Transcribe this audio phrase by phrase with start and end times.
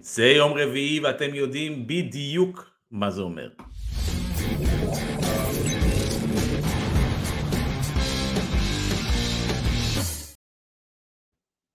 [0.00, 3.48] זה יום רביעי ואתם יודעים בדיוק מה זה אומר.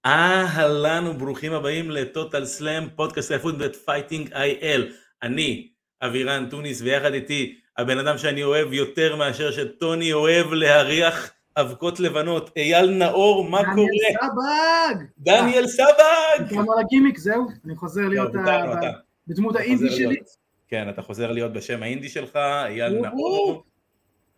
[0.05, 4.91] אהלן וברוכים הבאים לטוטל סלאם, פודקאסט האליפות ואת Fighting IL.
[5.23, 5.69] אני
[6.01, 12.49] אבירן טוניס ויחד איתי הבן אדם שאני אוהב יותר מאשר שטוני אוהב להריח אבקות לבנות,
[12.57, 13.73] אייל נאור, מה קורה?
[13.75, 15.05] דניאל סבג!
[15.19, 16.55] דניאל סבג!
[16.57, 18.89] גם על הגימיק, זהו, אני חוזר להיות לא, אתה.
[19.27, 20.05] בדמות האינדי שלי.
[20.07, 22.99] להיות- כן, אתה חוזר להיות בשם האינדי שלך, אייל.
[23.01, 23.63] נאור.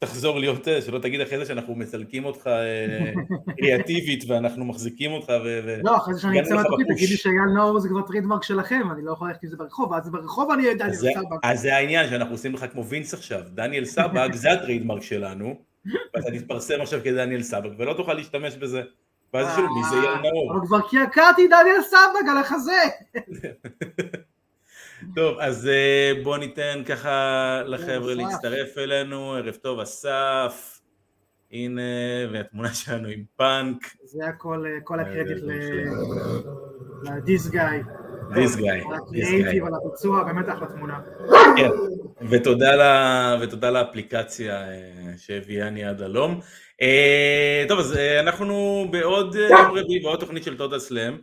[0.00, 3.12] תחזור להיות, אה, שלא תגיד אחרי זה שאנחנו מסלקים אותך אה,
[3.58, 5.78] קריאטיבית ואנחנו מחזיקים אותך ו...
[5.82, 6.96] לא, אחרי זה שאני אצא לך מהתוכנית, ב push.
[6.98, 9.94] תגיד לי שאייל נאור זה כבר trademark שלכם, אני לא יכול ללכת עם זה ברחוב,
[9.94, 11.36] אז ברחוב אני אהיה דניאל סבג.
[11.42, 15.54] אז זה העניין שאנחנו עושים לך כמו וינס עכשיו, דניאל סבג זה ה trademark שלנו,
[16.14, 18.82] ואתה תתפרסם עכשיו כדניאל סבג ולא תוכל להשתמש בזה,
[19.34, 20.52] ואז יש לנו מי זה אייל נאור.
[20.52, 22.82] אבל כבר קעקעתי דניאל סבג על החזה!
[25.16, 28.14] טוב, אז אה, בוא ניתן ככה לחבר'ה.
[28.14, 30.80] להצטרף אלינו, ערב טוב אסף,
[31.52, 31.82] הנה,
[32.32, 35.56] והתמונה שלנו עם פאנק, זה הכל, אה, כל הקרדיט אה,
[37.02, 37.60] לדיס גיא.
[38.34, 39.02] This guy, על this guy.
[39.02, 41.00] הקריאייטיב, על הביצוע, באמת אחלה תמונה.
[41.56, 41.70] כן,
[42.30, 42.82] ותודה, ל...
[43.42, 46.40] ותודה לאפליקציה אה, שהביאני עד הלום.
[46.82, 51.18] אה, טוב, אז אה, אנחנו בעוד יום רביעי, בעוד תוכנית של טוטל סלאם.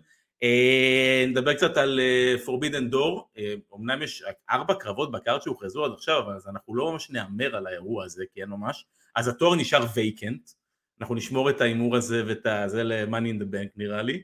[1.27, 1.99] נדבר קצת על
[2.45, 3.39] Forbidden Door.
[3.75, 7.67] אמנם יש ארבע קרבות ב card שהוכרזו עד עכשיו, אז אנחנו לא ממש נהמר על
[7.67, 8.85] האירוע הזה, כי אין ממש.
[9.15, 10.49] אז התואר נשאר vacant.
[11.01, 14.21] אנחנו נשמור את ההימור הזה ואת זה ל-Money in the Bank נראה לי.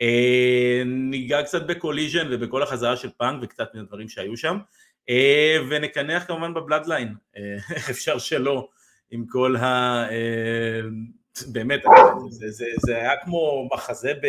[0.00, 4.58] אה, ניגע קצת בקוליז'ן ובכל החזרה של פאנק וקצת מהדברים שהיו שם.
[5.08, 8.68] אה, ונקנח כמובן בבלאדליין, אה, איך אפשר שלא,
[9.10, 9.64] עם כל ה...
[10.10, 10.80] אה,
[11.46, 11.82] באמת,
[12.28, 14.28] זה, זה, זה היה כמו מחזה ב,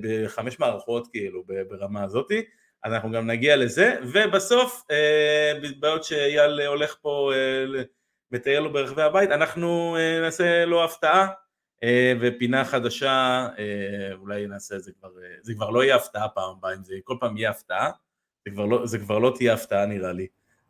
[0.00, 2.42] בחמש מערכות כאילו, ברמה הזאתי,
[2.84, 7.82] אז אנחנו גם נגיע לזה, ובסוף, אה, בעוד שאייל הולך פה אה,
[8.30, 11.32] מטייל לו ברחבי הבית, אנחנו אה, נעשה לו הפתעה, אה,
[12.20, 13.08] ופינה חדשה,
[13.58, 13.64] אה,
[14.14, 17.16] אולי נעשה, זה כבר, אה, זה כבר לא יהיה הפתעה פעם הבאה, אם זה כל
[17.20, 17.90] פעם יהיה הפתעה,
[18.44, 20.26] זה כבר לא, זה כבר לא תהיה הפתעה נראה לי,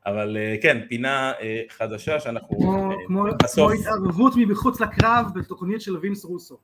[0.07, 3.25] אבל אה, כן, פינה אה, חדשה שאנחנו כמו- אה, כמו
[3.55, 6.59] כמו התערבות מבחוץ לקרב בתוכנית של וינס רוסו.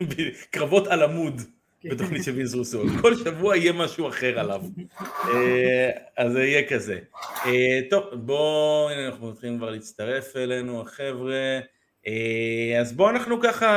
[0.50, 1.40] קרבות על עמוד
[1.84, 4.62] בתוכנית של וינס רוסו, כל שבוע יהיה משהו אחר עליו,
[5.34, 6.98] אה, אז זה יהיה כזה.
[7.46, 11.60] אה, טוב, בואו, הנה אנחנו מתחילים כבר להצטרף אלינו החבר'ה, אה,
[12.80, 13.68] אז בואו אנחנו ככה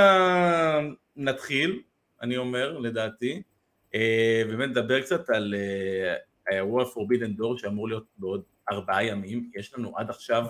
[1.15, 1.81] נתחיל,
[2.21, 3.41] אני אומר, לדעתי,
[3.95, 6.15] אה, באמת נדבר קצת על אה,
[6.47, 10.45] האירוע Forbidden Door שאמור להיות בעוד ארבעה ימים, יש לנו עד עכשיו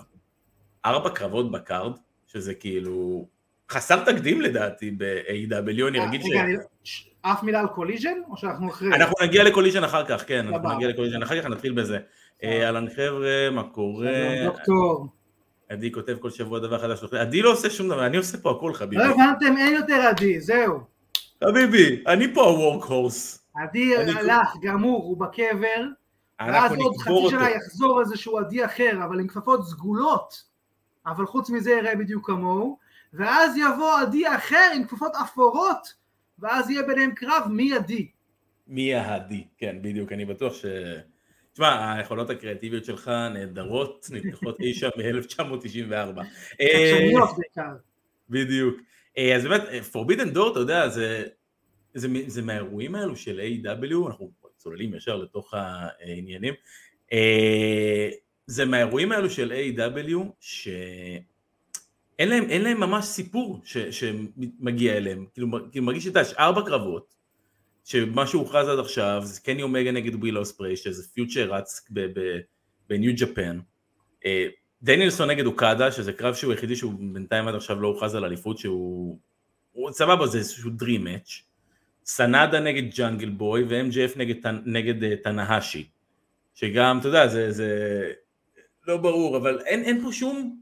[0.86, 1.91] ארבע קרבות ב card,
[2.28, 3.28] שזה כאילו
[3.72, 6.26] חסר תקדים לדעתי ב-AEW, אני רגיל ש...
[6.26, 6.59] רגע,
[7.22, 8.96] אף מילה על קוליז'ן, או שאנחנו אחרי?
[8.96, 10.76] אנחנו נגיע לקוליז'ן אחר כך, כן, אנחנו.
[10.76, 12.00] נגיע לקוליז'ן אחר כך, נתחיל בזה.
[12.44, 14.36] אה, אהלן חבר'ה, מה קורה?
[14.46, 15.08] דוקטור.
[15.69, 18.73] עדי כותב כל שבוע דבר חדש, עדי לא עושה שום דבר, אני עושה פה הכל
[18.73, 18.95] חביבי.
[18.95, 20.79] לא הבנתם, אין יותר עדי, זהו.
[21.44, 23.45] חביבי, אני פה הוורק הורס.
[23.55, 25.85] עדי הלך, גמור, הוא בקבר,
[26.39, 27.29] ואז עוד חצי אותו.
[27.29, 30.44] שנה יחזור איזשהו עדי אחר, אבל עם כפפות סגולות,
[31.05, 32.78] אבל חוץ מזה יראה בדיוק כמוהו,
[33.13, 35.94] ואז יבוא עדי אחר עם כפפות אפורות,
[36.39, 38.07] ואז יהיה ביניהם קרב מי עדי.
[38.67, 40.66] מי העדי, כן, בדיוק, אני בטוח ש...
[41.57, 46.22] תשמע, היכולות הקריאטיביות שלך נהדרות, נלקחות אי שם מ-1994.
[46.51, 47.75] חדשניות בעיקר.
[48.29, 48.79] בדיוק.
[49.18, 51.23] אה, אז באמת, אה, Forbidden Door, אתה יודע, זה,
[51.94, 56.53] זה, זה מהאירועים האלו של A.W, אנחנו צוללים ישר לתוך העניינים,
[57.13, 58.09] אה,
[58.47, 61.19] זה מהאירועים האלו של A.W, שאין
[62.19, 67.16] להם, להם ממש סיפור ש, שמגיע אליהם, כאילו, כאילו מרגיש שאתה יש ארבע קרבות,
[67.88, 71.88] שמה שהוכרז עד עכשיו זה קני אומגה נגד וויל אוספרי, שזה פיוטשר רץ
[72.90, 73.59] ב New Japan,
[74.25, 74.48] אה,
[74.81, 78.58] דניאלסון נגד אוקדה, שזה קרב שהוא היחידי שהוא בינתיים עד עכשיו לא הוכרז על אליפות,
[78.58, 79.20] שהוא
[79.72, 81.42] הוא, סבבה, זה איזשהו Dream Match,
[82.06, 85.88] סנדה נגד ג'אנגל בוי ו-MJF נגד, נגד uh, תנהשי,
[86.56, 88.11] שגם, אתה יודע, זה, זה
[88.88, 90.59] לא ברור, אבל אין, אין פה שום,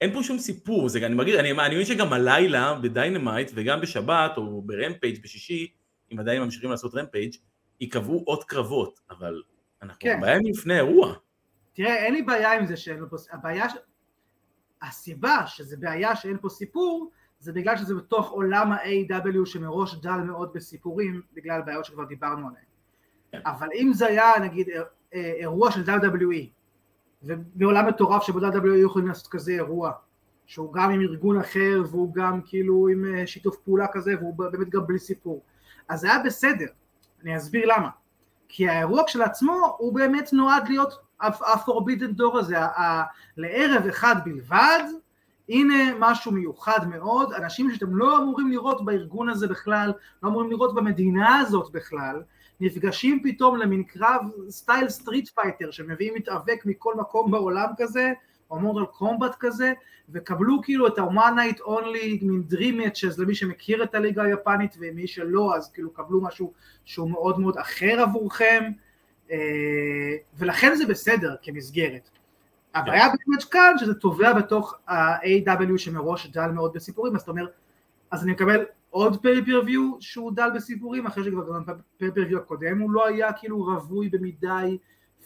[0.00, 4.36] אין פה שום סיפור, זה, אני מרגיש, אני, מבין שגם הלילה ב Dynamite וגם בשבת
[4.36, 5.81] או ב Rampage בשישי,
[6.12, 7.34] אם עדיין ממשיכים לעשות Rampage,
[7.80, 9.42] ייקבעו עוד קרבות, אבל
[9.82, 10.14] אנחנו כן.
[10.14, 11.14] ארבעה ימים לפני אירוע.
[11.72, 13.72] תראה, אין לי בעיה עם זה שאין לו פה, הבעיה, ש...
[14.82, 20.52] הסיבה שזה בעיה שאין פה סיפור, זה בגלל שזה בתוך עולם ה-AW שמראש דל מאוד
[20.54, 22.64] בסיפורים, בגלל בעיות שכבר דיברנו עליהן.
[23.32, 23.40] כן.
[23.46, 24.82] אבל אם זה היה נגיד אה,
[25.14, 26.46] אה, אירוע של WWE,
[27.22, 29.92] ובעולם מטורף שבו WWE יכולים לעשות כזה אירוע,
[30.46, 34.68] שהוא גם עם ארגון אחר והוא גם כאילו עם אה, שיתוף פעולה כזה והוא באמת
[34.68, 35.42] גם בלי סיפור,
[35.88, 36.66] אז זה היה בסדר.
[37.22, 37.88] אני אסביר למה.
[38.48, 42.56] כי האירוע כשלעצמו הוא באמת נועד להיות ה-forbidden door הזה,
[43.36, 44.84] לערב אחד בלבד,
[45.48, 49.92] הנה משהו מיוחד מאוד, אנשים שאתם לא אמורים לראות בארגון הזה בכלל,
[50.22, 52.22] לא אמורים לראות במדינה הזאת בכלל,
[52.60, 58.12] נפגשים פתאום למין קרב style Street Fighter שמביאים מתאבק מכל מקום בעולם כזה,
[58.52, 59.72] או Mortal Kombat כזה,
[60.08, 65.06] וקבלו כאילו את ה-one night only מין dream matches למי שמכיר את הליגה היפנית ומי
[65.06, 66.52] שלא אז כאילו קבלו משהו
[66.84, 68.72] שהוא מאוד מאוד אחר עבורכם
[69.30, 69.36] אה,
[70.38, 72.10] ולכן זה בסדר כמסגרת.
[72.74, 77.46] הבעיה באמת כאן שזה טובע בתוך ה- AEW שמראש דל מאוד בסיפורים אז אתה אומר
[78.10, 81.62] אז אני מקבל עוד pay-per-view שהוא דל בסיפורים אחרי שכבר גם
[81.98, 84.78] pay-per-view הקודם הוא לא היה כאילו רווי במדי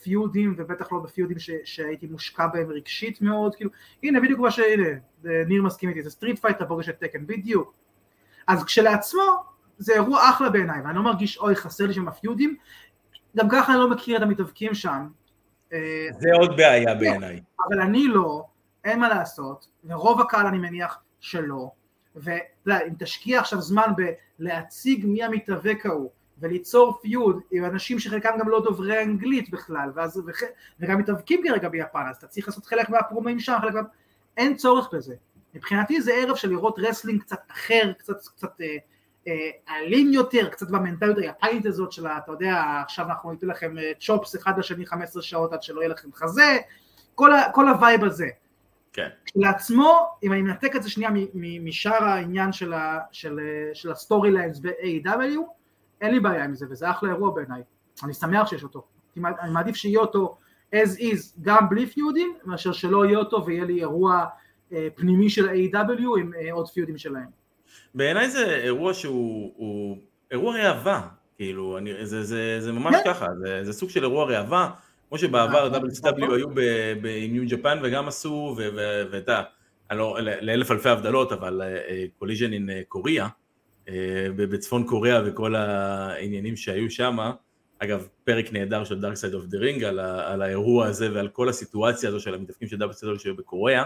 [0.02, 3.70] פיודים ובטח לא בפיודים ש, שהייתי מושקע בהם רגשית מאוד כאילו
[4.02, 4.88] הנה בדיוק מה שהנה
[5.24, 7.74] ניר מסכים איתי זה Street Fighter פוגש את Tekken בדיוק.
[8.46, 9.22] אז כשלעצמו
[9.78, 12.56] זה אירוע אחלה בעיניי ואני לא מרגיש אוי חסר לי שם הפיודים.
[13.36, 15.08] גם ככה אני לא מכיר את המתאבקים שם.
[15.72, 17.40] אה, זה עוד בעיה בעיניי.
[17.68, 18.44] אבל אני לא
[18.84, 21.70] אין מה לעשות ורוב הקהל אני מניח שלא.
[22.16, 23.92] ואם תשקיע עכשיו זמן
[24.38, 30.22] בלהציג מי המתאבק ההוא וליצור פיוד עם אנשים שחלקם גם לא דוברי אנגלית בכלל ואז,
[30.26, 30.40] וח,
[30.80, 33.80] וגם מתאבקים כרגע ביפן אז אתה צריך לעשות חלק מהפרומים שם חלק מה...
[34.36, 35.14] אין צורך בזה
[35.54, 38.76] מבחינתי זה ערב של לראות wrestling קצת אחר קצת קצת אה,
[39.28, 43.92] אה, אלים יותר קצת במנטליות היפנית הזאת של אתה יודע עכשיו אנחנו ניתן לכם אה,
[44.00, 46.58] chops אחד לשני 15 שעות עד שלא יהיה לכם חזה
[47.14, 48.28] כל, ה, כל ה vibe הזה
[48.92, 49.08] כן.
[49.36, 53.40] לעצמו, אם אני מנתק את זה שנייה משאר העניין של, ה, של,
[53.74, 55.40] של ה storylines ב- AEW,
[56.00, 57.62] אין לי בעיה עם זה, וזה אחלה אירוע בעיניי,
[58.04, 58.84] אני שמח שיש אותו,
[59.16, 60.38] אני מעדיף שיהיה אותו
[60.74, 64.24] as is גם בלי פיודים, מאשר שלא יהיה אותו ויהיה לי אירוע
[64.72, 67.28] אה, פנימי של AEW עם אה, עוד פיודים שלהם.
[67.94, 69.96] בעיניי זה אירוע שהוא הוא,
[70.30, 73.02] אירוע ראווה, כאילו, אני, זה, זה, זה ממש כן.
[73.12, 74.70] ככה, זה, זה סוג של אירוע ראווה,
[75.08, 76.48] כמו שבעבר WCW היו
[77.24, 78.56] עם New Japan וגם עשו,
[79.12, 79.42] ואתה,
[79.90, 81.62] לא, לאלף אלפי הבדלות, אבל
[82.18, 83.30] Collision in Korea, אה,
[84.36, 87.18] בצפון קוריאה וכל העניינים שהיו שם,
[87.78, 92.08] אגב פרק נהדר של Dark Side of the Ring על האירוע הזה ועל כל הסיטואציה
[92.08, 93.84] הזו של המתאבקים של WCW שהיו בקוריאה,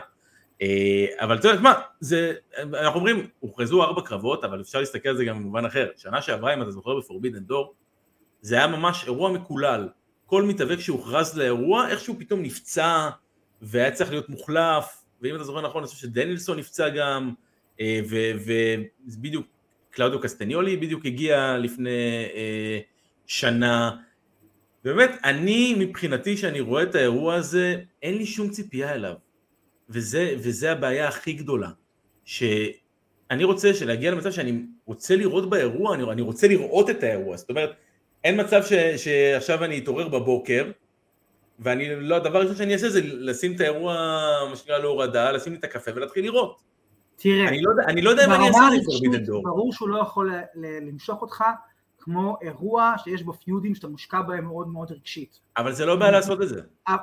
[0.63, 5.17] אה, אבל אתה יודע מה, זה, אנחנו אומרים, הוכרזו ארבע קרבות, אבל אפשר להסתכל על
[5.17, 7.75] זה גם במובן אחר, שנה שעברה אם אתה זוכר ב Forbidden Door,
[8.41, 9.89] זה היה ממש אירוע מקולל,
[10.27, 13.09] כל מתאבק שהוכרז לאירוע, איכשהו פתאום נפצע
[13.63, 17.33] והיה צריך להיות מוחלף, ואם אתה זוכר נכון, אני חושב שדנילסון נפצע גם,
[17.81, 18.01] אה,
[19.07, 19.47] ובדיוק
[19.91, 22.79] קלאודיו קסטניולי בדיוק הגיע לפני אה,
[23.27, 23.97] שנה.
[24.85, 29.15] באמת, אני מבחינתי, שאני רואה את האירוע הזה, אין לי שום ציפייה אליו.
[29.89, 31.71] וזה, וזה הבעיה הכי גדולה.
[32.25, 37.37] שאני רוצה להגיע למצב שאני רוצה לראות באירוע, אני, אני רוצה לראות את האירוע.
[37.37, 37.71] זאת אומרת,
[38.25, 40.71] אין מצב ש, שעכשיו אני אתעורר בבוקר,
[41.59, 43.95] ואני, לא, הדבר הראשון שאני אעשה זה לשים את האירוע,
[44.51, 46.70] מה שנקרא להורדה, לשים לי את הקפה ולהתחיל לראות.
[47.23, 49.43] תראה, אני לא, אני לא יודע מה אני אעשה עם Forbidden Door.
[49.43, 51.45] ברור שהוא לא יכול למשוך אותך
[51.99, 55.41] כמו אירוע שיש בו פיודים שאתה מושקע בהם מאוד מאוד רגשית.
[55.57, 56.61] אבל זה לא בעיה לעשות את זה.
[56.89, 56.97] אה,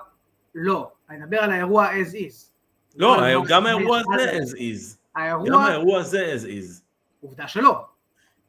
[0.55, 2.51] לא, אני מדבר על האירוע as is.
[2.95, 3.17] לא,
[3.49, 4.97] גם האירוע הזה as is.
[5.45, 6.81] גם האירוע הזה as is.
[7.21, 7.85] עובדה שלא.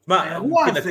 [0.07, 0.81] האירוע הזה,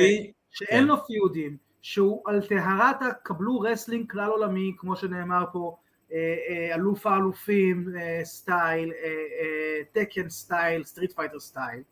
[0.51, 0.87] שאין כן.
[0.87, 5.77] לו פיודים, שהוא על טהרת הקבלו wrestling כלל עולמי, כמו שנאמר פה,
[6.73, 8.93] אלוף האלופים אה, style,
[9.91, 11.83] Tekken style, Street Fighter style,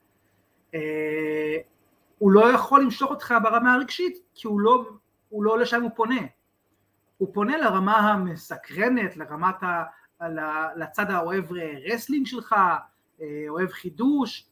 [2.18, 4.86] הוא לא יכול למשוך אותך ברמה הרגשית כי הוא לא,
[5.30, 6.22] הוא לא לשם הוא פונה,
[7.18, 9.84] הוא פונה לרמה המסקרנת, לרמת ה...
[10.76, 11.46] לצד האוהב
[11.92, 12.56] wrestling שלך,
[13.50, 14.50] אוהב חידוש,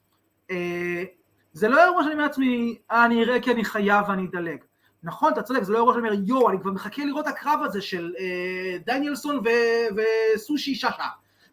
[1.55, 4.59] זה לא אירוע שאני אומר לעצמי, אה, אני אראה כי אני חייב ואני אדלג.
[5.05, 8.13] נכון, אתה צודק, זה לא אירוע אומר, יואו, אני כבר מחכה לראות הקרב הזה של
[8.19, 9.95] אה, דניאלסון ו-
[10.35, 11.07] וסושי ששה,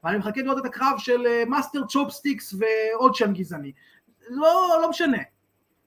[0.05, 3.73] ואני מחכה לראות את הקרב של אה, Master Chopsticks ועוד שם גזעני.
[4.31, 5.19] לא, לא משנה.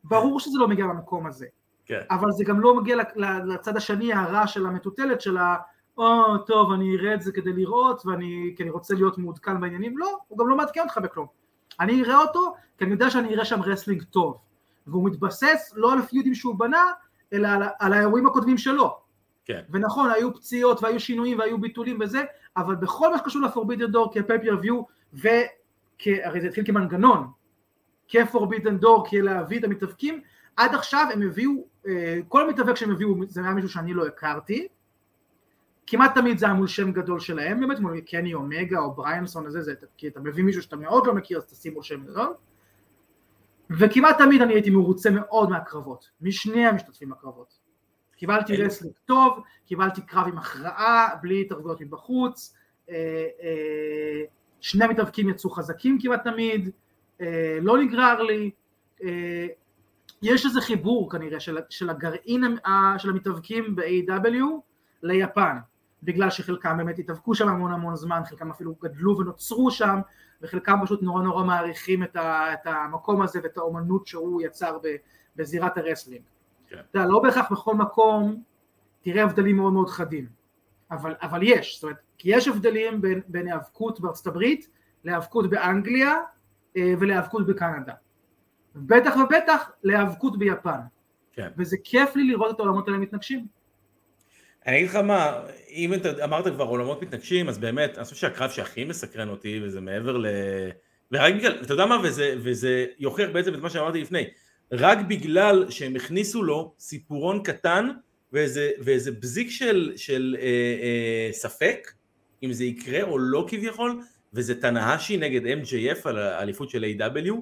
[0.04, 1.46] ברור שזה לא מגיע למקום הזה.
[1.86, 2.00] כן.
[2.12, 2.98] אבל זה גם לא מגיע
[3.46, 5.56] לצד השני הרע של המטוטלת של ה...
[5.98, 9.98] או, טוב, אני אראה את זה כדי לראות, ואני, כי אני רוצה להיות מעודכן בעניינים.
[9.98, 11.28] לא, הוא גם לא מעדכן אותך בכלום.
[11.80, 14.38] אני אראה אותו, כי אני יודע שאני אראה שם wrestling טוב.
[14.88, 16.84] והוא מתבסס לא על הפיודים שהוא בנה,
[17.36, 18.98] אלא על, על האירועים הקודמים שלו.
[19.46, 19.62] כן.
[19.70, 22.24] ונכון, היו פציעות והיו שינויים והיו ביטולים וזה,
[22.58, 27.27] אבל בכל מה שקשור לפורבידן דור כפייפריוויו, והרי זה התחיל כמנגנון,
[28.08, 30.22] כפורבידן דור, כלהביא את המתאבקים,
[30.58, 34.68] עד עכשיו הם הביאו, אה, כל מתאבק שהם הביאו זה היה מישהו שאני לא הכרתי,
[35.88, 39.62] כמעט תמיד זה היה מול שם גדול שלהם, באמת מול קני אומגה או בריינסון הזה,
[39.62, 42.34] זה, כי אתה מביא מישהו שאתה מאוד לא מכיר אז תשים מול שם גדול,
[43.70, 47.66] וכמעט תמיד אני הייתי מרוצה מאוד מהקרבות, משני המשתתפים בקרבות.
[48.18, 52.56] קיבלתי wrestling טוב, קיבלתי קרב עם הכרעה, בלי התערבויות מבחוץ,
[54.62, 56.70] שני מתאבקים יצאו חזקים כמעט תמיד,
[57.62, 58.52] לא נגרר לי,
[60.22, 62.44] יש איזה חיבור כנראה של, של הגרעין
[62.98, 64.44] של המתאבקים ב- AEW
[65.04, 65.58] ליפן,
[66.06, 70.00] בגלל שחלקם באמת התאבקו שם המון המון זמן, חלקם אפילו גדלו ונוצרו שם,
[70.42, 74.78] וחלקם פשוט נורא נורא מעריכים את, ה, את המקום הזה ואת האומנות שהוא יצר
[75.36, 76.24] בזירת הרסלינג.
[76.70, 76.78] כן.
[76.92, 78.44] אתה יודע, לא בהכרח בכל מקום
[79.02, 80.28] תראה הבדלים מאוד מאוד חדים,
[80.92, 84.70] אבל, אבל יש, זאת אומרת, כי יש הבדלים בין, בין היאבקות בארצות הברית
[85.04, 86.16] להיאבקות באנגליה
[86.78, 87.94] אה, ולהיאבקות בקנדה.
[88.76, 90.80] בטח ובטח להיאבקות ביפן.
[91.32, 91.50] כן.
[91.58, 93.48] וזה כיף לי לראות את העולמות האלה מתנגשים.
[94.68, 98.50] אני אגיד לך מה, אם אתה אמרת כבר עולמות מתנגשים, אז באמת, אני חושב שהקרב
[98.50, 100.26] שהכי מסקרן אותי, וזה מעבר ל...
[101.12, 104.24] ורק בגלל, אתה יודע מה, וזה, וזה יוכיח בעצם את מה שאמרתי לפני,
[104.72, 107.90] רק בגלל שהם הכניסו לו סיפורון קטן
[108.34, 111.92] ואיזה, ואיזה בזיק של, של אה, אה, ספק,
[112.44, 114.02] אם זה יקרה או לא כביכול,
[114.34, 117.34] וזה תנאשי נגד MJF על האליפות של A.W,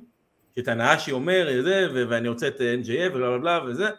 [0.56, 3.90] שתנאשי אומר זה, ואני רוצה את NJF ובלה בלה בלה וזה,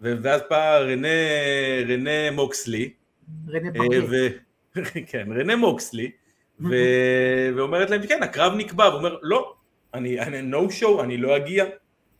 [0.00, 1.08] ואז בא רנה,
[1.88, 2.92] רנה מוקסלי,
[3.48, 3.68] רנה
[4.16, 4.28] אה,
[5.10, 6.10] כן, רנה מוקסלי,
[6.60, 6.68] ו...
[7.56, 9.54] ואומרת להם, כן, הקרב נקבע, והוא אומר, לא,
[9.94, 11.64] אני, אני no show, אני לא אגיע.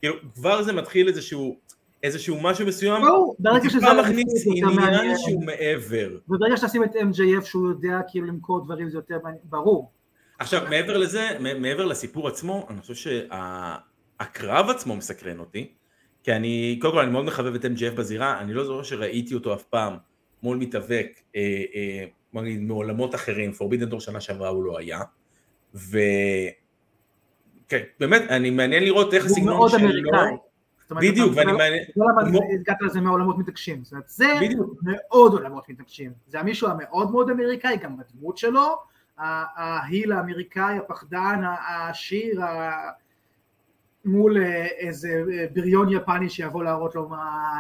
[0.00, 1.58] כאילו, כבר זה מתחיל איזשהו,
[2.02, 6.10] איזשהו משהו מסוים, הוא טיפה מכניס עניין שהוא מעבר.
[6.28, 9.92] וברגע שתשים את MJF שהוא יודע כאילו למכור דברים זה יותר ברור.
[10.38, 15.72] עכשיו, מעבר לזה, מעבר לסיפור עצמו, אני חושב שהקרב עצמו מסקרן אותי,
[16.22, 19.54] כי אני, קודם כל אני מאוד מחבב את MJF בזירה, אני לא זוכר שראיתי אותו
[19.54, 19.96] אף פעם
[20.42, 25.00] מול מתאבק, אה, אה, נגיד מעולמות אחרים, פורבידן דור שנה שעברה הוא לא היה,
[25.74, 25.98] ו...
[27.68, 29.52] כן, באמת, אני מעניין לראות איך הסגנון שלו...
[29.56, 30.36] הוא מאוד אמריקאי.
[30.90, 31.84] בדיוק, ואני מעניין...
[31.96, 34.26] לא למה הגעת לזה מעולמות מתעקשים, זאת אומרת, זה
[34.82, 38.76] מאוד עולמות מתעקשים, זה המישהו המאוד מאוד אמריקאי, גם בדמות שלו,
[39.18, 42.40] ההיל האמריקאי, הפחדן, העשיר,
[44.04, 47.16] מול אה, איזה אה, בריון יפני שיבוא להראות לו מה,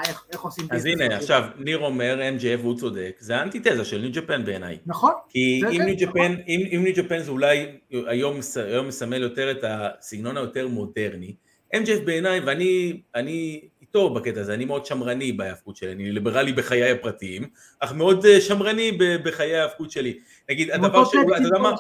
[0.08, 4.10] איך, איך עושים אז הנה, עכשיו, ניר אומר, MJF הוא צודק, זה האנטיתזה של ניו
[4.12, 4.78] ג'פן בעיניי.
[4.86, 5.12] נכון.
[5.28, 6.42] כי אם ניו ג'פן, נכון.
[6.48, 11.34] אם, אם ניו ג'פן זה אולי היום, היום מסמל יותר את הסגנון היותר מודרני,
[11.74, 16.90] MJF בעיניי, ואני אני איתו בקטע הזה, אני מאוד שמרני בהיאבקות שלי, אני ליברלי בחיי
[16.90, 17.42] הפרטיים,
[17.80, 20.18] אך מאוד אה, שמרני בחיי ההיאבקות שלי.
[20.50, 21.08] נגיד, הדבר ש...
[21.36, 21.72] אתה יודע מה?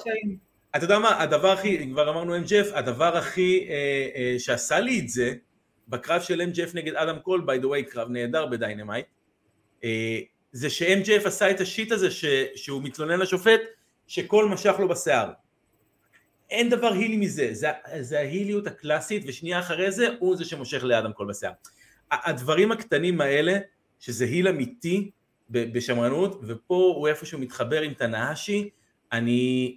[0.76, 5.08] אתה יודע מה, הדבר הכי, כבר אמרנו MJF, הדבר הכי אה, אה, שעשה לי את
[5.08, 5.34] זה,
[5.88, 9.06] בקרב של MJF נגד אדם קול, by the way, קרב נהדר ב Dynamite,
[9.84, 10.18] אה,
[10.52, 12.24] זה ש-MJF עשה את ה shit הזה ש,
[12.54, 13.60] שהוא מתלונן לשופט,
[14.06, 15.32] שקול משך לו בשיער.
[16.50, 17.68] אין דבר הילי מזה, זה,
[18.00, 21.52] זה ההיליות הקלאסית, ושנייה אחרי זה הוא זה שמושך לאדם קול בשיער.
[22.10, 23.58] הדברים הקטנים האלה,
[24.00, 25.10] שזה heel אמיתי
[25.50, 28.70] בשמרנות, ופה הוא איפשהו מתחבר עם תנאשי,
[29.12, 29.76] אני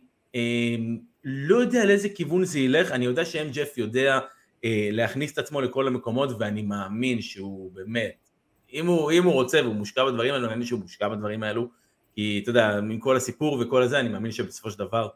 [1.23, 4.19] לא יודע לאיזה כיוון זה ילך, אני יודע שאם ג'ף יודע
[4.65, 8.29] אה, להכניס את עצמו לכל המקומות ואני מאמין שהוא באמת,
[8.73, 11.69] אם הוא, אם הוא רוצה והוא מושקע בדברים האלו, אני מאמין שהוא מושקע בדברים האלו,
[12.15, 15.07] כי אתה יודע, עם כל הסיפור וכל הזה, אני מאמין שבסופו של דבר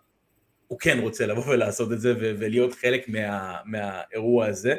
[0.67, 4.75] הוא כן רוצה לבוא ולעשות את זה ולהיות חלק מה, מהאירוע הזה,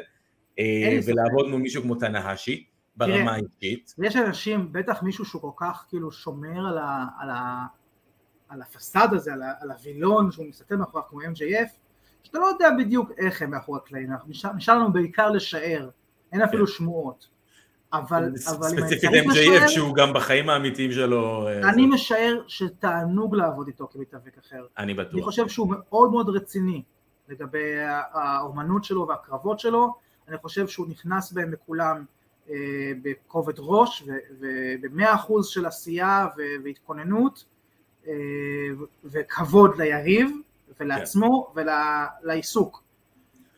[0.59, 2.65] אה, ולעבוד מול מישהו כמו תנאהשי.
[2.99, 3.95] ברמה האישית.
[4.03, 7.65] יש אנשים, בטח מישהו שהוא כל כך כאילו שומר על, ה, על, ה,
[8.49, 11.69] על הפסאד הזה, על, על הווילון שהוא מסתכל מאחוריו כמו MJF,
[12.23, 14.09] שאתה לא יודע בדיוק איך הם מאחורי הקלעים,
[14.55, 15.89] נשאר, לנו בעיקר לשער,
[16.31, 16.71] אין אפילו כן.
[16.71, 17.27] שמועות.
[17.93, 19.67] אבל, אבל אם אני צריך לשער...
[19.67, 21.47] שהוא גם בחיים האמיתיים שלו...
[21.47, 24.65] אה, אני משער שתענוג לעבוד איתו כמתאבק אחר.
[24.77, 25.13] אני בטוח.
[25.13, 26.83] אני חושב שהוא מאוד מאוד רציני
[27.29, 27.73] לגבי
[28.13, 29.95] האומנות שלו והקרבות שלו,
[30.27, 32.05] אני חושב שהוא נכנס בהם לכולם
[32.49, 32.55] אה,
[33.01, 34.03] בכובד ראש
[34.39, 36.27] ובמאה אחוז של עשייה
[36.63, 37.45] והתכוננות.
[38.07, 38.13] אה,
[39.05, 40.31] וכבוד ליריב
[40.79, 41.61] ולעצמו כן.
[42.23, 42.83] ולעיסוק.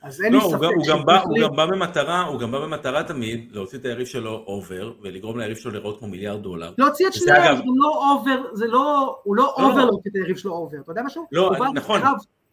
[0.02, 2.60] אז אין לא, לי ספק הוא גם, בא, הוא גם בא במטרה, הוא גם בא
[2.60, 6.74] במטרה תמיד להוציא את היריב שלו over ולגרום ליריב שלו לראות כמו מיליארד דולר.
[6.78, 10.38] להוציא את שניהם, זה לא over, זה לא, הוא לא, לא over להוציא את היריב
[10.38, 11.28] שלו over, אתה יודע משהו?
[11.32, 12.02] לא, הוא בא נכון.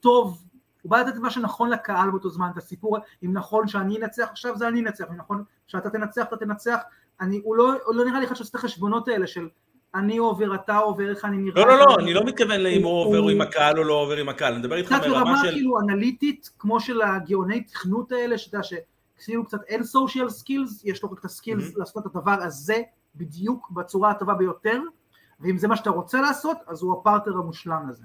[0.00, 0.42] טוב,
[0.83, 4.57] הוא בא לתת מה שנכון לקהל באותו זמן, את הסיפור, אם נכון שאני אנצח עכשיו
[4.57, 6.78] זה אני אנצח, אם נכון שאתה תנצח אתה תנצח,
[7.21, 9.49] אני, הוא, לא, הוא לא נראה לי אחד שעושה את החשבונות האלה של
[9.95, 11.64] אני עובר, אתה עובר, איך אני נראה.
[11.64, 14.16] לא, לא, לא, אני לא מתכוון לאם הוא עובר או עם הקהל או לא עובר
[14.16, 15.50] עם הקהל, אני מדבר איתך ברמה של...
[15.50, 18.68] כאילו אנליטית, כמו של הגאוני תכנות האלה, שאתה יודע
[19.18, 22.83] שכאילו קצת אין social skills, יש לו רק את ה skills לעשות את הדבר הזה
[23.16, 24.80] בדיוק בצורה הטובה ביותר,
[25.40, 28.04] ואם זה מה שאתה רוצה לעשות, אז הוא הפרטר המושלם לזה.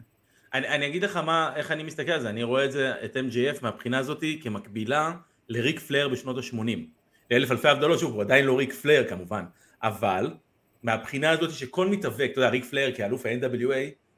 [0.53, 3.15] אני, אני אגיד לך מה, איך אני מסתכל על זה, אני רואה את זה, את
[3.15, 5.11] MJF מהבחינה הזאת כמקבילה
[5.49, 6.79] לריק פלר בשנות ה-80.
[7.31, 9.45] לאלף אלפי הבדלות, שוב, הוא עדיין לא ריק פלר כמובן,
[9.83, 10.33] אבל
[10.83, 13.75] מהבחינה הזאת שכל מתאבק, אתה יודע, ריק פלר כאלוף ה-NWA,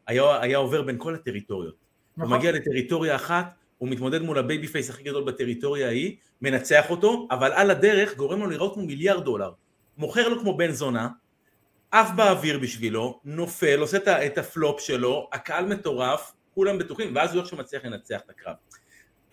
[0.08, 1.76] היה, היה עובר בין כל הטריטוריות.
[2.18, 2.32] נכון.
[2.32, 7.28] הוא מגיע לטריטוריה אחת, הוא מתמודד מול ה babyface הכי גדול בטריטוריה ההיא, מנצח אותו,
[7.32, 9.52] אבל על הדרך גורם לו לראות כמו מיליארד דולר.
[9.98, 11.10] מוכר לו כמו בן זונה,
[11.92, 17.58] עף באוויר בשבילו, נופל, עושה את הפלופ שלו, הקהל מטורף, כולם בטוחים, ואז הוא איכשהו
[17.58, 18.56] מצליח לנצח את הקרב.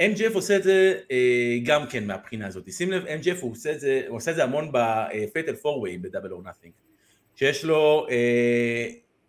[0.02, 3.80] MGF עושה את זה אה, גם כן מהבחינה הזאת, שים לב, MGF הוא עושה את
[3.80, 6.70] זה, הוא עושה את זה המון ב-Fatal 4-Way ב-Double or Nothing,
[7.42, 8.87] שיש לו, אה,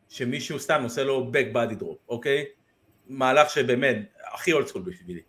[0.10, 2.46] שמישהו סתם עושה לו back body drop, אוקיי?
[3.08, 3.98] מהלך שבאמת,
[4.34, 5.22] הכי אולד סקול בשבילי,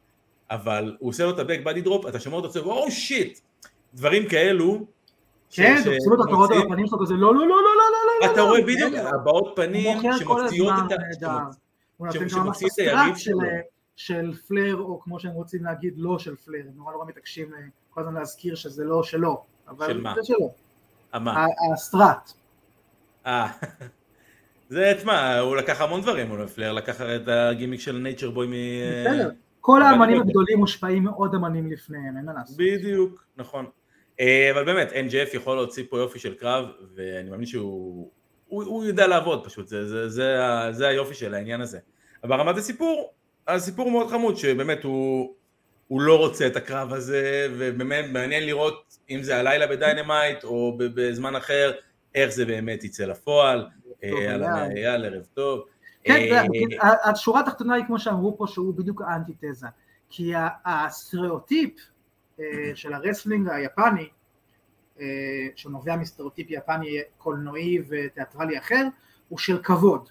[0.50, 3.40] אבל הוא עושה לו את ה-back body drop, אתה שומע אותו, אומר, או שיט,
[3.94, 4.86] דברים כאלו,
[5.50, 8.42] כן, תופסים אתה רואה אותו בפנים שלו כזה, לא, לא, לא, לא, לא, לא, אתה
[8.42, 10.74] רואה בדיוק, הבעות פנים שמוציאות
[12.72, 13.38] את היריב שלו.
[13.96, 17.50] של פלר, או כמו שהם רוצים להגיד, לא של פלר, הם נורא נורא מתעקשים
[17.90, 20.50] כל הזמן להזכיר שזה לא שלו, אבל זה שלו.
[21.14, 21.46] מה?
[21.72, 22.32] הסטראט.
[23.26, 23.46] אה,
[24.68, 28.52] זה, תשמע, הוא לקח המון דברים, הוא פלר לקח את הגימיק של נייצ'ר בוי מ...
[29.06, 32.56] בסדר, כל האמנים הגדולים מושפעים מאוד אמנים לפניהם, אין מה לעשות.
[32.56, 33.66] בדיוק, נכון.
[34.20, 38.10] אה, אבל באמת, NGF יכול להוציא פה יופי של קרב, ואני מאמין שהוא
[38.54, 40.36] הוא, הוא יודע לעבוד פשוט, זה, זה, זה,
[40.70, 41.78] זה היופי של העניין הזה.
[42.24, 43.12] אבל ברמת הסיפור,
[43.48, 45.34] הסיפור מאוד חמוד, שבאמת הוא,
[45.88, 51.36] הוא לא רוצה את הקרב הזה, ובאמת מעניין לראות אם זה הלילה בדיינמייט או בזמן
[51.36, 51.72] אחר,
[52.14, 53.66] איך זה באמת יצא לפועל,
[54.02, 55.64] על אייל, ערב טוב.
[56.04, 56.46] כן,
[57.04, 59.66] השורה התחתונה היא כמו שאמרו פה, שהוא בדיוק האנטיתזה,
[60.08, 60.32] כי
[60.64, 61.72] הסטריאוטיפ
[62.74, 64.08] של ה wrestling היפני,
[65.56, 68.86] שנובע מסטריאוטיפ יפני קולנועי ותיאטרלי אחר,
[69.28, 70.08] הוא של כבוד.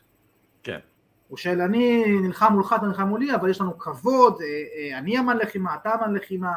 [0.63, 0.79] כן.
[1.27, 4.41] הוא של אני נלחם מולך, אתה נלחם מולי, אבל יש לנו כבוד,
[4.97, 6.51] אני אמן לחימה, אתה אמן לחימה,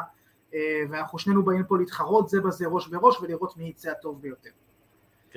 [0.89, 4.49] ואנחנו שנינו באים פה להתחרות זה בזה ראש בראש ולראות מי יצא הטוב ביותר.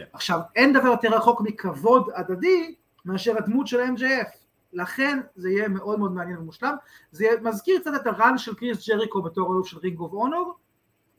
[0.00, 0.10] כן.
[0.12, 4.28] עכשיו, אין דבר יותר רחוק מכבוד הדדי מאשר הדמות של MJF.
[4.72, 6.74] לכן זה יהיה מאוד מאוד מעניין ומושלם.
[7.10, 10.58] זה מזכיר קצת את ה run של קריס ג'ריקו בתור אלוף של רינג אוף אונור,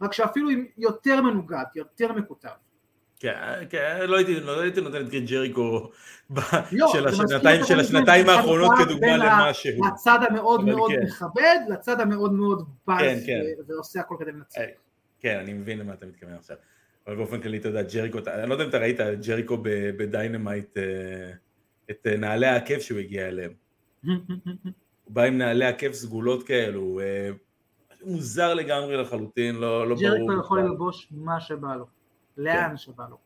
[0.01, 2.49] רק שאפילו עם יותר מנוגד, יותר מקוטב.
[3.19, 5.89] כן, כן, לא הייתי, לא הייתי נותן את גרין ג'ריקו
[6.71, 9.85] לא, של השנתיים, של השנתיים האחרונות כדוגמה למשהו.
[9.87, 11.03] לצד המאוד מאוד כן.
[11.03, 13.41] מכבד, לצד המאוד מאוד בז כן, כן.
[13.67, 14.61] ועושה הכל כדי לנצח.
[15.19, 16.55] כן, אני מבין למה אתה מתכוון עכשיו.
[17.07, 19.57] אבל באופן כללי, אתה יודע, ג'ריקו, אני לא יודע אם אתה ראית ג'ריקו
[19.97, 20.77] בדיינמייט,
[21.91, 23.51] את נעלי העקב שהוא הגיע אליהם.
[24.05, 24.13] הוא
[25.07, 26.99] בא עם נעלי עקב סגולות כאלו,
[28.03, 30.07] מוזר לגמרי לחלוטין, לא, לא ברור.
[30.09, 31.85] ג'ריקו יכול ללבוש מה שבא לו,
[32.37, 32.77] לאן כן.
[32.77, 33.17] שבא לו.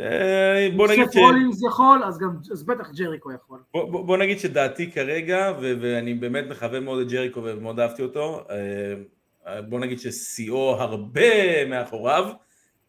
[0.00, 1.08] אה, בוא נגיד ש...
[1.08, 3.58] כשפולינס יכול, אז גם, אז בטח ג'ריקו יכול.
[3.74, 8.02] בוא, בוא, בוא נגיד שדעתי כרגע, ו- ואני באמת מכוון מאוד את ג'ריקו ומאוד אהבתי
[8.02, 12.28] אותו, אה, בוא נגיד ששיאו הרבה מאחוריו,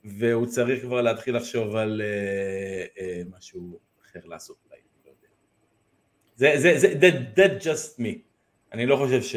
[0.04, 2.02] והוא צריך כבר להתחיל לחשוב על
[3.00, 5.28] אה, משהו אחר לעשות אולי, לא יודע.
[6.36, 8.18] זה, זה, זה, that, that just me.
[8.74, 9.36] אני לא חושב ש...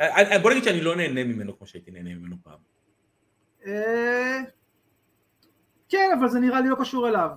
[0.00, 2.58] אה, בוא נגיד שאני לא נהנה ממנו כמו שהייתי נהנה ממנו פעם.
[5.88, 7.30] כן, אבל זה נראה לי לא קשור אליו.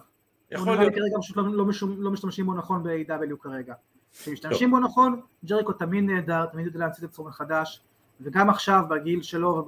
[0.51, 0.93] יכול להיות.
[0.93, 1.65] כרגע פשוט לא, לא,
[1.97, 3.73] לא משתמשים בו נכון ב-AW כרגע.
[4.19, 7.81] כשמשתמשים בו נכון, ג'ריקו תמיד נהדר, תמיד יודע להמציא את עצמו מחדש,
[8.23, 9.65] וגם עכשיו בגיל שלו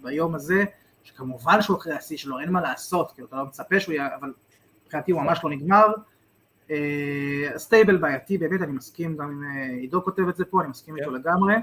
[0.00, 0.64] וביום הזה,
[1.02, 4.32] שכמובן שהוא אחרי השיא שלו, אין מה לעשות, כי אתה לא מצפה שהוא יהיה, אבל
[4.84, 5.86] מבחינתי הוא ממש לא נגמר,
[7.56, 10.96] stable בעייתי באמת, אני מסכים גם אם אה, עידו כותב את זה פה, אני מסכים
[10.96, 11.16] איתו כן.
[11.16, 11.54] לגמרי,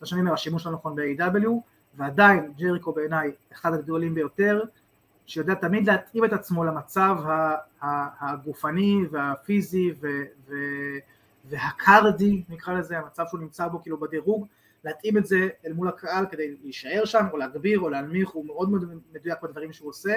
[0.00, 1.50] מה שאני אומר, השימוש הנכון ב-AEW,
[1.94, 4.64] ועדיין ג'ריקו בעיניי אחד הגדולים ביותר,
[5.26, 7.16] שיודע תמיד להתאים את עצמו למצב
[8.20, 9.94] הגופני והפיזי
[11.44, 14.46] והקרדי נקרא לזה, המצב שהוא נמצא בו כאילו בדירוג,
[14.84, 18.70] להתאים את זה אל מול הקהל כדי להישאר שם או להגביר או להנמיך, הוא מאוד
[19.12, 20.16] מדויק בדברים שהוא עושה,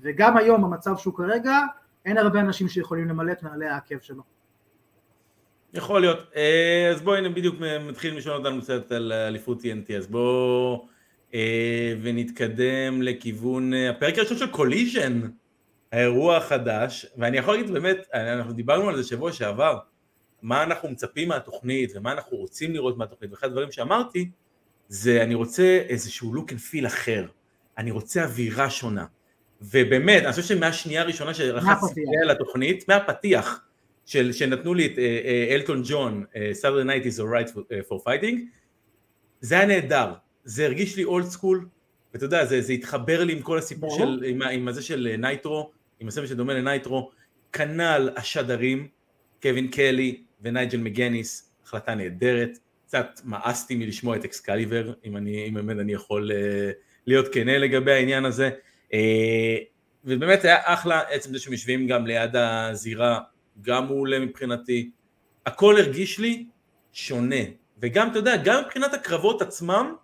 [0.00, 1.58] וגם היום המצב שהוא כרגע
[2.04, 4.22] אין הרבה אנשים שיכולים למלא את נעלי העקב שלו.
[5.74, 6.18] יכול להיות.
[6.36, 7.56] אה, אז בואו הנה בדיוק
[7.88, 10.88] מתחילים לשאול אותנו קצת על אליפות TNT, אז בואו
[11.34, 15.20] אה, ונתקדם לכיוון אה, הפרק הראשון של קוליז'ן,
[15.92, 19.78] האירוע החדש, ואני יכול להגיד באמת, אנחנו דיברנו על זה שבוע שעבר,
[20.42, 24.30] מה אנחנו מצפים מהתוכנית ומה אנחנו רוצים לראות מהתוכנית, ואחד הדברים שאמרתי
[24.88, 27.26] זה אני רוצה איזשהו look and feel אחר,
[27.78, 29.04] אני רוצה אווירה שונה.
[29.62, 33.64] ובאמת, אני חושב שמהשנייה הראשונה שלחצתי על התוכנית, מהפתיח
[34.06, 34.98] של, שנתנו לי את
[35.50, 36.24] אלטון ג'ון,
[36.62, 38.36] Saturday Night's Alright for, for Fighting,
[39.40, 40.12] זה היה נהדר,
[40.44, 41.68] זה הרגיש לי old school,
[42.14, 45.70] ואתה יודע, זה, זה התחבר לי עם כל הסיפור של, עם, עם הזה של נייטרו,
[46.00, 47.10] עם הסמל שדומה לנייטרו,
[47.52, 48.88] כנ"ל השדרים,
[49.42, 55.78] קווין קלי ונייג'ל מגניס, החלטה נהדרת, קצת מאסתי מלשמוע את אקסקליבר, אם, אני, אם באמת
[55.78, 56.30] אני יכול
[57.06, 58.50] להיות כנה לגבי העניין הזה,
[58.92, 59.56] אה,
[60.04, 63.20] ובאמת היה אחלה עצם זה שהם יושבים גם ליד הזירה,
[63.62, 64.90] גם מעולה מבחינתי.
[65.46, 66.46] הכל הרגיש לי
[66.92, 67.36] שונה,
[67.78, 69.94] וגם, אתה יודע, גם מבחינת הקרבות עצמם,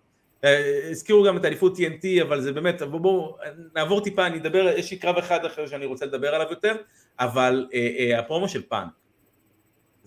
[0.43, 3.37] אה, הזכירו גם את האליפות TNT, אבל זה באמת, בואו בוא,
[3.75, 6.75] נעבור טיפה, אני אדבר, יש לי קרב אחד אחר שאני רוצה לדבר עליו יותר,
[7.19, 8.89] אבל אה, אה, הפרומו של פאנק,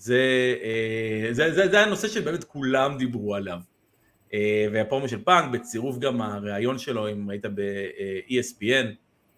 [0.00, 3.58] זה, אה, זה, זה, זה הנושא שבאמת כולם דיברו עליו.
[4.34, 8.86] אה, והפרומו של פאנק, בצירוף גם הריאיון שלו, אם ראית ב-ESPN,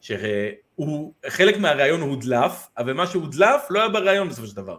[0.00, 4.76] שהוא, חלק מהריאיון הודלף, אבל מה שהודלף לא היה בריאיון בסופו של דבר.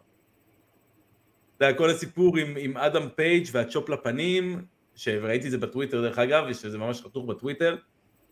[1.60, 4.66] זה היה כל הסיפור עם, עם אדם פייג' וה chop לפנים,
[4.96, 7.76] שראיתי את זה בטוויטר דרך אגב, ושזה ממש חתוך בטוויטר,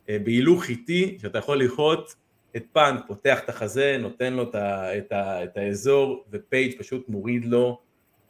[0.10, 2.16] אה, בהילוך איטי, שאתה יכול לראות
[2.56, 7.10] את פאנק פותח את החזה, נותן לו את, ה, את, ה, את האזור, ופייג' פשוט
[7.10, 7.80] מוריד לו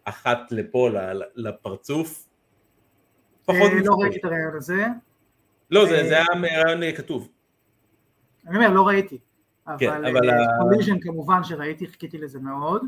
[0.04, 0.90] אחת לפה
[1.36, 2.28] לפרצוף.
[3.46, 4.86] פחות אה, לא ראיתי את הריאיון הזה.
[5.72, 6.26] לא, זה, זה היה
[6.66, 7.30] ריאיון כתוב.
[8.48, 9.18] אני אומר, לא ראיתי.
[9.80, 10.30] כן, אבל
[10.60, 12.86] קוליז'ן כמובן שראיתי, חיכיתי לזה מאוד.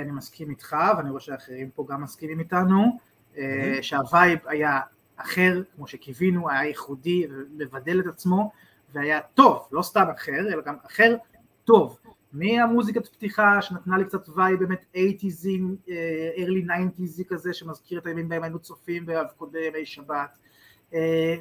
[0.00, 2.98] אני מסכים איתך, ואני רואה שאחרים פה גם מסכימים איתנו.
[3.38, 4.80] אה, שהווייב היה
[5.16, 8.52] אחר, כמו שקיווינו, היה ייחודי, לבדל את עצמו,
[8.94, 11.16] והיה טוב, לא סתם אחר, אלא גם אחר
[11.64, 11.98] טוב.
[12.32, 15.46] מהמוזיקת פתיחה שנתנה לי קצת וייב באמת 80's,
[15.90, 20.38] אה, early 90's כזה שמזכיר את הימים בהם היינו צופים באבקודי ימי שבת,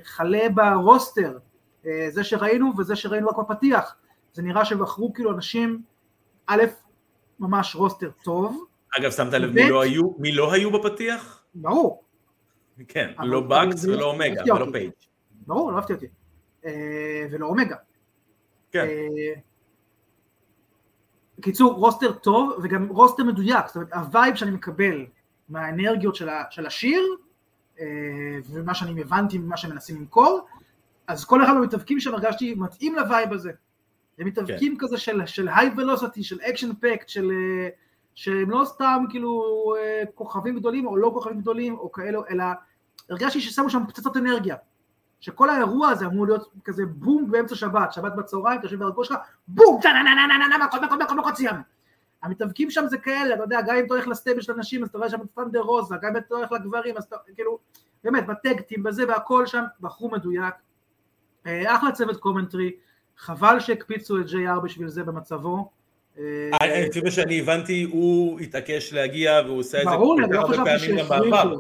[0.04, 1.38] חלה אה, ברוסטר,
[2.10, 3.96] זה שראינו וזה שראינו רק בפתיח,
[4.34, 5.82] זה נראה שבחרו כאילו אנשים,
[6.48, 6.64] א',
[7.40, 8.66] ממש roster טוב,
[9.00, 11.44] אגב שמת לב מי לא היו, מי לא היו בפתיח?
[11.56, 12.04] ברור.
[12.88, 14.92] כן, לא באקס ולא אומגה, ולא פייג'.
[15.48, 16.08] ברור, לא אהבתי אותי.
[16.66, 17.76] אה, ולא אומגה.
[18.72, 18.88] כן.
[21.40, 25.06] בקיצור, roster טוב וגם roster מדויק, זאת אומרת ה vibe שאני מקבל
[25.50, 27.02] מהאנרגיות של, ה, של השיר
[27.80, 27.86] אה,
[28.50, 30.48] ומה שאני הבנתי ממה שהם מנסים למכור,
[31.08, 33.52] אז כל אחד מהמתאבקים שם הרגשתי מתאים ל vibe הזה.
[34.20, 34.86] הם מתאבקים כן.
[34.86, 37.32] כזה של high velocity, של action packed, של
[38.16, 39.44] שהם לא סתם כאילו
[39.78, 42.44] אה, כוכבים גדולים או לא כוכבים גדולים או כאלו, אלא
[43.10, 44.56] הרגשתי ששמו שם פצצות אנרגיה.
[45.22, 49.18] שכל האירוע הזה אמור להיות כזה בום באמצע שבת, שבת בצהריים, אתה יושב ברגוע שלך,
[49.48, 49.80] בום,
[50.66, 51.62] מכות, מכות, מכות, מכות, סיימנו.
[52.24, 54.90] המתאבקים שם זה כאלה, אתה יודע, גם אם אתה הולך ל stable של הנשים, אז
[54.90, 57.60] אתה רואה שם את Thunder Rosa, גם אם אתה הולך לגברים, אז אתה, כאילו,
[58.04, 60.54] באמת, בטקטים, בזה והכל שם, בחרו מדויק.
[61.46, 62.72] אה, אחלה צוות קומנטרי,
[63.18, 65.72] חבל שהקפיצו את JR בשביל זה במצבו.
[66.20, 70.56] אה, לפי מה שאני הבנתי הוא התעקש להגיע והוא עושה את זה כל כך הרבה
[70.56, 71.60] פעמים גם בעבר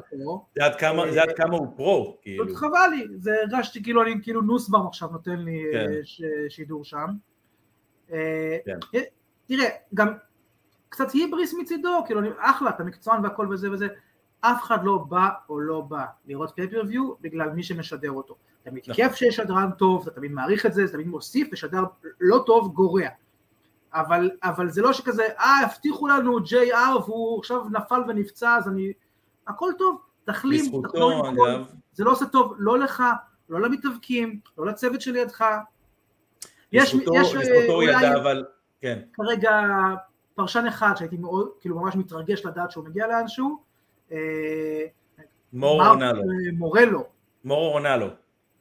[1.12, 5.10] זה עד כמה הוא פרו כאילו חבל לי, זה הרגשתי כאילו אני כאילו נוסבאום עכשיו
[5.10, 5.88] נותן לי כן.
[5.90, 7.08] אה, שידור שם
[8.12, 8.58] אה,
[8.92, 9.00] כן.
[9.48, 10.14] תראה גם
[10.90, 13.88] קצת היבריס מצידו כאילו אחלה אתה מקצוען והכל וזה וזה
[14.42, 18.96] אף אחד לא בא או לא בא לראות פייפריוויו בגלל מי שמשדר אותו תמיד נכון.
[18.96, 21.84] כיף שיש שדרן טוב, אתה תמיד מעריך את זה, זה תמיד מוסיף ושדר
[22.20, 23.08] לא טוב גורע
[23.94, 28.94] אבל, אבל זה לא שכזה, אה, הבטיחו לנו JR והוא עכשיו נפל ונפצע, אז אני...
[29.48, 31.64] הכל טוב, תחלים, תחלום עם כל...
[31.94, 33.04] זה לא עושה טוב, לא לך,
[33.50, 35.46] לא למתאבקים, לא לצוות שלידך.
[36.72, 38.46] יש, יש לזכותו ידע, אבל...
[38.82, 39.00] כן.
[39.14, 39.52] כרגע
[40.36, 43.58] פרשן אחד שהייתי מאוד, כאילו ממש מתרגש לדעת שהוא מגיע לאנשהו.
[44.12, 44.86] אה,
[45.54, 46.22] מאורו רנאלו.
[46.22, 47.04] אה, מאורו.
[47.44, 48.08] מאורו רנאלו.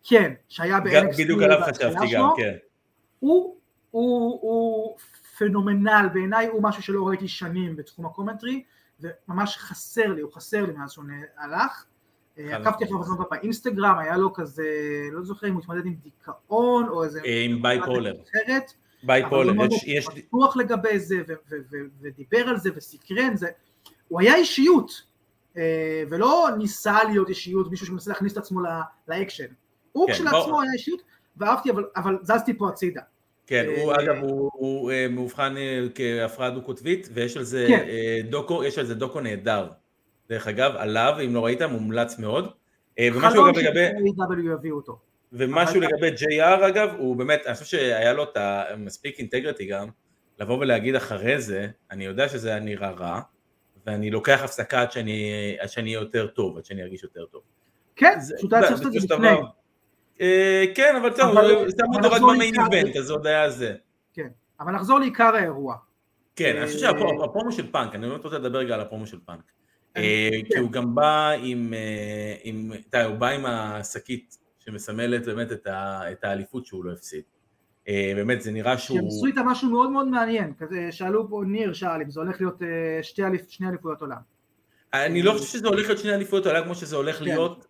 [0.03, 1.19] כן, שהיה ב-NXT.
[1.19, 2.57] בדיוק עליו חשבתי גם, כן.
[3.21, 3.57] הוא,
[3.91, 4.97] הוא, הוא
[5.41, 8.63] פנומנל, בעיניי הוא משהו שלא ראיתי שנים בתחום ה commentary,
[9.01, 11.05] וממש חסר לי, הוא חסר לי מאז שהוא
[11.39, 11.85] הלך.
[12.37, 14.65] עקבתי אחריו הרבה באינסטגרם, היה לו כזה,
[15.13, 17.21] לא זוכר אם הוא התמודד עם דיכאון או איזה...
[17.25, 18.15] עם bipolar.
[19.03, 19.85] bipolar, יש...
[19.87, 20.07] יש...
[20.07, 21.23] הוא פתוח לגבי זה,
[22.01, 23.49] ודיבר על זה וסקרן, זה...
[24.09, 25.03] הוא היה אישיות,
[25.57, 28.61] אה, ולא ניסה להיות אישיות, מישהו שמנסה להכניס את עצמו
[29.09, 29.47] לאקשן.
[29.93, 31.03] הוא כן, כשלעצמו היה אישיות,
[31.37, 33.03] ואהבתי, אבל זזתי פה הצידה.
[33.51, 37.85] כן, הוא אגב, הוא אה, מאובחן אה, כהפרעה דו-קוטבית, ויש על זה כן.
[37.89, 39.69] אה, דוקו, יש על זה דוקו נהדר.
[40.29, 42.51] דרך אגב, עליו, אם לא ראית, מומלץ מאוד.
[43.01, 43.87] ומשהו אגב לגבי...
[45.33, 49.89] ומשהו לגבי JR אגב, הוא באמת, אני חושב שהיה לו את המספיק integrity גם,
[50.39, 53.21] לבוא ולהגיד אחרי זה, אני יודע שזה היה נראה רע,
[53.87, 57.43] ואני לוקח הפסקה עד שאני אהיה יותר טוב, עד שאני ארגיש יותר טוב.
[57.97, 59.29] כן, פשוט היה צריך לעשות את זה לפני.
[60.21, 61.35] אה, כן, אבל טוב,
[61.79, 63.75] שמו אותו רק ב main event, אז עוד היה זה.
[64.15, 64.29] כן,
[64.61, 65.77] אבל נחזור לעיקר האירוע.
[66.37, 69.53] כן, אני חושב שהפרומו של פאנק, אני באמת רוצה לדבר רגע על הפרומו של פאנק.
[69.97, 70.61] אה, כי כן.
[70.61, 71.75] הוא גם בא עם,
[72.95, 77.23] אה, הוא בא עם השקית שמסמלת באמת את האליפות שהוא לא הפסיד.
[78.17, 78.97] באמת זה נראה שהוא...
[78.97, 80.53] שהם עשו איתה משהו מאוד מאוד מעניין,
[80.91, 82.63] שאלו פה ניר שאל אם זה הולך להיות
[83.49, 84.21] שני אליפויות עולם.
[84.95, 87.25] אני לא חושב שזה הולך להיות שני אליפויות עולם כמו שזה הולך כן.
[87.25, 87.67] להיות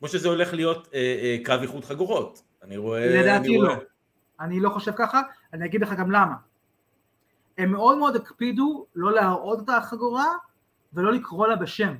[0.00, 2.42] כמו שזה הולך להיות אה, אה, קרב איחוד חגורות.
[2.62, 3.22] אני רואה...
[3.22, 3.74] לדעתי לא.
[4.40, 6.34] אני לא חושב ככה, אני אגיד לך גם למה.
[7.58, 10.28] הם מאוד מאוד הקפידו לא להראות את החגורה
[10.92, 11.94] ולא לקרוא לה בשם.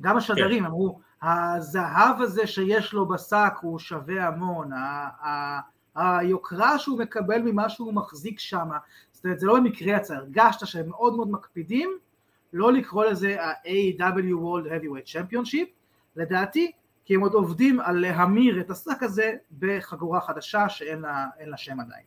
[0.00, 0.64] גם השדרים כן.
[0.64, 4.70] אמרו, הזהב הזה שיש לו בשק הוא שווה המון,
[5.94, 8.68] היוקרה שהוא מקבל ממה שהוא מחזיק שם,
[9.12, 11.90] זאת אומרת זה לא במקרה יצא, הרגשת שהם מאוד מאוד מקפידים
[12.52, 15.68] לא לקרוא לזה ה-AW World Heavyweight Championship,
[16.16, 16.72] לדעתי,
[17.06, 21.80] כי הם עוד עובדים על להמיר את השק הזה בחגורה חדשה שאין לה, לה שם
[21.80, 22.04] עדיין.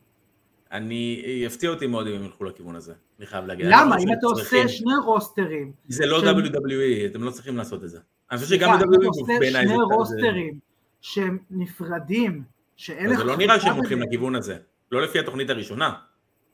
[0.72, 3.66] אני, יפתיע אותי מאוד אם הם ילכו לכיוון הזה, אני חייב להגיד.
[3.68, 3.96] למה?
[3.98, 5.72] אם אתה עושה שני רוסטרים.
[5.88, 7.98] זה לא WWE, אתם לא צריכים לעשות את זה.
[8.30, 9.74] אני חושב שגם WWE בעיניי זה...
[9.74, 10.58] שני רוסטרים
[11.00, 12.42] שהם נפרדים,
[12.76, 13.18] שאין לך...
[13.18, 14.58] זה לא נראה שהם הולכים לכיוון הזה,
[14.92, 15.92] לא לפי התוכנית הראשונה.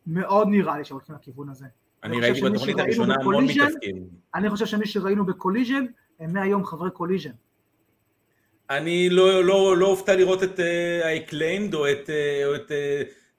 [0.07, 1.67] מאוד נראה לי שהם הולכים לכיוון הזה.
[2.05, 4.09] אני ראיתי בתוכנית הראשונה המון מתאבקים.
[4.35, 5.85] אני חושב שמי שראינו ב Collision,
[6.21, 7.31] הם מהיום חברי Collision.
[8.71, 10.61] אני לא, לא, לא אופתע לראות את
[11.05, 12.73] ה Acclaimed אה, או את, אה, או את אה,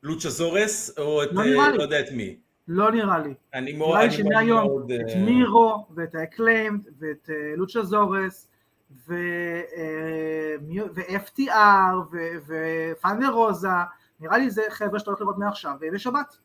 [0.04, 2.38] Luchasaurus או את, לא, אה, לא יודע את מי.
[2.68, 3.34] לא נראה לי.
[3.54, 4.92] אני מאוד, אני מאוד, מאוד...
[4.92, 8.48] את מירו ואת ה Acclaimed ואת אה, Luchasaurus
[9.08, 9.76] ו-FTR
[12.48, 13.68] ו Thunder Rosa,
[14.20, 16.38] נראה לי זה חבר'ה שאתה הולך לראות מעכשיו בשבת.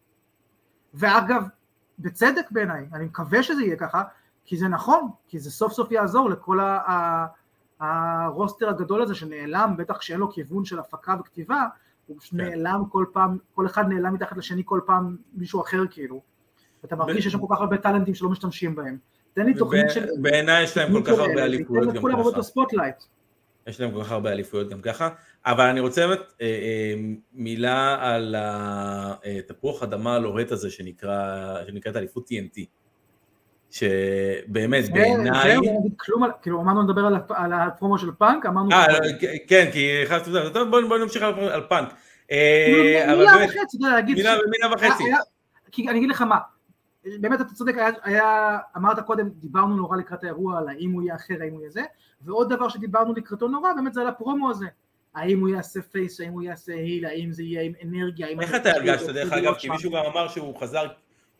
[0.94, 1.42] ואגב,
[1.98, 4.02] בצדק בעיניי, אני מקווה שזה יהיה ככה,
[4.44, 6.60] כי זה נכון, כי זה סוף סוף יעזור לכל
[7.82, 11.66] ה roster הגדול הזה שנעלם, בטח כשאין לו כיוון של הפקה וכתיבה,
[12.06, 12.36] הוא פשוט כן.
[12.36, 16.22] נעלם כל פעם, כל אחד נעלם מתחת לשני כל פעם מישהו אחר כאילו.
[16.84, 18.98] אתה מרגיש שיש שם כל כך הרבה טאלנטים שלא משתמשים בהם.
[19.34, 20.06] תן לי תוכנית של...
[20.20, 22.02] בעיניי יש להם כל כך הרבה אליפויות גם ככה.
[23.66, 25.08] יש להם כל כך הרבה אליפויות גם ככה,
[25.46, 26.94] אבל אני רוצה באמת אה, אה,
[27.32, 32.81] מילה על התפוח אדמה הלוהט הזה שנקרא, שנקראת אליפות TNT.
[33.72, 35.52] שבאמת בעיניי...
[35.52, 35.62] זהו,
[35.96, 38.72] כלום, כאילו אמרנו לדבר על הפרומו של פאנק, אמרנו...
[38.72, 38.86] אה,
[39.48, 41.94] כן, כי חייבת לדעת, בוא נמשיך על פאנק.
[42.30, 44.16] מילה וחצי, אתה יודע, להגיד...
[44.16, 45.04] מילה וחצי.
[45.72, 46.38] כי אני אגיד לך מה,
[47.04, 51.34] באמת אתה צודק, היה, אמרת קודם, דיברנו נורא לקראת האירוע על האם הוא יהיה אחר,
[51.40, 51.82] האם הוא יהיה זה,
[52.22, 54.66] ועוד דבר שדיברנו לקראתו נורא, באמת זה על הפרומו הזה.
[55.14, 58.70] האם הוא יעשה face, האם הוא יעשה heel, האם זה יהיה עם אנרגיה, איך אתה
[58.70, 59.54] הרגשת דרך אגב?
[59.54, 60.86] כי מישהו גם אמר שהוא חזר,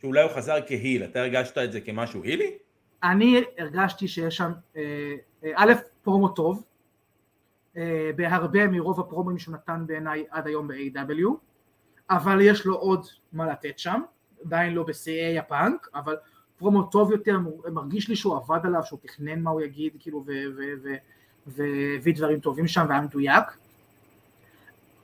[0.02, 2.58] שאולי הוא חזר כ heel, אתה הרגשת את זה כמשהו הילי?
[3.02, 6.62] אני הרגשתי שיש שם, אה, אה, א', פרומו טוב,
[7.76, 11.28] אה, בהרבה מרוב הפרומים שהוא נתן בעיניי עד היום ב- AEW,
[12.10, 14.00] אבל יש לו עוד מה לתת שם,
[14.44, 16.16] עדיין לא בשיאי הפאנק, אבל
[16.58, 17.38] פרומו טוב יותר,
[17.72, 20.24] מרגיש לי שהוא עבד עליו, שהוא תכנן מה הוא יגיד, כאילו,
[21.46, 23.44] והביא דברים טובים שם והיה מדויק.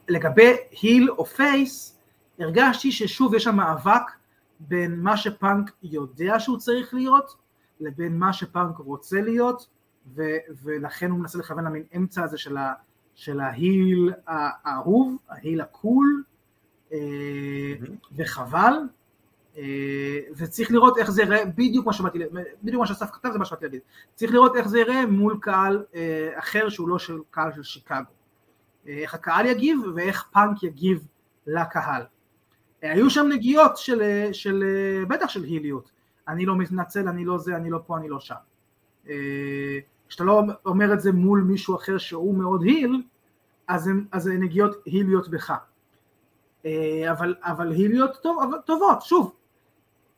[0.08, 0.52] לגבי
[0.82, 1.98] heel או face,
[2.38, 4.17] הרגשתי ששוב יש שם מאבק
[4.60, 7.36] בין מה שפאנק יודע שהוא צריך להיות,
[7.80, 9.66] לבין מה שפאנק רוצה להיות,
[10.14, 12.74] ו- ולכן הוא מנסה לכוון למין אמצע הזה של, ה-
[13.14, 16.22] של ההיל האהוב, ההיל הקול,
[16.92, 16.98] אה,
[18.16, 18.74] וחבל,
[19.56, 22.18] אה, וצריך לראות איך זה יראה, בדיוק מה שבאתי,
[22.62, 23.80] בדיוק מה שאסף כתב זה מה שבאתי להגיד,
[24.14, 28.10] צריך לראות איך זה יראה מול קהל אה, אחר שהוא לא של קהל של שיקגו,
[28.86, 31.06] איך הקהל יגיב ואיך פאנק יגיב
[31.46, 32.02] לקהל.
[32.82, 34.64] היו שם נגיעות של, של
[35.08, 35.90] בטח של היליות,
[36.28, 38.34] אני לא מתנצל, אני לא זה, אני לא פה, אני לא שם.
[40.08, 43.02] כשאתה לא אומר את זה מול מישהו אחר שהוא מאוד היל,
[43.68, 45.52] אז זה נגיעות היליות בך.
[47.10, 49.34] אבל, אבל היליות טוב, אבל, טובות, שוב,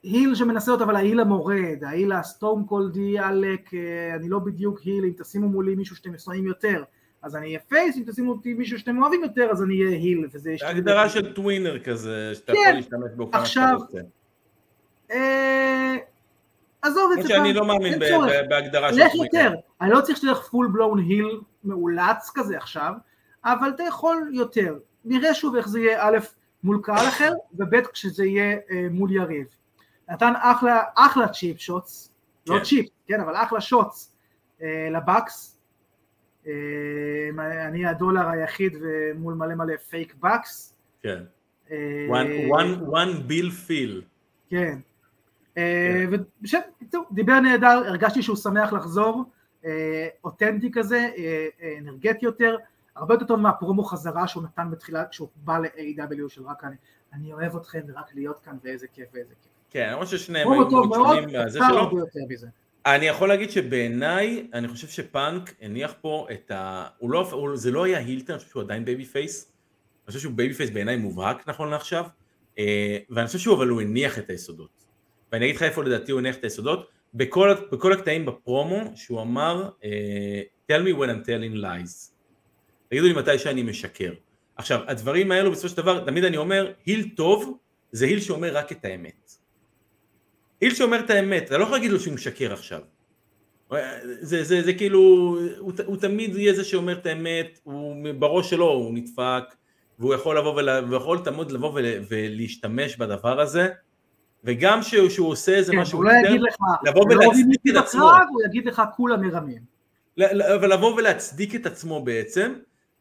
[0.02, 5.04] היל שמנסה אותה אבל ההיל המורד, ההיל הסטום קולדי עלק, אה, אני לא בדיוק היל,
[5.04, 6.84] אם תשימו מולי מישהו שאתם שונאים יותר,
[7.22, 10.26] אז אני אהיה פייס, אם תשימו אותי מישהו שאתם אוהבים יותר, אז אני אהיה היל,
[10.32, 10.54] וזה...
[10.60, 12.76] זה הגדרה של tweener כזה, שאתה יכול כן.
[12.76, 13.98] להשתמש בו כמה שאתה רוצה.
[15.10, 15.96] אה,
[16.82, 17.98] עזוב את זה, שאני לא מאמין
[18.48, 19.06] בהגדרה של tweener.
[19.06, 22.92] לך יותר, אני לא צריך שתלך full blown heel מאולץ כזה עכשיו,
[23.44, 24.78] אבל אתה יכול יותר.
[25.04, 26.18] נראה שוב איך זה יהיה א'
[26.64, 29.46] מול קהל אחר, וב' כשזה יהיה אה, מול יריב.
[30.08, 32.12] נתן אחלה, אחלה cheap shots,
[32.46, 32.64] לא כן.
[32.64, 34.12] cheap, כן, אבל אחלה shots
[34.62, 35.49] אה, ל Bucks.
[36.46, 40.74] אה, אני הדולר היחיד ומול מלא מלא פייק בקס.
[41.02, 41.22] כן.
[41.70, 41.76] אה,
[42.08, 44.02] one, one, one bill feel.
[44.50, 44.78] כן.
[45.58, 46.04] אה,
[46.50, 46.58] כן.
[47.10, 49.24] דיבר נהדר, הרגשתי שהוא שמח לחזור,
[50.24, 51.08] אותנטי כזה,
[51.78, 52.56] אנרגטי יותר,
[52.96, 56.76] הרבה יותר טוב מהפרומו חזרה שהוא נתן בתחילה, כשהוא בא ל-AW של רק אני,
[57.12, 59.52] אני אוהב אתכם ורק להיות כאן ואיזה כיף ואיזה כיף.
[59.70, 61.90] כן, למרות ששניהם היו מאוד שונים מהזה שלו.
[62.94, 66.86] אני יכול להגיד שבעיניי, אני חושב שפאנק הניח פה את ה...
[66.98, 69.44] הוא לא, הוא, זה לא היה heel turn, אני חושב שהוא עדיין babyface.
[69.44, 72.04] אני חושב שהוא babyface בעיניי מובהק נכון לעכשיו.
[72.58, 74.86] אה, ואני חושב שהוא, אבל הוא הניח את היסודות.
[75.32, 76.90] ואני אגיד לך איפה לדעתי הוא הניח את היסודות.
[77.14, 79.84] בכל, בכל הקטעים בפרומו, שהוא אמר, אה,
[80.72, 82.12] tell me when I'm telling lies.
[82.88, 84.12] תגידו לי מתי שאני משקר.
[84.56, 87.58] עכשיו, הדברים האלו בסופו של דבר, תמיד אני אומר, heel טוב
[87.92, 89.32] זה heel שאומר רק את האמת.
[90.60, 92.80] היל שאומר את האמת, אתה לא יכול להגיד לו שהוא משקר עכשיו.
[94.20, 95.00] זה, זה, זה כאילו,
[95.58, 99.44] הוא, הוא תמיד יהיה זה שאומר את האמת, הוא בראש שלו הוא נדפק,
[99.98, 103.68] והוא יכול לבוא ולה, והוא יכול תמיד לבוא ול, ולהשתמש בדבר הזה,
[104.44, 107.76] וגם שהוא, שהוא עושה איזה כן, משהו, הוא לא יגיד לך, לבוא לא ולהצדיק את
[107.76, 109.62] עצמו, הוא יגיד לך כולם מרמים.
[110.62, 112.54] ולבוא ולהצדיק את עצמו בעצם,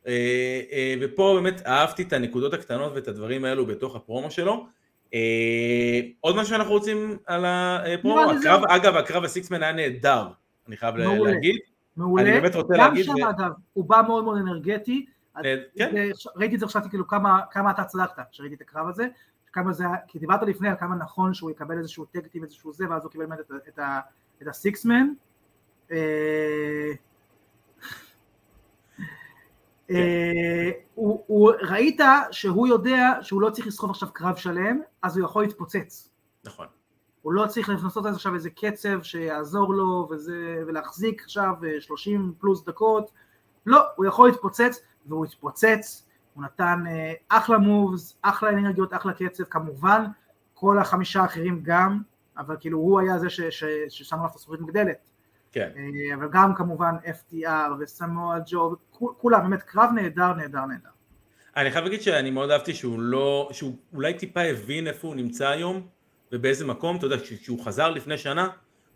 [0.08, 4.66] אה, אה, ופה באמת אהבתי את הנקודות הקטנות ואת הדברים האלו בתוך הפרומו שלו.
[5.14, 10.28] אה, עוד משהו שאנחנו רוצים על הפרומו, הקרב, אגב הקרב הסיקסמן היה נהדר,
[10.68, 11.56] אני חייב מעולה, להגיד.
[11.98, 15.06] מעולה, אני באמת רוצה גם להגיד, שם ו- אגב, הוא בא מאוד מאוד אנרגטי,
[15.44, 15.58] כן.
[15.78, 19.08] זה- ראיתי את זה חשבתי כאילו כמה, כמה אתה צדקת כשראיתי את הקרב הזה,
[19.54, 23.04] כמה זה, כי דיברת לפני על כמה נכון שהוא יקבל איזשהו טקטים איזשהו זה, ואז
[23.04, 23.40] הוא קיבל באמת
[24.42, 25.08] את, הסיקסמן.
[29.90, 35.18] אה, אה, הוא, הוא, ראית שהוא יודע שהוא לא צריך לסחוב עכשיו קרב שלם, אז
[35.18, 36.10] הוא יכול להתפוצץ.
[36.46, 36.68] נכון.
[37.22, 42.66] הוא לא צריך לעשות עכשיו איזה קצב שיעזור לו וזה, ולהחזיק עכשיו אה, 30 פלוס
[42.66, 43.12] דקות,
[43.66, 49.44] לא, הוא יכול להתפוצץ, והוא התפוצץ, הוא נתן אה, אחלה מובס, אחלה אנרגיות, אחלה קצב,
[49.44, 50.06] כמובן,
[50.54, 52.02] כל החמישה האחרים גם,
[52.38, 55.10] אבל כאילו הוא היה זה ש- ש- ששם עליו את הזכוכית מגדלת,
[55.52, 55.70] כן.
[55.78, 60.90] אה, אבל גם כמובן FTR וסמואל ג'ו, כול- כולם, באמת קרב נהדר, נהדר, נהדר.
[61.58, 65.48] אני חייב להגיד שאני מאוד אהבתי שהוא לא, שהוא אולי טיפה הבין איפה הוא נמצא
[65.48, 65.88] היום
[66.32, 68.48] ובאיזה מקום, אתה יודע, כשהוא חזר לפני שנה,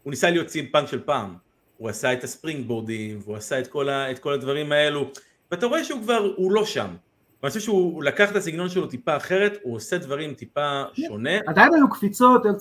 [0.03, 1.35] הוא ניסה להיות צימפאנק של פעם,
[1.77, 5.11] הוא עשה את הספרינג בורדים, והוא עשה את כל, ה, את כל הדברים האלו,
[5.51, 6.95] ואתה רואה שהוא כבר, הוא לא שם.
[7.43, 11.39] ואני חושב שהוא לקח את הסגנון שלו טיפה אחרת, הוא עושה דברים טיפה שונה.
[11.47, 12.59] עדיין היו קפיצות, נכון,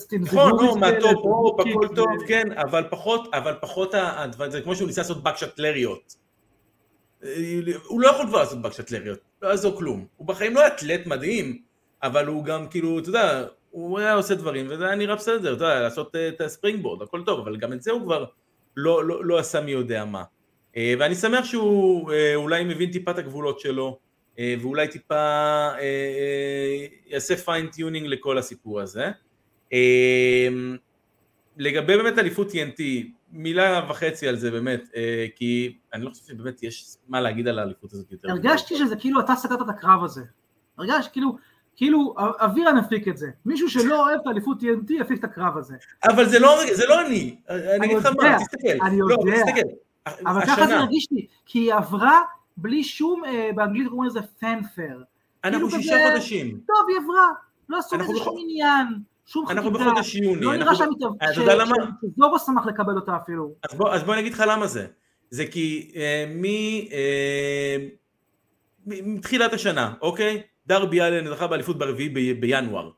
[0.49, 1.27] זיגורים לא, מהטופ,
[1.61, 3.95] וקיק הכל טוב, כן, אבל פחות, אבל פחות,
[4.49, 6.17] זה כמו שהוא ניסה לעשות בקשטלריות.
[7.87, 10.07] הוא לא יכול כבר לעשות buckshot lariat ות, לא יעזור כלום.
[10.17, 11.63] הוא בחיים לא אתלט מדהים,
[12.03, 15.65] אבל הוא גם כאילו, אתה יודע, הוא היה עושה דברים, וזה היה נראה בסדר, אתה
[15.65, 18.25] יודע, לעשות אה, את ה springboard, הכל טוב, אבל גם את זה הוא כבר
[18.77, 20.23] לא, לא, לא עשה מי יודע מה.
[20.77, 23.99] אה, ואני שמח שהוא אה, אולי מבין טיפה את הגבולות שלו,
[24.39, 29.11] ואולי טיפה אה, אה, יעשה fine tuning לכל הסיפור הזה.
[29.73, 30.49] אה,
[31.57, 32.83] לגבי באמת אליפות TNT,
[33.33, 37.59] מילה וחצי על זה באמת, אה, כי אני לא חושב שבאמת יש מה להגיד על
[37.59, 38.31] האליפות הזאת יותר.
[38.31, 40.23] הרגשתי שזה כאילו אתה סגרת את הקרב הזה.
[40.79, 41.37] הרגשתי כאילו,
[41.77, 43.27] כאילו אבירן הפיק את זה.
[43.47, 45.75] מישהו שלא אוהב את האליפות TNT יפיק את הקרב הזה.
[46.05, 48.87] אבל זה לא, זה לא אני, אני אגיד לך מה, תסתכל.
[48.87, 49.45] אני לא, יודע.
[49.45, 49.69] תסתכל.
[50.07, 52.21] אבל ככה זה השנה, הרגיש לי, כי היא עברה
[52.57, 55.03] בלי שום, אה, באנגלית קוראים לזה פנפר.
[55.45, 56.61] אנחנו כאילו שישה כזה- חודשים.
[56.67, 57.29] טוב, היא עברה.
[57.69, 58.87] לא עשו אנחנו בח- שום עניין,
[59.27, 59.91] שום אנחנו חגיגה.
[59.91, 60.41] בחודש יוני.
[60.41, 61.87] לא אנחנו נראה?
[62.17, 63.55] שזורו שמח לקבל אותה אפילו.
[63.71, 64.87] אז בוא, אז בוא אני אגיד לך למה זה.
[65.31, 66.45] זה כי אה, מ,
[66.93, 67.77] אה,
[68.87, 70.43] מתחילת השנה, אוקיי?
[70.67, 72.91] דרבי אלן זכה באליפות ברביעי ב- בינואר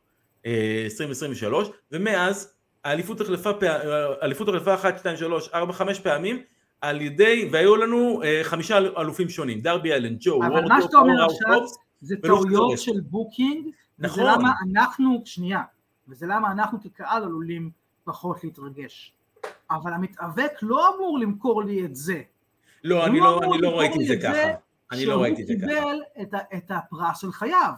[0.47, 3.79] אה, 2023, ומאז האליפות החלפה, פע-
[4.21, 6.43] האליפות החלפה 1, 2, 3, 4, 5 פעמים
[6.89, 10.97] על ידי, והיו לנו אה, חמישה אלופים שונים, דרבי אלן, ג'ו, אבל וורדו, מה שאתה
[10.97, 11.61] אומר עכשיו,
[12.01, 12.79] זה טעויות.
[12.79, 13.67] של booking,
[13.99, 14.25] וזה נכון.
[14.25, 15.63] למה אנחנו, שנייה,
[16.09, 17.71] וזה למה אנחנו כקהל עלולים
[18.05, 19.13] פחות להתרגש.
[19.71, 22.23] אבל המתאבק לא אמור למכור לי את זה.
[22.85, 24.59] לא, אני לא, אמור אני לא ראיתי את זה ככה.
[24.93, 25.81] אני לא ראיתי את זה שהוא ככה.
[25.81, 27.73] קיבל את, את הפרס של חייו.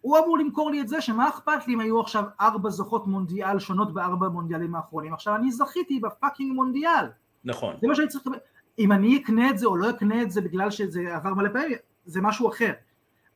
[0.00, 3.58] הוא אמור למכור לי את זה שמה אכפת לי אם היו עכשיו ארבע זוכות מונדיאל
[3.58, 5.14] שונות בארבע מונדיאלים האחרונים.
[5.14, 7.06] עכשיו אני זכיתי ב fucking מונדיאל.
[7.46, 7.76] נכון.
[7.80, 8.38] זה מה שאני צריך לקבל.
[8.78, 11.76] אם אני אקנה את זה או לא אקנה את זה בגלל שזה עבר מלא פעמים,
[12.04, 12.72] זה משהו אחר.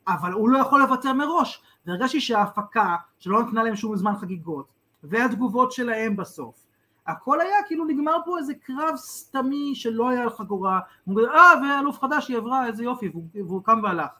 [0.09, 1.62] אבל הוא לא יכול לוותר מראש.
[1.87, 4.66] והרגשתי שההפקה, שלא נתנה להם שום זמן חגיגות,
[5.05, 6.66] והתגובות שלהם בסוף,
[7.07, 11.53] הכל היה כאילו נגמר פה איזה קרב סתמי שלא היה על חגורה, הוא אומר, אה,
[11.62, 14.11] ואלוף חדש היא עברה, איזה יופי, והוא, והוא קם והלך.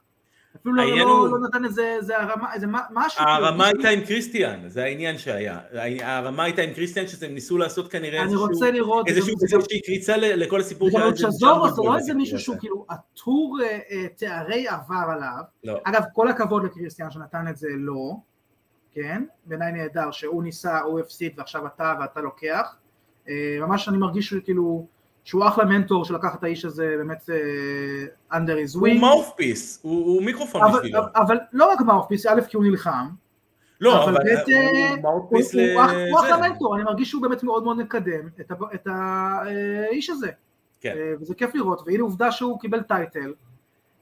[0.61, 3.25] אפילו לא, לא, הוא- לא נתן איזה, איזה הרמה, איזה משהו.
[3.25, 3.85] הרמה כאילו.
[3.85, 5.61] הייתה עם קריסטיאן, זה העניין שהיה.
[6.03, 9.81] הרמה הייתה עם קריסטיאן שהם ניסו לעשות כנראה אני איזשהו- רוצה לראות, איזשהו- גם- איזושהי
[9.83, 11.19] קריצה לכל הסיפור שהיה עוד את
[11.75, 12.39] זה לא איזה מישהו.
[12.39, 15.43] שהוא כאילו עטור אה, אה, תארי עבר עליו.
[15.65, 15.81] לא.
[15.85, 18.21] אגב, כל הכבוד לקריסטיאן שנתן את זה לו,
[18.93, 19.23] כן?
[19.47, 22.77] בעיניי נהדר שהוא ניסה, הוא הפסיד ועכשיו אתה ואתה לוקח.
[23.29, 24.87] אה, ממש אני מרגיש שהוא כאילו,
[25.31, 27.31] שהוא אחלה מנטור שלקח את האיש הזה באמת
[28.31, 29.01] אה, under his הוא wing.
[29.01, 31.01] מאופפיס, הוא הוא מיקרופון אבל, בשבילו.
[31.17, 33.09] אבל לא רק מאופפיס, א' כי הוא נלחם,
[33.81, 36.49] לא, אבל אבל באמת, אה, הוא הוא הוא הוא אחלה.
[36.49, 40.31] מנטור, אני מרגיש שהוא באמת מאוד מאוד מקדם את ה- את האיש הזה.
[40.81, 40.95] כן.
[40.97, 43.33] אה, וזה כיף לראות, והנה עובדה שהוא קיבל title.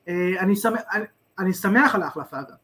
[0.09, 1.05] אה, אני שמח, אני,
[1.39, 2.57] אני שמח על ההחלפה אגב,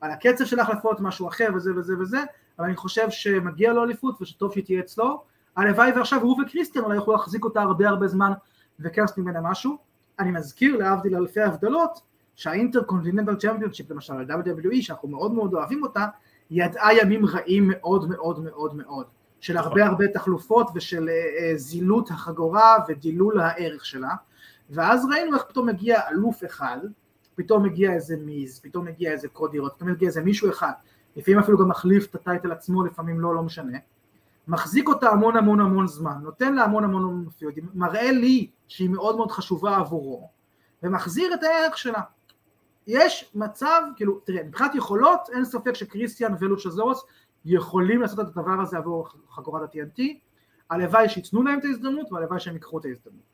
[0.00, 2.18] על הקצב של ההחלפות משהו אחר וזה וזה וזה,
[2.58, 5.22] אבל אני חושב שמגיע לו אליפות ושטוב שהיא תהיה אצלו,
[5.56, 8.32] הלוואי ועכשיו הוא וקריסטיאן אולי יוכלו להחזיק אותה הרבה הרבה זמן
[9.02, 9.78] עושים ממנה משהו.
[10.18, 12.00] אני מזכיר להבדיל אלפי הבדלות,
[12.36, 16.06] שה-Intercontinental Championship למשל, ה-WWE, שאנחנו מאוד מאוד אוהבים אותה,
[16.50, 19.06] ידעה ימים רעים מאוד מאוד מאוד מאוד,
[19.40, 19.86] של הרבה.
[19.86, 24.14] הרבה תחלופות ושל אה, אה, זילות החגורה ודילול הערך שלה,
[24.70, 26.78] ואז ראינו איך פתאום מגיע אלוף אחד,
[27.34, 30.72] פתאום מגיע איזה מיז, פתאום מגיע איזה קודי רוט, פתאום מגיע איזה מישהו אחד,
[31.16, 33.78] לפעמים אפילו גם מחליף את הטייטל עצמו, לפעמים לא, לא משנה,
[34.50, 38.88] מחזיק אותה המון המון המון זמן, נותן לה המון המון המון פיודים, מראה לי שהיא
[38.88, 40.30] מאוד מאוד חשובה עבורו,
[40.82, 42.00] ומחזיר את הערך שלה.
[42.86, 47.04] יש מצב, כאילו, תראה, מבחינת יכולות, אין ספק שקריסטיאן ולוצ'זורוס
[47.44, 50.02] יכולים לעשות את הדבר הזה עבור חגורת ה-TNT,
[50.70, 53.30] הלוואי שייתנו להם את ההזדמנות והלוואי שהם ייקחו את ההזדמנות.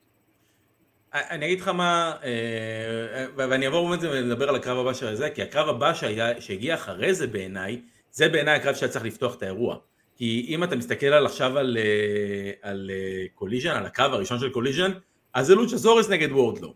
[1.13, 5.43] אני אגיד לך מה, אה, ואני אעבור באמת לדבר על הקרב הבא של זה, כי
[5.43, 5.93] הקרב הבא
[6.41, 9.79] שהגיע אחרי זה בעיניי, זה בעיניי הקרב שהיה צריך לפתוח את האירוע.
[10.17, 12.91] כי אם אתה מסתכל על עכשיו על, אה, על
[13.35, 14.91] קוליז'ן, על הקרב הראשון של קוליז'ן,
[15.35, 16.75] אז זה לוצ'הסאורוס נגד וורדלו.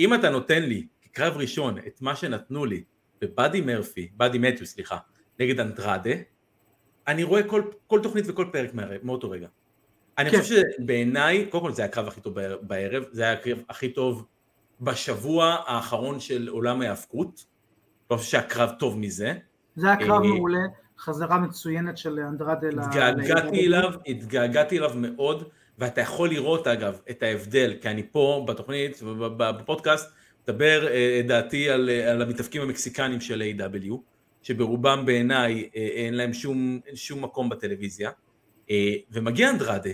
[0.00, 2.84] אם אתה נותן לי כקרב ראשון את מה שנתנו לי
[3.20, 4.98] בבאדי מרפי, באדי מתיו סליחה,
[5.40, 6.10] נגד אנדרדה,
[7.08, 8.70] אני רואה כל, כל תוכנית וכל פרק
[9.02, 9.48] מאותו רגע.
[10.18, 10.40] אני כן.
[10.40, 14.26] חושב שבעיניי, קודם כל זה היה הקרב הכי טוב בערב, זה היה הקרב הכי טוב
[14.80, 17.44] בשבוע האחרון של עולם ההאבקות,
[18.10, 19.34] לא חושב שהיה קרב טוב מזה.
[19.76, 20.58] זה היה קרב אה, מעולה,
[21.00, 22.80] חזרה מצוינת של אנדרדה ל...
[22.80, 25.48] התגעגעתי אליו, התגעגעתי אליו מאוד,
[25.78, 29.02] ואתה יכול לראות אגב את ההבדל, כי אני פה בתוכנית,
[29.36, 30.10] בפודקאסט,
[30.48, 33.94] מדבר אה, דעתי על, אה, על המתאבקים המקסיקנים של AEW,
[34.42, 38.10] שברובם בעיניי אין להם שום, שום מקום בטלוויזיה,
[39.10, 39.90] ומגיע אנדראדה,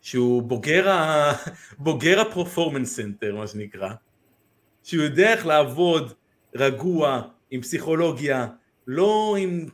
[0.00, 1.32] שהוא בוגר, ה...
[1.78, 3.90] בוגר ה-Performance Center מה שנקרא,
[4.82, 6.12] שהוא יודע איך לעבוד
[6.54, 8.46] רגוע, עם פסיכולוגיה,
[8.86, 9.66] לא, עם,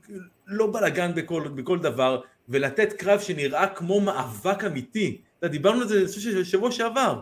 [0.46, 5.20] לא בלאגן בכל, בכל דבר, ולתת קרב שנראה כמו מאבק אמיתי.
[5.38, 7.20] אתה דיברנו על זה אני חושב שבוע שעבר,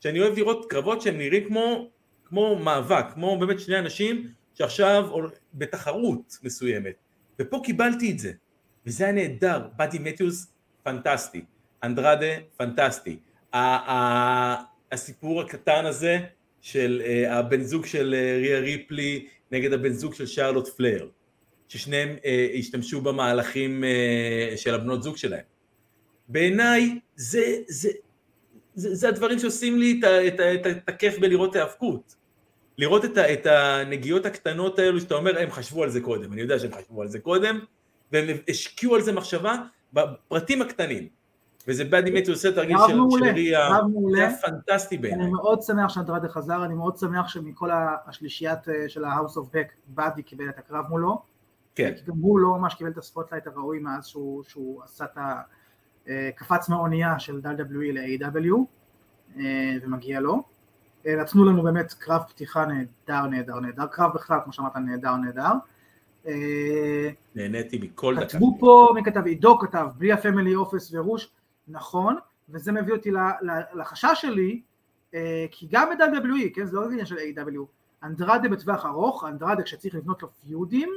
[0.00, 1.90] שאני אוהב לראות קרבות שהם נראים כמו,
[2.24, 5.08] כמו מאבק, כמו באמת שני אנשים שעכשיו
[5.54, 6.94] בתחרות מסוימת,
[7.38, 8.32] ופה קיבלתי את זה,
[8.86, 10.46] וזה היה נהדר, באדי מת'יוס
[10.82, 11.44] פנטסטי.
[11.84, 13.18] אנדראדה פנטסטי.
[14.92, 16.18] הסיפור הקטן הזה
[16.60, 21.08] של אה, הבן זוג של אה, ריה ריפלי נגד הבן זוג של שרלוט פלייר,
[21.68, 23.84] ששניהם אה, השתמשו במהלכים
[24.56, 25.44] של הבנות זוג שלהם.
[26.28, 27.90] בעיניי זה, זה,
[28.74, 32.14] זה, זה הדברים שעושים לי את, את, את, את הכיף בלראות היאבקות.
[32.78, 36.58] לראות את, את הנגיעות הקטנות האלו שאתה אומר, הם חשבו על זה קודם, אני יודע
[36.58, 37.60] שהם חשבו על זה קודם,
[38.12, 39.56] והם השקיעו על זה מחשבה
[39.92, 41.08] בפרטים הקטנים.
[41.68, 45.24] וזה באדי מטי עושה תרגיל של שרירי, זה היה פנטסטי בעיניי.
[45.24, 47.70] אני מאוד שמח שאנדרדה חזר, אני מאוד שמח שמכל
[48.06, 51.22] השלישיית אה, של ה-house of back, באדי קיבל את הקרב מולו.
[51.74, 51.94] כן.
[51.96, 55.18] כי גם הוא לא ממש קיבל את ה-spotlight הראוי מאז שהוא, שהוא עשה את
[56.06, 58.54] הקפיצה אה, מהאונייה של WWE ל-AEW,
[59.38, 60.42] אה, ומגיע לו.
[61.06, 65.52] נתנו לנו באמת קרב פתיחה נהדר, נהדר, נהדר, קרב בכלל, כמו שאמרת, נהדר, נהדר.
[67.34, 68.26] נהניתי מכל דקה.
[68.26, 69.26] כתבו פה, מי כתב?
[69.26, 71.30] עידו כתב, בלי ה-family of Suh ורוש,
[71.68, 72.16] נכון,
[72.48, 73.10] וזה מביא אותי
[73.74, 74.62] לחשש שלי,
[75.14, 77.58] אה, כי גם ב-WWE, כן, זה לא עניין של AEW,
[78.02, 80.88] אנדרדה בטווח ארוך, אנדרדה כשצריך לבנות לו פיודים,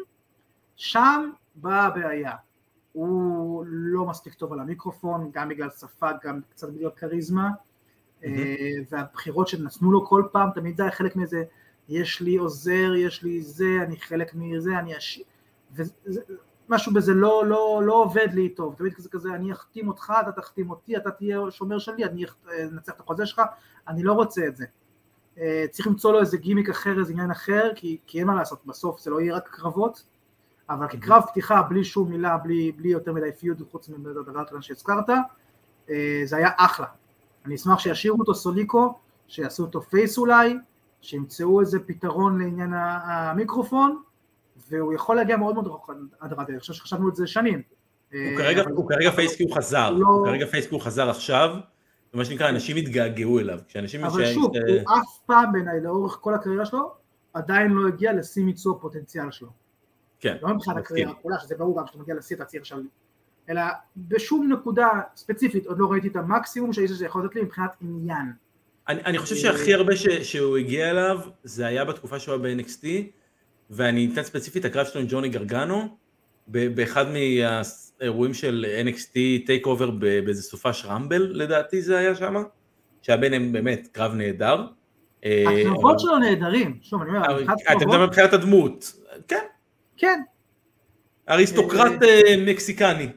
[0.78, 2.32] שם באה הבעיה.
[2.94, 8.26] הוא לא מספיק טוב על המיקרופון, גם בגלל שפה, גם קצת בגלל כריזמה, mm-hmm.
[8.90, 11.44] והבחירות שנתנו לו כל פעם, תמיד זה היה חלק מזה,
[11.90, 15.26] יש לי עוזר, יש לי זה, אני חלק מזה, אני אשאיר,
[16.70, 20.32] משהו בזה לא, לא, לא עובד לי טוב, תמיד כזה כזה, אני אחתים אותך, אתה
[20.32, 22.26] תחתים אותי, אתה תהיה שומר שלי, אני
[22.72, 23.42] אנצח את החוזה שלך,
[23.88, 24.66] אני לא רוצה את זה.
[25.38, 28.66] אה, צריך למצוא לו איזה גימיק אחר, איזה עניין אחר, כי, כי אין מה לעשות,
[28.66, 30.04] בסוף זה לא יהיה רק קרבות,
[30.70, 35.10] אבל כקרב פתיחה, בלי שום מילה, בלי, בלי יותר מדי feud, חוץ מהדבר הקטן שהזכרת,
[35.90, 36.86] אה, זה היה אחלה.
[37.46, 38.96] אני אשמח שישאירו אותו סולו,
[39.28, 40.58] שיעשו אותו face אולי,
[41.02, 44.02] שימצאו איזה פתרון לעניין המיקרופון,
[44.70, 47.62] והוא יכול להגיע מאוד מאוד רחוק עד רדיו, אני חושב שחשבנו את זה שנים.
[48.76, 51.56] הוא כרגע face כי הוא חזר, לא- הוא כרגע face כי הוא חזר עכשיו,
[52.14, 54.04] ומה שנקרא אנשים התגעגעו אליו, כשאנשים...
[54.06, 56.92] אבל שוב, הוא אף פעם בעיניי לאורך כל הקריירה שלו,
[57.34, 59.67] עדיין לא הגיע לשיא מיצוי הפוטנציאל שלו.
[60.20, 60.38] כן.
[60.42, 62.80] לא מבחינת הקריירה כולה, שזה ברור גם כשאתה מגיע לשיא אתה צריך עכשיו,
[63.50, 63.62] אלא
[63.98, 68.32] בשום נקודה ספציפית עוד לא ראיתי את המקסימום שהאיש הזה יכול לתת לי מבחינת עניין.
[68.88, 69.94] אני חושב שהכי הרבה
[70.24, 72.86] שהוא הגיע אליו, זה היה בתקופה שהוא היה ב-NXT,
[73.70, 75.98] ואני אתן ספציפית את הקרב שלו עם ג'וני גרגנו,
[76.48, 79.14] באחד מהאירועים של NXT
[79.46, 82.36] TakeOver באיזה סופש Rumble לדעתי זה היה שם,
[83.02, 84.68] שהיה ביניהם באמת קרב נהדר.
[85.26, 88.94] אה, הקרבות שלו נהדרים, שוב אני אומר, אתה מדבר מבחינת הדמות,
[89.28, 89.46] כן.
[89.98, 90.22] כן.
[91.30, 93.12] אריסטוקרט אה, מקסיקני.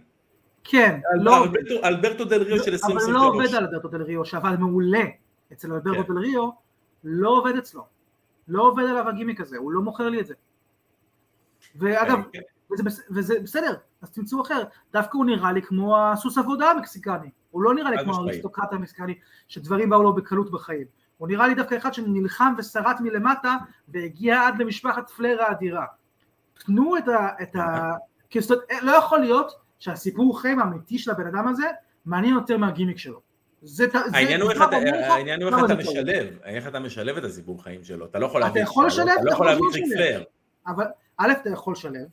[0.64, 1.44] כן, לא...
[1.84, 3.04] אלברטו דל ריו של 2023.
[3.04, 5.04] אבל לא עובד על אלברטו דל ריו, שעבד מעולה
[5.52, 6.12] אצל אלברטו כן.
[6.12, 6.50] דל ריו,
[7.04, 7.86] לא עובד אצלו.
[8.48, 10.34] לא עובד עליו הגימיק הזה, הוא לא מוכר לי את זה.
[11.76, 12.40] ואגב, כן.
[12.72, 14.62] וזה, וזה בסדר, אז תמצאו אחר.
[14.92, 17.30] דווקא הוא נראה לי כמו הסוס עבודה המקסיקני.
[17.50, 18.14] הוא לא נראה לי כמו.
[18.14, 19.14] האריסטוקרט המקסיקני,
[19.48, 20.86] שדברים באו לו בקלות בחיים.
[21.18, 23.56] הוא נראה לי דווקא אחד שנלחם ושרט מלמטה,
[23.88, 25.86] והגיע עד למשפחת פלר האדירה.
[26.66, 27.28] תנו את ה...
[27.42, 27.90] את ה...
[28.30, 31.64] כי זאת אומרת, לא יכול להיות שהסיפור חיים האמיתי של הבן אדם הזה
[32.06, 33.20] מעניין יותר מהגימיק שלו.
[33.62, 35.78] זה, העניין הוא איך אתה- העניין הוא איך אתה טוב.
[35.80, 39.04] משלב, איך אתה משלב את הסיפור חיים שלו, אתה לא יכול אתה להביא יכול שלו,
[39.04, 39.72] לשלב, אתה לא אתה יכול יכול להביא.
[39.72, 40.22] טריק פלר,
[40.66, 40.84] אבל
[41.16, 42.06] א', אתה יכול לשלב,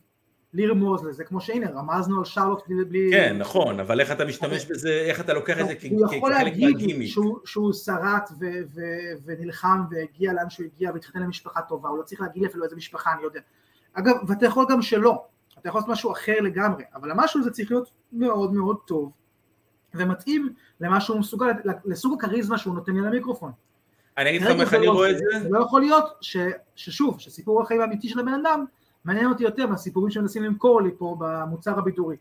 [0.53, 3.09] לרמוז לזה, כמו שהנה, רמזנו על שרלוט בלי...
[3.11, 6.13] כן נכון, אבל איך אתה משתמש בזה, איך אתה לוקח את זה כ- הוא כ-
[6.13, 7.11] יכול כחלק להגיד מהגימיק,
[7.45, 8.29] שהוא, שרט
[9.25, 13.13] ונלחם והגיע לאן שהוא הגיע והתחתן למשפחה טובה, הוא לא צריך להגיד אפילו איזה משפחה,
[13.13, 13.39] אני יודע.
[13.99, 15.25] אגב, ואתה יכול גם שלא,
[15.59, 19.11] אתה יכול לעשות משהו אחר לגמרי, אבל המשהו הזה צריך להיות מאוד מאוד טוב
[19.95, 21.47] ומתאים למה שהוא מסוגל,
[21.85, 23.51] לסוג הכריזמה שהוא נותן לי למיקרופון.
[24.17, 25.11] אני אגיד לך איך אני לא רואה.
[25.11, 26.37] את זה, זה לא יכול להיות ש,
[26.75, 28.65] ששוב, שסיפור החיים האמיתי של הבן אדם
[29.05, 32.15] מעניין אותי יותר מהסיפורים שמנסים למכור לי פה במוצר הבידורי.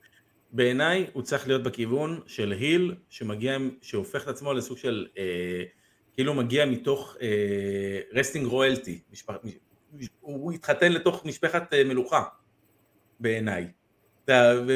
[0.53, 5.63] בעיניי הוא צריך להיות בכיוון של heel שמגיע, שהופך את עצמו לסוג של, אה,
[6.15, 7.17] כאילו מגיע מתוך
[8.13, 9.01] wrestling royalty,
[10.21, 12.23] הוא התחתן לתוך משפחת אה, מלוכה
[13.21, 13.69] בעיניי,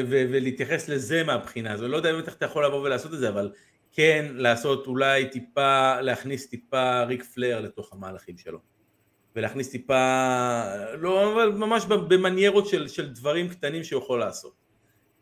[0.09, 3.51] ולהתייחס לזה מהבחינה הזו, לא יודע איך אתה יכול לבוא ולעשות את זה, אבל
[3.91, 8.59] כן לעשות אולי טיפה, להכניס טיפה ריק פלר לתוך המהלכים שלו.
[9.35, 10.63] ולהכניס טיפה,
[10.97, 14.53] לא, אבל ממש במניירות של, של דברים קטנים שהוא יכול לעשות.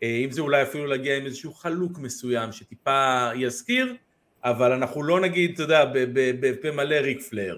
[0.04, 3.96] אה, אם זה אולי אפילו להגיע עם איזשהו חלוק מסוים שטיפה יזכיר,
[4.44, 7.58] אבל אנחנו לא נגיד, אתה יודע, בפה מלא ריק פלר.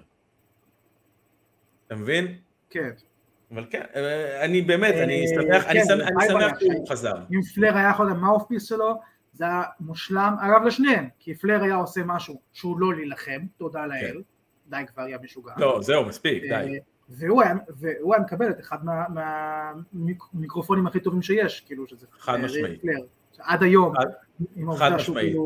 [1.92, 2.38] אתה מבין?
[2.70, 2.90] כן.
[3.52, 5.86] אבל כן, אה, אני באמת, אני אה, שמח, אני כן,
[6.28, 6.60] שמח-?
[6.60, 7.14] שהוא חזר.
[7.34, 9.00] אם פלר היה יכול להיות המאופפיס שלו,
[9.34, 14.22] זה היה מושלם, אגב לשניהם, כי פלר היה עושה משהו שהוא לא להילחם, תודה לאל,
[14.68, 15.54] די כבר היה משוגע.
[15.58, 16.54] לא, זהו, מספיק, די.
[16.54, 16.68] אה,
[17.10, 18.78] והוא היה, והוא היה מקבל את אחד
[19.94, 22.82] מהמיקרופונים הכי טובים שיש, כאילו שזה חד משמעית.
[23.40, 23.94] עד היום,
[24.56, 25.16] עם העובדה שהוא.
[25.16, 25.46] כאילו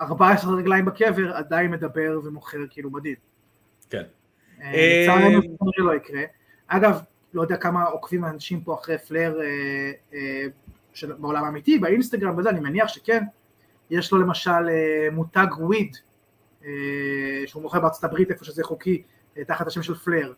[0.00, 3.16] 14 רגליים בקבר, עדיין מדבר ומוכר כאילו מדהים.
[3.90, 4.02] כן.
[4.62, 5.40] אה, אה, לצערנו
[5.76, 6.22] זה לא יקרה.
[6.66, 7.00] אגב,
[7.34, 10.46] לא יודע כמה עוקבים אנשים פה אחרי פלר אה,
[11.18, 13.24] בעולם האמיתי, באינסטגרם וזה, אני מניח שכן.
[13.90, 14.68] יש לו למשל
[15.12, 15.96] מותג וויד,
[17.46, 19.02] שהוא מוכר בארצות הברית איפה שזה חוקי,
[19.46, 20.32] תחת השם של פלר.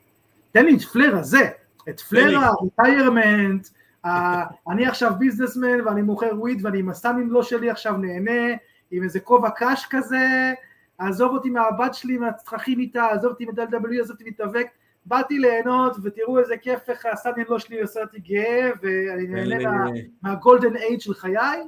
[0.53, 1.49] תן לי את פלר הזה,
[1.89, 2.39] את פלר.
[2.39, 3.69] הרטיירמנט,
[4.71, 8.57] אני עכשיו ביזנסמן ואני מוכר וויד ואני עם הסאמים לא שלי עכשיו נהנה,
[8.91, 10.53] עם איזה כובע קש כזה,
[10.99, 14.67] עזוב אותי מהבת שלי, מהצרכים איתה, עזוב אותי מ-W, עזוב אותי מתאבק,
[15.07, 19.59] באתי ליהנות ותראו איזה כיף איך הסאמים לא שלי עושה אותי גאה ואני נהנה תן
[19.59, 19.91] לי- מה-
[20.23, 21.63] מהגולדן אייד של חיי,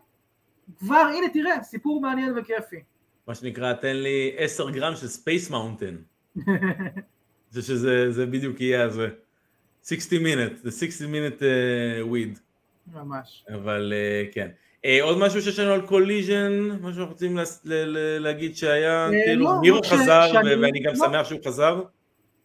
[0.79, 2.77] כבר הנה תראה, סיפור מעניין וכיפי.
[3.27, 5.97] מה שנקרא, תן לי 10 גרם של ספייס מאונטן.
[7.51, 9.09] זה שזה זה בדיוק יהיה זה.
[9.85, 12.39] 60 minute, זה 60 minute uh, weed,
[12.95, 13.45] ממש.
[13.55, 14.49] אבל אה, כן.
[14.87, 17.39] אה, עוד משהו שיש לנו על קוליז'ן, משהו שאנחנו רוצים
[18.19, 21.07] להגיד שהיה, אה, כאילו לא, מירו ש- חזר ואני גם לא.
[21.07, 21.83] שמח שהוא חזר,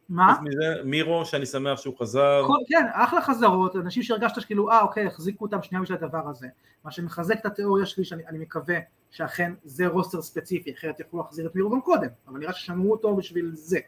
[0.10, 0.36] מה?
[0.84, 5.62] מירו שאני שמח שהוא חזר, כן, אחלה חזרות, אנשים שהרגשת שכאילו, אה אוקיי, החזיקו אותם
[5.62, 6.48] שנייה בשביל הדבר הזה.
[6.86, 8.76] מה שמחזק את התיאוריה שלי, שאני אני מקווה
[9.12, 13.16] שאכן זה roster ספציפי, אחרת יכלו להחזיר את מירו גם קודם, אבל נראה ששמרו אותו
[13.16, 13.80] בשביל זה.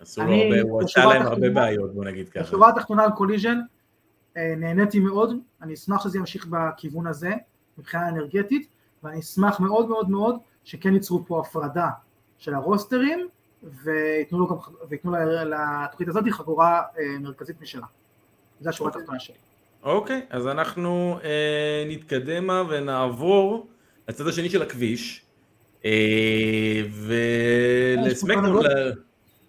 [0.00, 2.42] עשו לו הרבה, הוא עשה להם הרבה בעיות, בוא נגיד ככה.
[2.42, 3.58] בשורה התחתונה על Collision,
[4.36, 7.30] אה, נהניתי מאוד, אני אשמח שזה ימשיך בכיוון הזה,
[7.78, 8.68] מבחינה אנרגטית,
[9.02, 11.88] ואני אשמח מאוד מאוד מאוד שכן ייצרו פה הפרדה
[12.38, 13.28] של הרוסטרים,
[13.84, 14.56] וייתנו, לו גם,
[14.88, 15.44] וייתנו לה-
[15.84, 17.86] לתוכנית הזאת חגורה אה, מרכזית משלה.
[18.60, 19.34] זו השורה התחתונה שלי.
[19.82, 23.66] אוקיי, אז אנחנו אה, נתקדם ונעבור
[24.08, 25.22] לצד השני של הכביש,
[25.84, 26.82] אה,
[27.96, 28.92] ולסמקדאון, ל-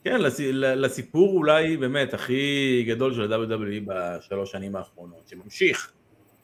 [0.03, 2.43] כן, לס- לסיפור אולי באמת הכי
[2.87, 5.91] גדול של ה-WWE בשלוש שנים האחרונות, שממשיך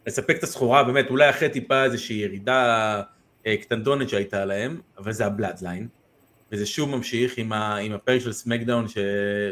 [0.08, 3.02] לספק את הסחורה, באמת, אולי אחרי טיפה איזושהי ירידה
[3.48, 5.88] אה, קטנטונת שהייתה להם, אבל זה הבלאדליין,
[6.52, 8.86] וזה שוב ממשיך עם, ה, עם הפרק של סמקדאון,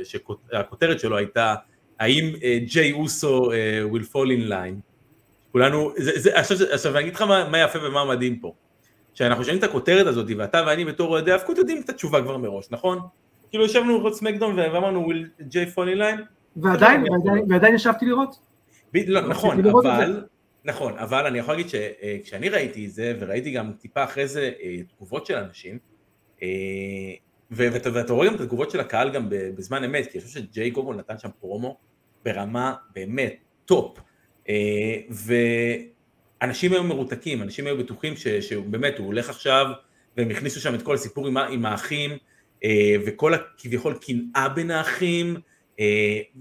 [0.04, 1.56] שהכותרת שלו הייתה
[2.00, 4.80] האם אה, ג'יי אוסו אה, will fall in line.
[5.52, 8.54] כולנו, זה, זה, עכשיו, עכשיו אני אגיד לך מה, מה יפה ומה מדהים פה.
[9.14, 12.68] שאנחנו שומעים את הכותרת הזאת, ואתה ואני בתור אוהדי היאבקות יודעים את התשובה כבר מראש,
[12.72, 13.00] נכון?
[13.50, 16.22] כאילו ישבנו לראות SmackDown ואמרנו will ג'יי fall in line?
[16.56, 18.40] ועדיין, לא, ועדיין, ועדיין ישבתי לראות.
[18.94, 20.24] ב, לא, נכון, אבל,
[20.66, 24.78] נכון, אבל אני יכול להגיד שכשאני ראיתי את זה, וראיתי גם טיפה אחרי זה אה,
[24.96, 25.80] תגובות של אנשים,
[26.44, 26.48] אה,
[27.52, 30.96] ואתה, רואה גם את התגובות של הקהל גם בזמן אמת, כי אני חושב שג'יי כל
[30.96, 31.78] נתן שם פרומו
[32.26, 33.36] ברמה באמת
[33.66, 34.00] top,
[34.50, 34.96] אה,
[36.42, 39.66] ואנשים היו מרותקים, אנשים היו בטוחים שבאמת הוא הולך עכשיו,
[40.18, 42.12] והם הכניסו שם את כל הסיפור עם, עם האחים,
[43.06, 45.36] וכל הכביכול קנאה בין האחים,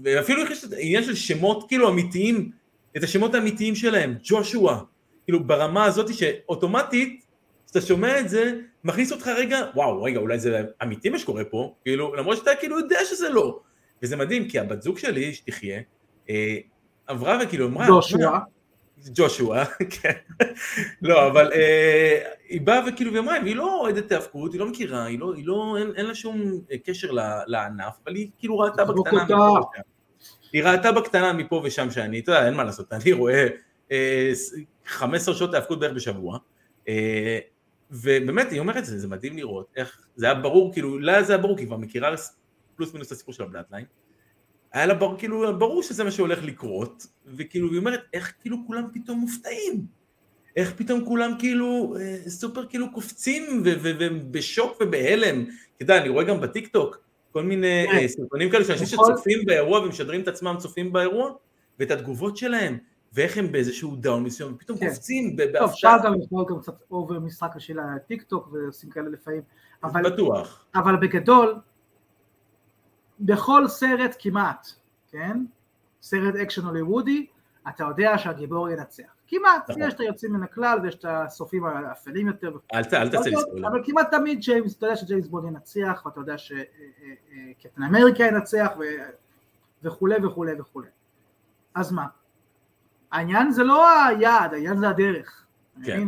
[0.03, 2.51] ואפילו יש עניין של שמות כאילו אמיתיים,
[2.97, 4.83] את השמות האמיתיים שלהם, ג'ושוע,
[5.25, 7.25] כאילו ברמה הזאת שאוטומטית,
[7.65, 11.73] כשאתה שומע את זה, מכניס אותך רגע, וואו, רגע, אולי זה אמיתי מה שקורה פה,
[11.83, 13.59] כאילו, למרות שאתה כאילו יודע שזה לא.
[14.03, 15.81] וזה מדהים, כי הבת זוג שלי, שתחיה,
[16.29, 16.57] אה,
[17.07, 17.87] עברה וכאילו אמרה...
[17.87, 18.39] ג'ושוע.
[19.13, 19.63] ג'ושוע,
[20.01, 20.13] כן.
[21.01, 25.05] לא, אבל אה, היא באה וכאילו, והיא אמרה, והיא לא אוהדת האבקות, היא לא מכירה,
[25.05, 27.11] היא לא, היא לא, אין, אין לה שום קשר
[27.47, 29.81] לענף, אבל היא כאילו ראתה בקטנה מפה ושם.
[30.53, 33.47] היא ראתה בקטנה מפה ושם שאני, אתה יודע, אין מה לעשות, אני רואה
[33.91, 34.31] אה,
[34.85, 36.37] 15 שעות האבקות בערך בשבוע,
[36.87, 37.39] אה,
[37.91, 41.41] ובאמת, היא אומרת, זה, זה מדהים לראות איך, זה היה ברור, כאילו, לה זה היה
[41.41, 42.15] ברור, כי היא כבר מכירה
[42.75, 43.85] פלוס מינוס את הסיפור של ה Bloodline,
[44.73, 48.83] היה לה בר, כאילו, ברור שזה מה שהולך לקרות, וכאילו, היא אומרת, איך כאילו כולם
[48.93, 49.85] פתאום מופתעים?
[50.55, 55.45] איך פתאום כולם כאילו אה, סופר כאילו קופצים ובשוק ובהלם,
[55.75, 57.97] אתה יודע, אני רואה גם בטיק טוק כל מיני כן.
[57.97, 59.13] אה, סרטונים כאלה של אנשים נכון.
[59.15, 61.31] שצופים באירוע ומשדרים את עצמם צופים באירוע,
[61.79, 62.77] ואת התגובות שלהם,
[63.13, 64.89] ואיך הם באיזשהו down מסוים, פתאום כן.
[64.89, 65.61] קופצים בהפתעה.
[66.01, 69.41] טוב, גם לקרוא גם קצת over משחק של הטיק טוק ועושים כאלה לפעמים,
[69.83, 70.65] בטוח.
[70.75, 71.55] אבל בגדול,
[73.19, 74.67] בכל סרט כמעט,
[75.11, 75.45] כן?
[76.01, 77.25] סרט אקשן הוליוודי,
[77.69, 79.18] אתה יודע שהגיבור ינצח.
[79.29, 79.81] כמעט, נכון.
[79.81, 82.51] יש את היוצאים מן הכלל ויש את הסופים האפלים יותר.
[82.73, 83.67] אל תעשה לי ספוילר.
[83.67, 88.71] אבל כמעט תמיד ג'יימס, אתה יודע שג'יימס בונד ינצח, ואתה יודע שקפטן אמריקה ינצח
[89.83, 90.87] וכולי וכולי וכולי.
[91.75, 92.05] אז מה?
[93.11, 95.45] העניין זה לא היעד, העניין זה הדרך.
[95.83, 96.07] כן.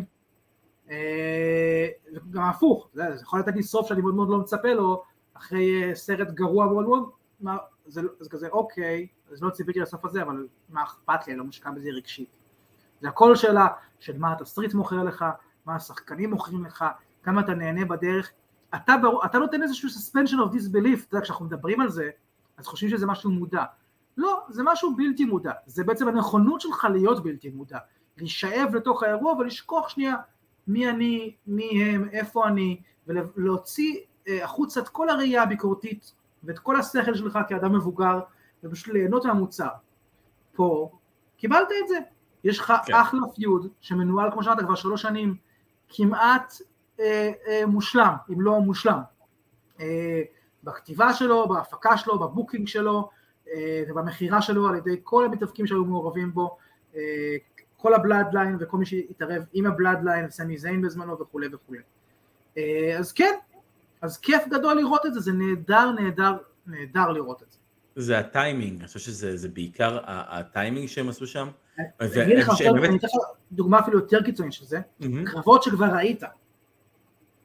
[0.91, 1.87] אה,
[2.31, 5.03] גם הפוך, זה יכול לתת לי סוף שאני מאוד מאוד לא מצפה לו,
[5.33, 7.09] אחרי אה, סרט גרוע מאוד
[7.41, 11.39] מאוד, זה, זה כזה אוקיי, אז לא ציפיתי לסוף הזה, אבל מה אכפת לי, אני
[11.39, 12.40] לא מושקע בזה רגשית.
[13.01, 13.67] זה הכל שאלה
[13.99, 15.25] של מה התסריט מוכר לך,
[15.65, 16.85] מה השחקנים מוכרים לך,
[17.23, 18.31] כמה אתה נהנה בדרך.
[18.75, 19.25] אתה, בר...
[19.25, 22.09] אתה נותן איזשהו suspension of disbelief, אתה יודע, כשאנחנו מדברים על זה,
[22.57, 23.63] אז חושבים שזה משהו מודע.
[24.17, 27.77] לא, זה משהו בלתי מודע, זה בעצם הנכונות שלך להיות בלתי מודע,
[28.17, 30.15] להישאב לתוך האירוע ולשכוח שנייה
[30.67, 36.75] מי אני, מי הם, איפה אני, ולהוציא אה, החוצה את כל הראייה הביקורתית ואת כל
[36.75, 38.19] השכל שלך כאדם מבוגר
[38.63, 39.69] ופשוט ליהנות מהמוצר.
[40.53, 40.91] פה
[41.37, 41.99] קיבלת את זה,
[42.43, 42.93] יש לך כן.
[42.93, 45.35] אחלה פיוד שמנוהל כמו שאמרת כבר שלוש שנים
[45.89, 46.53] כמעט
[46.99, 48.99] אה, אה, מושלם, אם לא מושלם,
[49.79, 50.21] אה,
[50.63, 53.09] בכתיבה שלו, בהפקה שלו, בבוקינג שלו
[53.53, 56.57] אה, ובמכירה שלו על ידי כל המתאבקים שהיו מעורבים בו,
[56.95, 57.35] אה,
[57.77, 61.79] כל ה Bloodline וכל מי שהתערב עם ה Bloodline, סמי זיין בזמנו וכולי וכולי.
[62.57, 63.33] אה, אז כן,
[64.01, 66.37] אז כיף גדול לראות את זה, זה נהדר, נהדר,
[66.67, 67.57] נהדר לראות את זה.
[67.95, 71.47] זה הטיימינג, אני חושב שזה בעיקר הטיימינג שהם עשו שם.
[71.79, 73.13] אני אגיד לך עכשיו, אני אתן לך
[73.51, 74.79] דוגמה אפילו יותר קיצונית של זה,
[75.25, 76.23] קרבות שכבר ראית,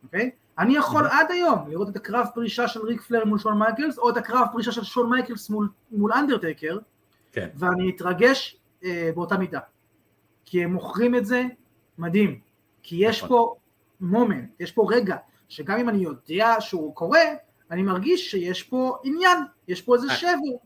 [0.04, 0.30] אוקיי?
[0.58, 4.10] אני יכול עד היום לראות את הקרב פרישה של ריק פלייר מול שון מייקלס, או
[4.10, 5.50] את הקרב פרישה של שון מייקלס
[5.90, 6.78] מול אנדרטייקר,
[7.32, 7.48] כן.
[7.54, 9.60] ואני אתרגש אה, באותה מידה.
[10.44, 11.44] כי הם מוכרים את זה
[11.98, 12.40] מדהים,
[12.82, 13.28] כי יש נכון.
[13.28, 13.54] פה
[14.00, 15.16] מומנט, יש פה רגע,
[15.48, 17.20] שגם אם אני יודע שהוא קורה,
[17.70, 19.38] אני מרגיש שיש פה עניין,
[19.68, 20.56] יש פה איזה אה, שבר.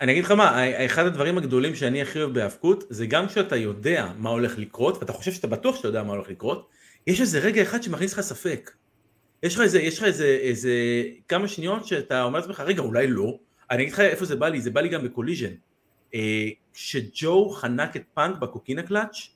[0.00, 4.08] אני אגיד לך מה, אחד הדברים הגדולים שאני הכי אוהב בהאבקות, זה גם כשאתה יודע
[4.18, 6.68] מה הולך לקרות, ואתה חושב שאתה בטוח שאתה יודע מה הולך לקרות,
[7.06, 8.70] יש איזה רגע אחד שמכניס לך ספק.
[9.42, 10.70] יש לך איזה, יש לך איזה, איזה
[11.28, 13.38] כמה שניות שאתה אומר לעצמך, רגע, אולי לא.
[13.70, 15.52] אני אגיד לך איפה זה בא לי, זה בא לי גם ב Collision.
[16.14, 19.28] אה, כשג'ו חנק את פאנק ב Coquina Clutch,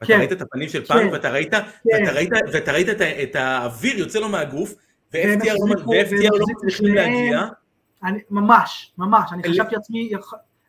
[0.00, 0.18] ואתה כן.
[0.18, 1.12] ראית את הפנים של פאנק, כן.
[1.12, 1.60] ואתה ראית, כן.
[1.86, 4.74] ואתה ראית, ואתה ראית את, את האוויר יוצא לו מהגוף,
[5.14, 7.48] ו-FTR לא מצליחים להגיע.
[8.02, 10.12] אני, ממש, ממש, אני חשבתי לעצמי,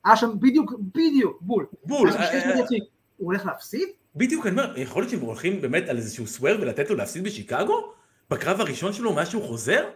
[0.05, 1.65] היה שם בדיוק, בדיוק, בול.
[1.85, 2.09] בול.
[2.09, 3.89] הוא הולך להפסיד?
[4.15, 7.93] בדיוק, אני אומר, יכול להיות שהם הולכים באמת על איזשהו סוואר ולתת לו להפסיד בשיקגו?
[8.29, 9.89] בקרב הראשון שלו מאז שהוא חוזר?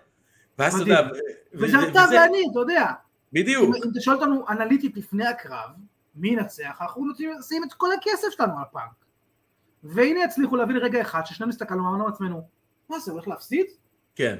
[0.60, 1.08] ואז אתה יודע...
[1.54, 2.86] וזה אתה ואני, אתה יודע.
[3.34, 3.76] בדיוק.
[3.76, 5.70] אם אתה שואל אותנו אנליטית לפני הקרב,
[6.16, 7.06] מי ינצח, אנחנו
[7.40, 9.06] נשים את כל הכסף שלנו על פאנק.
[9.84, 12.42] והנה הצליחו להביא לרגע אחד ששנינו הסתכלנו ואמרנו לעצמנו,
[12.90, 13.66] מה זה, הולך להפסיד?
[14.20, 14.36] כן.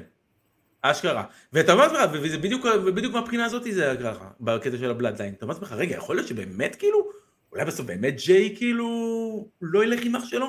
[0.82, 1.24] אשכרה.
[1.52, 5.34] ואתה אומר לעצמך, וזה בדיוק, בדיוק מהבחינה הזאת זה ככה, בקטע של הבלאדליין.
[5.34, 7.08] אתה אומר לעצמך, רגע, יכול להיות שבאמת כאילו,
[7.52, 8.88] אולי בסוף באמת ג'יי כאילו
[9.62, 10.46] לא ילך עם אח שלו?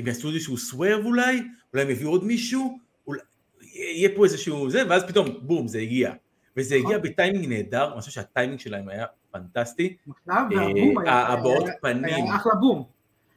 [0.00, 1.42] אם יעשו איזשהו סווארב אולי?
[1.72, 2.78] אולי הם יביאו עוד מישהו?
[3.06, 3.20] אולי...
[3.62, 6.12] יהיה פה איזשהו זה, ואז פתאום, בום, זה הגיע.
[6.56, 7.02] וזה הגיע נכון.
[7.02, 9.96] בטיימינג נהדר, אני חושב שהטיימינג שלהם היה פנטסטי.
[10.30, 12.04] אה, הבעות פנים.
[12.04, 12.84] היה אחלה בום.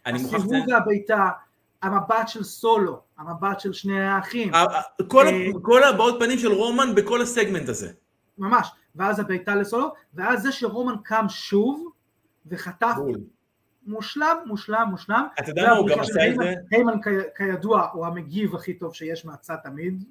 [0.06, 1.30] הסיבוב והבעיטה,
[1.82, 4.52] המבט של סולו, המבט של שני האחים.
[5.08, 7.92] כל, אה, כל הבעות פנים של רומן בכל הסגמנט הזה.
[8.38, 11.92] ממש, ואז הבעיטה לסולו, ואז זה שרומן קם שוב
[12.46, 12.96] וחטף
[13.86, 15.28] מושלם, מושלם, מושלם.
[15.40, 16.54] אתה יודע מה, הוא גם עשה את זה?
[16.72, 16.94] היימן
[17.38, 20.04] כידוע הוא המגיב הכי טוב שיש מהצד תמיד,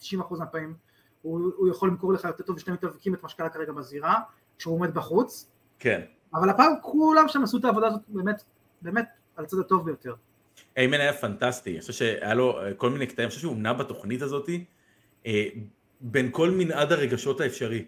[0.00, 0.74] 90% מהפעמים
[1.22, 4.20] הוא, הוא יכול למכור לך יותר טוב ושני מתאבקים את מה שקרה כרגע בזירה,
[4.58, 6.00] כשהוא עומד בחוץ, כן.
[6.34, 8.44] אבל הפעם כולם שם עשו את העבודה הזאת באמת,
[8.82, 10.14] באמת על הצד הטוב ביותר.
[10.76, 13.72] איימן היה פנטסטי, אני חושב שהיה לו אה, כל מיני קטעים, אני חושב שהוא נע
[13.72, 14.48] בתוכנית הזאת
[15.26, 15.46] אה,
[16.00, 17.84] בין כל מנעד הרגשות האפשרי.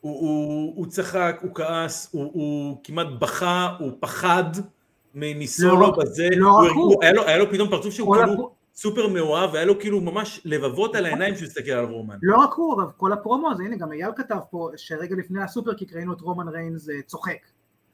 [0.00, 4.44] הוא, הוא, הוא צחק, הוא כעס, הוא, הוא כמעט בכה, הוא פחד
[5.14, 6.94] מניסולו לא, בזה, לא הוא, הוא.
[6.94, 10.00] הוא, היה, לו, היה לו פתאום פרצוף שהוא כאילו הפ- סופר מאוהב, והיה לו כאילו
[10.00, 12.16] ממש לבבות על העיניים כשהוא הסתכל על רומן.
[12.22, 15.92] לא רק הוא, אבל כל הפרומו הזה, הנה גם אייל כתב פה שרגע לפני הסופרקיק
[15.94, 17.38] ראינו את רומן ריינס אה, צוחק.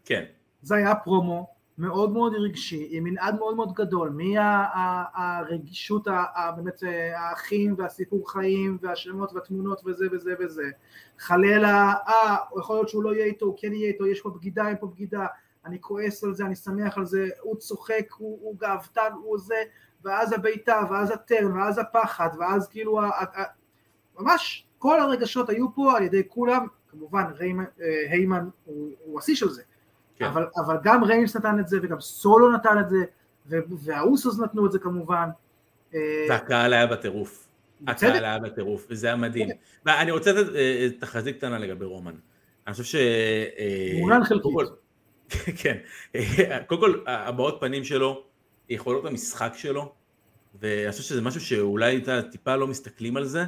[0.04, 0.24] כן,
[0.62, 1.46] זה היה פרומו
[1.78, 6.08] מאוד מאוד רגשי, עם מנעד מאוד מאוד גדול, מהרגישות
[6.56, 10.70] באמת אה, האחים והסיפור חיים והשמות והתמונות וזה וזה וזה,
[11.18, 14.68] חלילה, אה, יכול להיות שהוא לא יהיה איתו, הוא כן יהיה איתו, יש פה בגידה,
[14.68, 15.26] אין פה בגידה,
[15.64, 19.62] אני כועס על זה, אני שמח על זה, הוא צוחק, הוא, הוא גאוותן, הוא זה,
[20.04, 23.44] ואז הביתה, ואז הטרן, ואז הפחד, ואז כאילו, ה, ה, ה,
[24.18, 29.48] ממש כל הרגשות היו פה על ידי כולם, כמובן אה, היימן הוא, הוא השיא של
[29.48, 29.62] זה,
[30.16, 30.24] כן.
[30.24, 33.04] אבל, אבל גם ריינס נתן את זה וגם סולו נתן את זה
[33.84, 35.28] והאוסוס נתנו את זה כמובן.
[35.94, 37.48] אה, והקהל היה בטירוף.
[37.86, 39.48] הקהל היה בטירוף, וזה היה מדהים.
[39.86, 42.14] ואני רוצה לתת אה, תחזית קטנה לגבי רומן.
[42.66, 42.94] אני חושב ש...
[42.94, 44.52] אה, מעוניין חלקית.
[45.62, 45.76] כן.
[46.14, 48.22] אה, קודם כל, הבעות פנים שלו,
[48.68, 49.92] יכולות המשחק שלו,
[50.60, 53.44] ואני חושב שזה משהו שאולי טיפה לא מסתכלים על זה,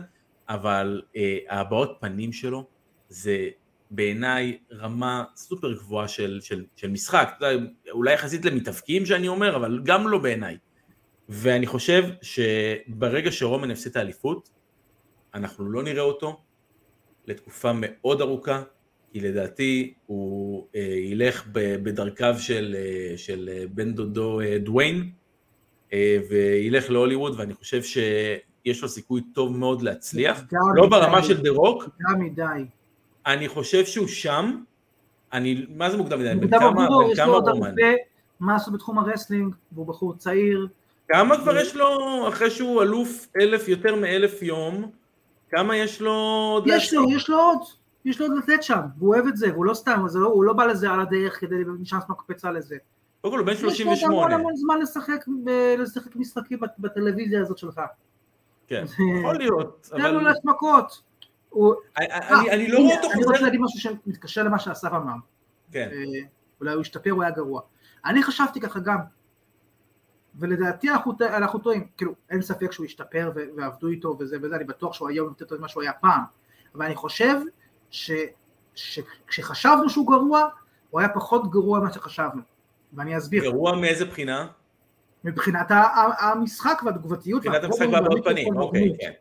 [0.49, 2.67] אבל אה, הבעות פנים שלו
[3.09, 3.49] זה
[3.91, 9.57] בעיניי רמה סופר גבוהה של, של, של משחק, אתה יודע, אולי יחסית למתאבקים שאני אומר,
[9.57, 10.57] אבל גם לא בעיניי.
[11.29, 14.51] ואני חושב שברגע שרומן הפסיד את האליפות,
[15.35, 16.41] אנחנו לא נראה אותו
[17.27, 18.63] לתקופה מאוד ארוכה,
[19.13, 25.11] כי לדעתי הוא אה, ילך בדרכיו של, אה, של אה, בן דודו אה, דוויין,
[25.93, 31.51] אה, וילך להוליווד, ואני חושב שיש לו סיכוי טוב מאוד להצליח, לא ברמה של דה
[31.51, 32.65] רוק, מדי.
[33.29, 34.63] אני חושב שהוא שם,
[35.33, 36.35] אני, מה זה מוקדם מדי?
[36.47, 37.75] בן כמה, בן לו כמה רומן?
[38.41, 40.69] מה לעשות בתחום הרסלינג, והוא בחור צעיר,
[41.09, 41.89] כמה כבר יש לו,
[42.29, 44.91] אחרי שהוא אלוף אלף, יותר מאלף יום,
[45.51, 46.13] כמה יש לו
[46.55, 47.11] עוד יש לו?
[47.11, 47.59] יש לו עוד,
[48.05, 50.53] יש לו עוד לתת שם, והוא אוהב את זה, והוא לא סתם, לא, הוא לא
[50.53, 52.77] בא לזה על הדרך כדי נשאר מקפצה לזה.
[53.21, 55.25] קודם כל הוא בן יש לו 38, המון המון זמן לשחק,
[55.79, 57.81] לשחק משחקים בטלוויזיה הזאת שלך.
[58.67, 58.85] כן,
[59.21, 60.91] יכול להיות, תן לו אבל ללכת מכות.
[60.91, 61.08] הוא-
[61.99, 65.13] אני- אני לא רואה אותו אני רוצה חוזר, להגיד משהו שמתקשר למה שאסף אמר.
[65.73, 65.99] כן, אה,
[66.61, 67.61] אולי הוא השתפר, הוא היה גרוע.
[68.05, 68.99] אני חשבתי ככה גם,
[70.39, 74.93] ולדעתי אנחנו, אנחנו טועים, כאילו אין ספק שהוא השתפר ועבדו איתו וזה וזה, אני בטוח
[74.95, 76.21] שהוא היום יותר טוב ממה שהוא היה פעם,
[76.75, 77.35] אבל אני חושב
[78.75, 80.49] שכשחשבנו שהוא גרוע,
[80.91, 82.43] הוא היה פחות גרוע ממה שחשבנו,
[82.93, 83.43] ואני אסביר.
[83.43, 84.47] גרוע מאיזה בחינה?
[85.25, 85.67] מבחינת
[86.21, 88.97] המשחק והתגובתיות, מבחינת המשחק והבעות פנים, אוקיי.
[89.01, 89.13] כן,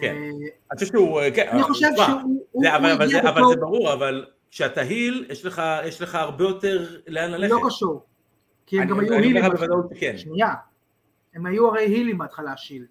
[0.00, 0.14] כן.
[0.16, 0.30] אה,
[0.72, 2.62] אני חושב שהוא, אה, כן, אני חושב שהוא
[3.28, 5.26] אבל זה- ברור, אבל כשאתה היל,
[5.84, 7.52] יש לך הרבה יותר לאן ללכת.
[7.52, 8.04] לא קשור,
[8.66, 9.42] כי הם גם היו הילים,
[9.94, 10.18] שכן.
[10.18, 10.54] שנייה,
[11.34, 12.86] הם היו הרי הילים בהתחלה שילד,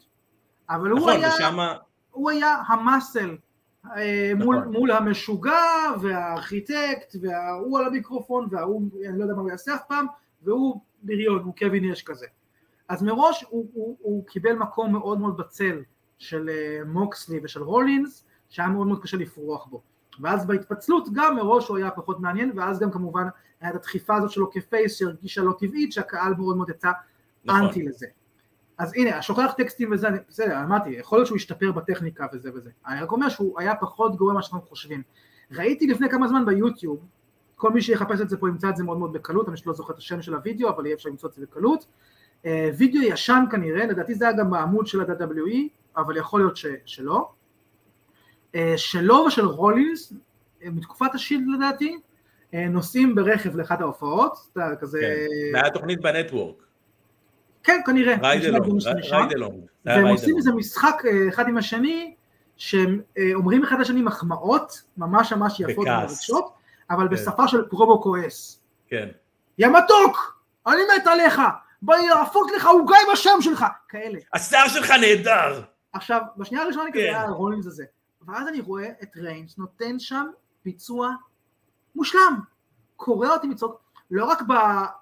[0.69, 1.75] אבל הוא נכון, היה, ושמה,
[2.11, 3.37] הוא היה המאסל
[3.95, 4.73] אה, מול, נכון.
[4.73, 5.61] מול המשוגע
[6.01, 10.05] והארכיטקט וההוא על המיקרופון וההוא אני לא יודע מה הוא יעשה אף פעם
[10.41, 12.25] והוא בריון, הוא קווין יש כזה
[12.89, 15.81] אז מראש הוא, הוא, הוא קיבל מקום מאוד מאוד בצל
[16.23, 19.81] של אה, מוקסלי ושל רולינס שהיה מאוד מאוד קשה לפרוח בו
[20.19, 23.27] ואז בהתפצלות גם מראש הוא היה פחות מעניין ואז גם כמובן
[23.61, 26.91] היה את הדחיפה הזאת שלו כפייס שהרגישה לא טבעית שהקהל מאוד מאוד יצא
[27.45, 27.61] נכון.
[27.61, 28.05] אנטי לזה
[28.77, 32.69] אז הנה, שוכח טקסטים וזה, בסדר, אמרתי, יכול להיות שהוא השתפר בטכניקה וזה וזה.
[32.87, 35.01] אני רק אומר שהוא היה פחות גרוע ממה שאנחנו חושבים.
[35.51, 37.05] ראיתי לפני כמה זמן ביוטיוב,
[37.55, 39.93] כל מי שיחפש את זה פה ימצא את זה מאוד מאוד בקלות, אני לא זוכר
[39.93, 41.85] את השם של הוידאו, אבל יהיה אפשר למצוא את זה בקלות.
[42.45, 45.57] אה, וידאו ישן כנראה, לדעתי זה היה גם בעמוד של ה-WWE,
[45.97, 47.29] אבל יכול להיות ש, שלא.
[48.55, 50.13] אה, שלו ושל רולינס,
[50.63, 51.97] אה, מתקופת ה Shield לדעתי,
[52.53, 54.99] אה, נוסעים ברכב לאחת ההופעות, אתה כזה...
[55.01, 56.63] כן, היה תוכנית ב Network,
[57.63, 58.15] כן, כנראה.
[58.21, 58.81] Ride Along.
[59.11, 60.37] Ride Along, והם עושים.
[60.37, 62.15] איזה משחק אה, אחד עם השני,
[62.57, 65.87] שהם אה, אומרים אחד לשני מחמאות, ממש ממש יפות.
[65.87, 66.53] ומרגשות,
[66.89, 67.13] אבל כן.
[67.13, 68.59] בשפה של פרומו כועס.
[68.87, 69.07] כן,
[69.57, 70.39] יא מתוק!
[70.67, 71.41] אני מת עליך!
[71.81, 73.65] בואי להפוך לך עוגה עם השם שלך!
[73.89, 74.19] כאלה.
[74.33, 75.61] השיער שלך נהדר!
[75.93, 77.01] עכשיו, בשנייה הראשונה אני כזה.
[77.01, 77.85] היה רולינס הזה.
[78.21, 80.25] ואז אני רואה את ריינס נותן שם
[80.65, 81.09] ביצוע
[81.95, 82.39] מושלם.
[82.95, 83.81] קורע אותי מצחוק,
[84.11, 84.39] לא רק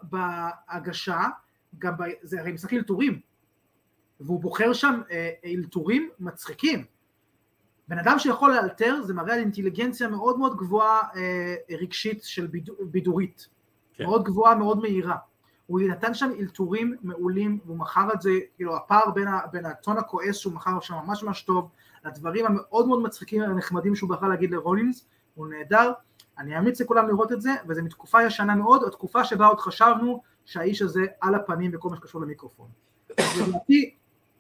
[0.02, 1.24] בהגשה,
[1.78, 2.04] גם ב...
[2.22, 3.20] זה הרי משחק אלתורים.
[4.20, 6.86] והוא בוחר שם אה, אלתורים מצחיקים.
[7.88, 12.74] בן אדם שיכול לאלתר זה מראה על אינטליגנציה מאוד מאוד גבוהה אה, רגשית של בידו,
[12.82, 13.48] בידורית.
[13.94, 14.04] כן.
[14.04, 15.16] מאוד גבוהה, מאוד מהירה.
[15.72, 19.98] הוא נתן שם אלתורים מעולים, והוא מכר את זה, כאילו הפער בין, ה, בין הטון
[19.98, 21.70] הכועס שהוא מכר שם ממש ממש טוב,
[22.06, 25.92] לדברים המאוד מאוד מצחיקים והנחמדים שהוא בחר להגיד לרולינס, הוא נהדר.
[26.38, 30.82] אני אמיץ לכולם לראות את זה, וזה מתקופה ישנה מאוד, התקופה שבה עוד חשבנו שהאיש
[30.82, 32.68] הזה על הפנים בכל מה שקשור למיקרופון.
[33.12, 33.96] לדעתי,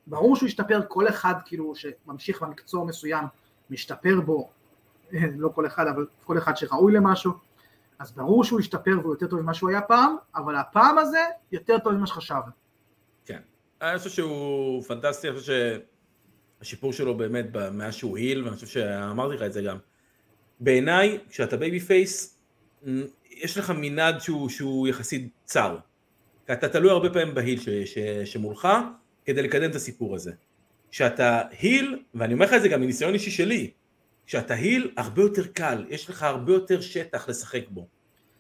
[0.08, 3.26] ברור שהוא השתפר, כל אחד כאילו שממשיך במקצוע מסוים
[3.70, 4.50] משתפר בו,
[5.38, 7.32] לא כל אחד, אבל כל אחד שראוי למשהו,
[8.02, 11.20] אז ברור שהוא השתפר והוא יותר טוב ממה שהוא היה פעם, אבל הפעם הזה
[11.52, 12.52] יותר טוב ממה שחשבנו.
[13.26, 13.39] כן,
[13.82, 15.54] אני חושב שהוא פנטסטי, אני חושב
[16.60, 19.78] שהשיפור שלו באמת מאז שהוא heel, ואני חושב שאמרתי לך את זה גם.
[20.60, 22.39] בעיניי, כשאתה babyface,
[23.32, 25.78] יש לך מנעד שהוא, שהוא יחסית צר.
[26.52, 28.68] אתה תלוי הרבה פעמים ב heel ש, ש, שמולך
[29.26, 30.32] כדי לקדם את הסיפור הזה.
[30.91, 33.72] כשאתה היל, ואני אומר לך את זה גם מניסיון אישי שלי,
[34.32, 37.88] כשאתה היל הרבה יותר קל, יש לך הרבה יותר שטח לשחק בו.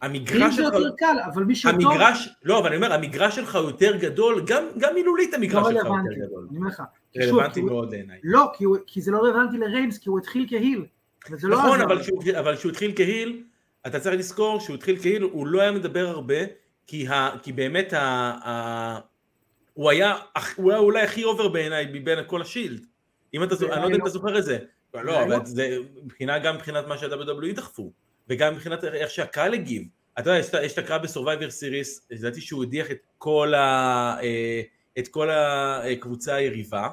[0.01, 0.73] המגרש שלך...
[0.73, 2.29] יותר קל, אבל מי שהוא המגרש.
[2.43, 6.25] לא, אבל אני אומר, המגרש שלך יותר גדול, גם, גם מילולית המגרש לא שלך יותר
[6.25, 6.47] גדול.
[6.49, 6.81] אני אומר לך.
[7.17, 8.19] רלוונטי מאוד בעיניי.
[8.23, 8.51] לא,
[8.87, 10.85] כי, זה לא רלוונטי לריינס, כי הוא התחיל כהיל.
[11.43, 13.43] לא נכון, לא אבל, כשהוא, אבל כשהוא התחיל כהיל,
[13.87, 16.39] אתה צריך לזכור שהוא התחיל כהיל, הוא לא היה מדבר הרבה,
[16.87, 18.01] כי, ה, כי באמת ה,
[18.43, 18.99] ה,
[19.73, 20.15] הוא, היה,
[20.55, 22.85] הוא היה אולי הכי over בעיניי מבין כל ה Shield.
[23.33, 24.57] אם אתה, אני לא יודע אם אתה זוכר את זה.
[24.93, 27.91] לא, אבל זה מבחינה, גם מבחינת מה שה-WWE דחפו,
[28.29, 29.87] וגם מבחינת איך שהקהל הגיב.
[30.19, 34.61] אתה יודע, יש את הקרב ב Survivor Series, לדעתי שהוא הדיח את כל, ה, אה,
[34.99, 36.89] את כל הקבוצה היריבה,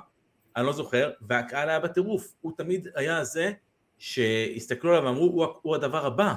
[0.57, 3.53] אני לא זוכר, והקהל היה בטירוף, הוא תמיד היה זה
[3.99, 6.35] שהסתכלו עליו ואמרו, הוא, הוא הדבר הבא,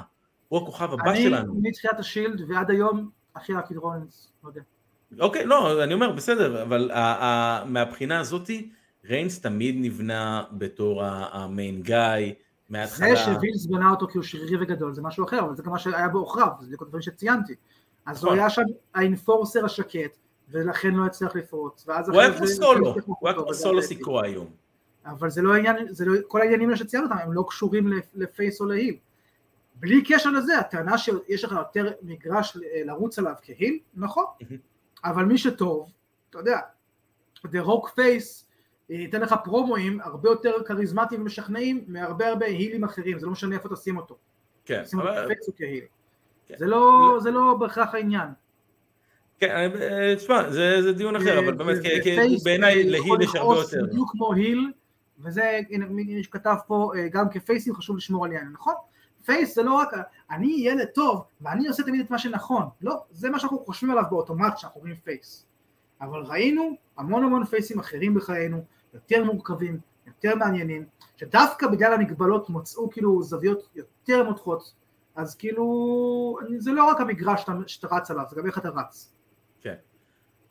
[0.47, 1.53] הוא הכוכב הבא אני, שלנו.
[1.53, 4.62] אני מתחילת השילד ועד היום הכי רק רולינס, לא יודע.
[5.20, 6.91] אוקיי, לא, אני אומר, בסדר, אבל
[7.66, 8.72] מהבחינה הזאתי,
[9.06, 12.34] ריינס תמיד נבנה בתור המיין גאי,
[12.70, 13.16] מההתחלה.
[13.16, 15.80] זה שווילס בנה אותו כי הוא שרירי וגדול זה משהו אחר, אבל זה גם מה
[15.80, 17.54] שהיה בעוכריו, זה כל הדברים שציינתי.
[18.06, 18.39] אז הוא נכון.
[18.39, 18.62] היה שם
[18.95, 20.18] האינפורסר השקט,
[20.49, 21.88] ולכן לא הצליח לפרוץ.
[21.88, 24.47] הוא היה כמו סולו, הוא היה כמו סולו סיקרו היום.
[25.06, 28.62] אבל זה לא העניין, זה לא, כל העניינים האלה שציינו אותם, הם לא קשורים לפייס
[28.62, 28.97] או להיל.
[29.76, 34.26] בלי קשר לזה, הטענה שיש לך יותר מגרש לרוץ עליו כהיל, נכון,
[35.04, 35.91] אבל מי שטוב,
[36.30, 36.60] אתה יודע,
[37.45, 38.45] The Rock Face
[38.99, 43.69] ייתן לך פרומואים הרבה יותר כריזמטיים ומשכנעים מהרבה הרבה הילים אחרים, זה לא משנה איפה
[43.69, 44.17] תשים אותו.
[44.65, 44.81] כן.
[44.85, 45.83] שים אותו בפייס או כהיל.
[46.47, 46.55] כן.
[46.57, 48.27] זה לא, זה לא בהכרח העניין.
[49.39, 51.77] כן, אה, תשמע, זה דיון אחר, אבל באמת,
[52.43, 53.85] בעיניי להיל יש הרבה יותר.
[53.85, 54.71] בדיוק כמו היל,
[55.19, 58.73] וזה, הנה, מי שכתב פה, אה, גם כפייסים חשוב לשמור על עניין, נכון?
[59.26, 59.89] face זה לא רק,
[60.31, 62.63] אני ילד טוב, ואני עושה תמיד את מה שנכון.
[62.81, 65.45] לא, זה מה שאנחנו חושבים עליו באוטומט כשאנחנו אומרים face.
[66.01, 70.85] אבל ראינו המון המון פייסים אחרים בחיינו, יותר מורכבים, יותר מעניינים,
[71.17, 74.73] שדווקא בגלל המגבלות מצאו כאילו זוויות יותר מותחות,
[75.15, 79.13] אז כאילו, זה לא רק המגרש שאתה, שאתה רץ עליו, זה גם איך אתה רץ.
[79.61, 79.75] כן.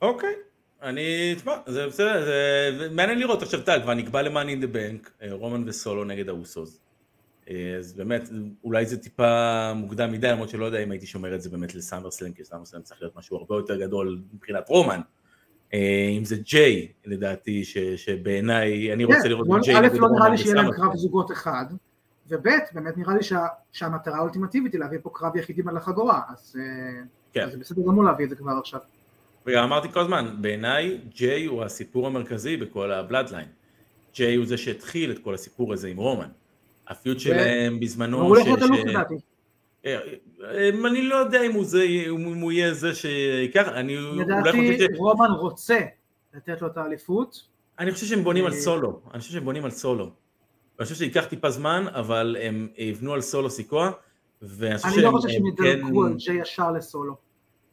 [0.02, 0.34] אוקיי.
[0.82, 4.66] אני, תשמע, זה בסדר, זה מעניין לראות עכשיו טל, כבר נקבע ל Money in the
[4.66, 6.80] Bank, רומן וסולו נגד האוסוס.
[7.50, 8.28] אה, אז באמת,
[8.64, 11.79] אולי זה טיפה מוקדם מדי, למרות שלא יודע אם הייתי שומר את זה באמת ל
[11.79, 15.00] SummerSlam, כי SummerSlam צריך להיות משהו הרבה יותר גדול מבחינת רומן.
[15.74, 17.64] אה, אם זה ג'יי, לדעתי,
[17.96, 21.64] שבעיניי, אני רוצה לראות את ג'יי א', לא נראה לי שיהיה להם קרב זוגות אחד,
[22.28, 23.20] וב', באמת נראה לי
[23.72, 27.02] שהמטרה האולטימטיבית היא להביא פה קרב יחידים על החגורה, אז אה,
[27.32, 27.50] כן.
[27.50, 28.80] זה בסדר גמור להביא את זה כבר עכשיו.
[29.46, 33.48] וגם אמרתי כל הזמן, בעיניי ג'יי הוא הסיפור המרכזי בכל הבלאדליין.
[34.14, 36.28] ג'יי הוא זה שהתחיל את כל הסיפור הזה עם רומן.
[36.88, 38.20] הפיוט שלהם בזמנו...
[38.20, 39.14] הוא הולך להיות אלוף לדעתי.
[39.86, 39.98] אה,
[40.44, 45.30] אה, אני לא יודע אם הוא, זה, אם הוא יהיה זה שיקח, אני לדעתי רומן
[45.30, 45.80] רוצה
[46.34, 47.46] לתת לו את האליפות.
[47.78, 50.04] אני חושב שהם בונים על אה, סולו, אני חושב שהם בונים על סולו.
[50.78, 53.90] אני חושב שייקח טיפה זמן, אבל הם יבנו על סולו סיקואה,
[54.42, 57.16] ואני חושב אני לא חושב שהם ידלקו על ג'יי ישר לסולו,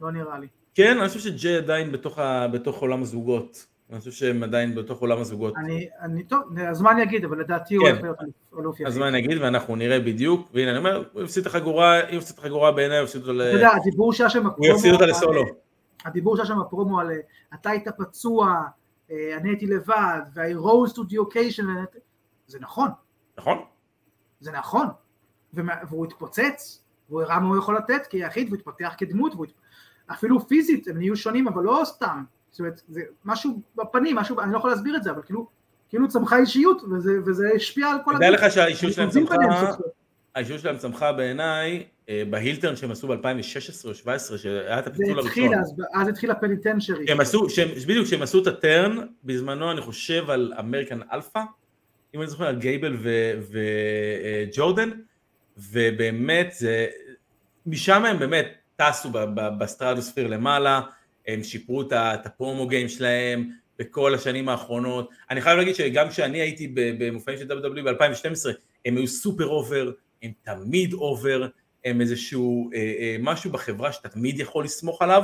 [0.00, 0.46] לא נראה לי.
[0.74, 3.66] כן, אני חושב שג'יי עדיין בתוך, ה, בתוך עולם הזוגות.
[3.90, 5.56] אני חושב שהם עדיין בתוך עולם הזוגות.
[5.56, 8.16] אני, אני טוב, הזמן יגיד, אבל לדעתי הוא הולך להיות
[8.58, 8.86] אלוף יחיד.
[8.86, 12.38] הזמן יגיד ואנחנו נראה בדיוק, והנה אני אומר, הוא הפסיד את החגורה, אם הפסיד את
[12.38, 13.42] החגורה בעיניי, הוא הפסיד אותו ל...
[13.42, 15.42] אתה יודע, הדיבור שהיה שם הוא יפסיד אותה לסולו.
[16.04, 17.10] הדיבור שהיה שם בפרומו על
[17.54, 18.62] אתה היית פצוע,
[19.10, 21.64] אה, אני הייתי לבד, וה-I rose to the occasion,
[22.46, 22.88] זה נכון.
[23.38, 23.58] נכון.
[24.40, 24.86] זה נכון.
[25.52, 29.32] והוא התפוצץ, והוא הראה מה הוא יכול לתת כיחיד, והוא התפתח כדמות,
[30.12, 32.24] אפילו פיזית הם נהיו שונים, אבל לא סתם.
[32.50, 35.46] זאת אומרת, זה משהו בפנים, משהו, אני לא יכול להסביר את זה, אבל כאילו,
[35.88, 38.14] כאילו צמחה אישיות, וזה, וזה השפיע על כל.
[38.16, 39.34] תדע לך שהאישיות שלהם צמחה,
[40.34, 45.54] האישיות שלהם צמחה בעיניי, אה, בהילטרן שהם עשו ב-2016 או 2017, שהיה את הפיצול הראשון.
[45.54, 47.06] אז, אז התחיל הפניטנשרי.
[47.06, 51.40] שהם עשו, שהם, בדיוק, כשהם עשו את הטרן, בזמנו אני חושב על American Alpha,
[52.14, 52.96] אם אני זוכר, על גייבל
[54.50, 54.96] וג'ורדן, אה,
[55.56, 56.86] ובאמת, זה,
[57.66, 58.46] משם הם באמת
[58.76, 59.08] טסו
[59.58, 60.80] בסטרטוספירה למעלה,
[61.28, 65.10] הם שיפרו את ה promo game שלהם בכל השנים האחרונות.
[65.30, 68.48] אני חייב להגיד שגם כשאני הייתי במופעים של WWE ב-2012,
[68.84, 69.90] הם היו super over,
[70.22, 71.46] הם תמיד over,
[71.84, 75.22] הם איזשהו אה, אה, משהו בחברה שאתה תמיד יכול לסמוך עליו?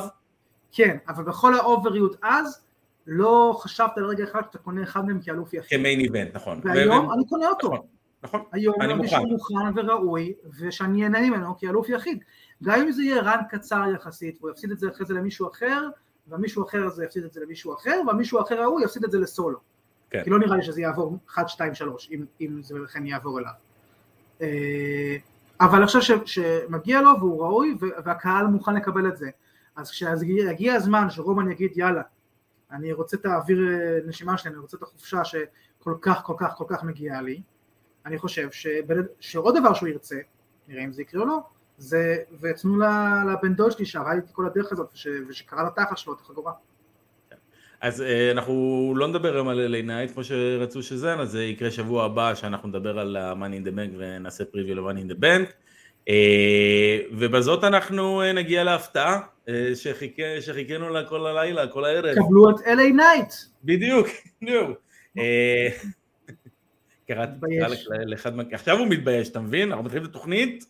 [0.72, 2.60] כן, אבל בכל האובריות אז,
[3.06, 5.78] לא חשבת לרגע אחד שאתה קונה אחד מהם כאלוף יחיד.
[5.78, 6.60] כמיין איבנט, נכון.
[6.64, 7.68] והיום ו- אני קונה אותו.
[7.68, 7.86] נכון,
[8.22, 8.42] נכון.
[8.52, 9.08] היום אני אני מוכן.
[9.08, 12.24] שהוא מוכן וראוי, ושאני אהנה ממנו כאלוף יחיד.
[12.62, 15.88] גם אם זה יהיה רן קצר יחסית, והוא יפסיד את זה אחרי זה למישהו אחר,
[16.28, 19.58] והמישהו אחר הזה יפסיד את זה למישהו אחר, והמישהו אחר ההוא יפסיד את זה לסולו.
[20.10, 20.24] כן.
[20.24, 23.52] כי לא נראה לי שזה יעבור 1, 2, 3, אם, אם זה לכן יעבור אליו.
[24.42, 25.16] אה,
[25.60, 29.30] אבל אני חושב ש, שמגיע לו והוא ראוי, והקהל מוכן לקבל את זה.
[29.76, 32.02] אז כשיגיע הזמן שרומן יגיד יאללה,
[32.72, 36.54] אני רוצה את האוויר אה, נשימה שלי, אני רוצה את החופשה שכל כך כל כך
[36.56, 37.42] כל כך מגיעה לי,
[38.06, 40.16] אני חושב שבן- שעוד דבר שהוא ירצה,
[40.68, 41.38] נראה אם זה יקרה או לא,
[41.78, 46.12] זה, ותנו ל- לבן דוד שלי שעבד איתי כל הדרך הזאת, וש, ושקרא לתחת שלו
[46.12, 46.52] את החגורה.
[47.80, 52.04] אז אה, אנחנו לא נדבר היום על Night כמו שרצו שזה, אז זה יקרה שבוע
[52.04, 55.52] הבא שאנחנו נדבר על ה-Money in the Bank ונעשה פריוויו ל-Money in the Bank.
[56.08, 59.72] אה, ובזאת אנחנו אה, נגיע להפתעה אה,
[60.40, 62.14] שחיכינו לה כל הלילה, כל הערב.
[62.14, 63.34] קבלו את LA Knight!
[63.64, 64.06] בדיוק,
[64.40, 64.74] נו.
[65.18, 65.68] אה,
[67.08, 67.58] קראתי
[68.06, 68.42] לאחד מה...
[68.52, 69.68] עכשיו הוא מתבייש, אתה מבין?
[69.68, 70.64] אנחנו מתחילים את התוכנית,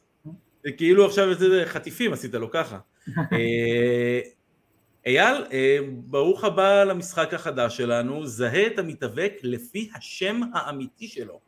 [0.65, 2.79] זה כאילו עכשיו איזה חטיפים עשית לו ככה.
[3.33, 4.21] אה,
[5.07, 11.41] אייל, אה, ברוך הבא למשחק החדש שלנו, זהה את המתאבק לפי השם האמיתי שלו.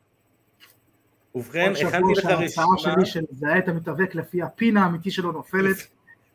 [1.34, 5.10] ובכן, עוד הכנתי לך שבוע שההרצאה רשימה, שלי של זהה את המתאבק לפי הפין האמיתי
[5.10, 5.76] שלו נופלת,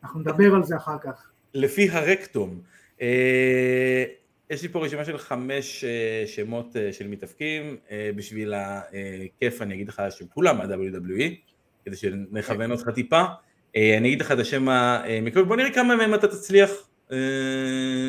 [0.02, 1.30] אנחנו נדבר על זה אחר כך.
[1.54, 2.60] לפי הרקטום.
[3.00, 4.04] אה,
[4.50, 5.84] יש לי פה רשימה של חמש
[6.26, 7.76] שמות של מתאבקים,
[8.16, 11.51] בשביל הכיף אני אגיד לך שהם כולם מה-WWE,
[11.84, 13.22] כדי שנכוון אותך טיפה.
[13.76, 16.70] אה, אני אגיד לך את השם המקורי, בוא נראה כמה מהם אתה תצליח
[17.12, 17.16] אה,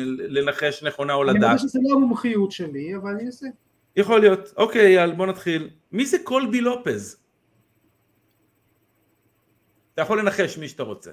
[0.06, 1.50] לנחש נכונה או אני לדעת.
[1.50, 3.46] מודה שזה לא המומחיות שלי, אבל אני אעשה.
[3.96, 4.52] יכול להיות.
[4.56, 5.70] אוקיי, אייל, בוא נתחיל.
[5.92, 7.16] מי זה קולבי לופז?
[9.94, 11.10] אתה יכול לנחש מי שאתה רוצה.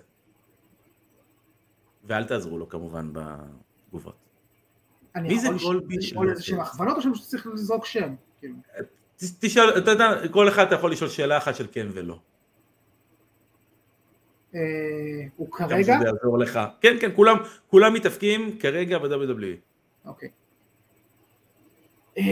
[2.03, 4.16] ואל תעזרו לו כמובן בתגובות.
[5.16, 6.43] אני מי זה יכול לשאול- גולדבי לשאול איזה?
[6.43, 8.16] שהם הכוונות או שפשוט צריך לזרוק שם?
[8.39, 8.55] כאילו.
[9.18, 12.20] ת- תשאל, אתה יודע, כל אחד אתה יכול לשאול שאלה אחת של כן ולא.
[14.56, 14.60] אה,
[15.38, 15.84] הוא כרגע?
[15.84, 16.60] שזה יעזור לך.
[16.82, 17.36] כן, כן, כולם,
[17.68, 19.58] כולם מתאפקים כרגע ב-WWE.
[20.06, 20.30] אוקיי.
[22.18, 22.24] אה,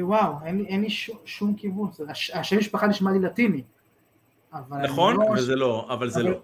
[0.00, 3.62] וואו, אין אין לי שום- שום כיוון, זה- הש- השם משפחה נשמע לי לטיני.
[4.52, 5.16] אבל נכון?
[5.16, 6.40] לא- וזה לא, אבל זה אבל- לא.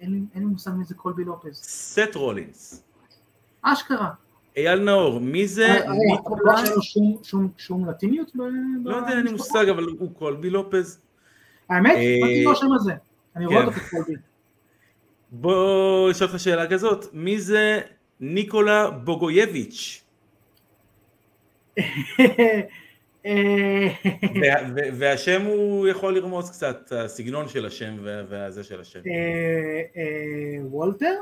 [0.00, 1.56] אין לי- מושג מי זה קולבי לופז.
[1.56, 2.84] סט רולינס.
[3.62, 4.10] אשכרה.
[4.56, 5.86] אייל נאור, מי זה אה?
[6.44, 6.82] לא
[7.56, 8.30] שום- לטיניות?
[8.84, 9.32] לא יודע, אין לי?
[9.32, 11.00] מושג, אבל הוא קולבי לופז.
[11.70, 11.96] האמת?
[11.96, 12.92] אה, באתי לו השם הזה.
[13.36, 13.66] אני רואה כן.
[13.66, 14.14] אותו כקולבי.
[15.30, 17.80] בוא נשאל אותך שאלה כזאת, מי זה
[18.20, 20.02] ניקולה בוגויביץ'?
[24.98, 29.00] והשם הוא יכול לרמוז קצת, הסגנון של השם וה- והזה של השם.
[29.06, 31.14] אה, אה, וולטר?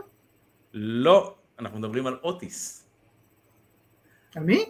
[0.73, 2.87] לא, אנחנו מדברים על אוטיס.
[4.37, 4.65] על מי?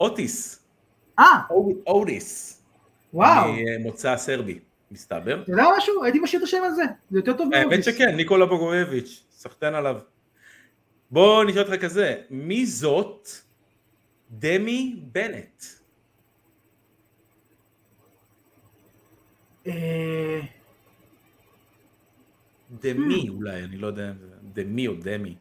[0.00, 0.66] אוטיס.
[1.18, 1.24] אה,
[1.86, 2.62] אוטיס.
[3.14, 3.52] וואו.
[3.80, 4.58] ממוצא סרבי,
[4.90, 5.42] מסתבר.
[5.42, 6.04] אתה יודע משהו?
[6.04, 6.82] הייתי משאיר את השם הזה.
[7.10, 7.84] זה יותר טוב האמת.
[7.84, 9.98] שכן, ניקולה בוגויביץ', סחטיין עליו.
[11.10, 13.28] בוא נשאל אותך כזה, מי זאת
[14.30, 15.62] דמי בנט?
[19.66, 20.40] אה,
[22.70, 25.34] דמי אולי, אני לא יודע, אם זה דמי או דמי,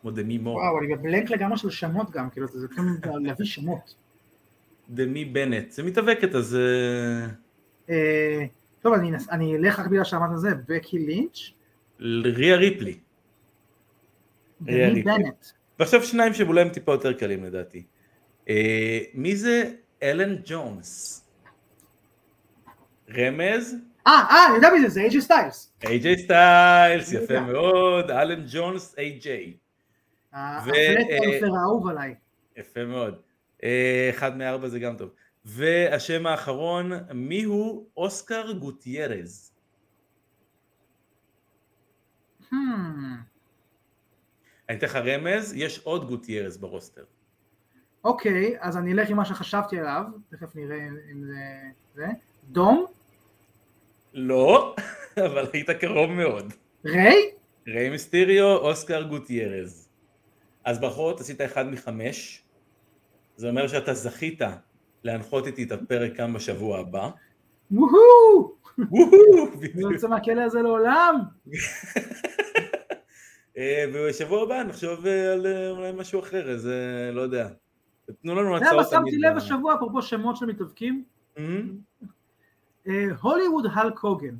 [0.00, 0.56] כמו דמי מור.
[0.56, 3.94] וואו, אני בבלנק לגמרי של שמות גם, כאילו, זה כאילו להביא שמות.
[4.90, 6.58] דמי בנט, זה מתאבקת אז...
[8.86, 11.38] אה, אה, טוב, אני אנס- אני אלך רק בגלל שאמרת זה, בקי לינץ',
[12.36, 12.98] ריה ריפלי.
[14.68, 15.12] ריה ריפלי.
[15.78, 17.82] ועכשיו שניים שאולי הם טיפה יותר קלים לדעתי.
[18.48, 19.70] אה, מי זה
[20.02, 21.24] אלן ג'ונס?
[23.16, 23.74] רמז?
[24.06, 25.72] אה, אה, אני יודע מי זה, זה אייג'י סטיילס.
[25.84, 27.40] איי-ג'יי סטיילס, יפה יודע.
[27.46, 29.56] מאוד, אלן ג'ונס איי-ג'יי.
[30.32, 32.14] ו- הפלט האהוב עליי.
[32.56, 33.14] יפה מאוד.
[33.64, 35.10] אה, אחד מארבע זה גם טוב.
[35.48, 39.52] והשם האחרון, מיהו אוסקר גוטיירז?
[42.42, 42.54] Hmm,
[44.68, 47.04] אני אתן לך רמז, יש עוד גוטיירז ברוסטר.
[48.04, 51.34] אוקיי, אז אני אלך עם מה שחשבתי עליו, תכף נראה אם זה...
[51.94, 52.06] זה.
[52.44, 52.86] דום?
[54.14, 54.76] לא,
[55.26, 56.52] אבל היית קרוב מאוד.
[56.84, 57.30] ריי?
[57.66, 59.88] ריי מיסטיריו, אוסקר גוטיירז.
[60.64, 62.42] אז ברכות, עשית אחד מחמש.
[63.36, 64.42] זה אומר שאתה זכית
[65.04, 67.10] להנחות איתי את הפרק כאן בשבוע הבא.
[67.70, 68.58] וואו!
[68.78, 69.92] וואו, בדיוק.
[69.92, 71.20] יוצא מהכלא הזה לעולם.
[73.58, 77.48] אה, ובשבוע הבא נחשוב אה, על אה, אולי משהו אחר, איזה, לא יודע.
[78.22, 78.86] תנו לנו הצעות.
[78.90, 81.04] שמתי תמיד לב השבוע, אפרופו שמות של מתאבקים?
[81.36, 81.40] Mhm.
[82.88, 84.34] אה, הוליווד הלק הוגן.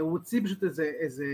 [0.00, 1.24] הוא הוציא פשוט איזה, איזה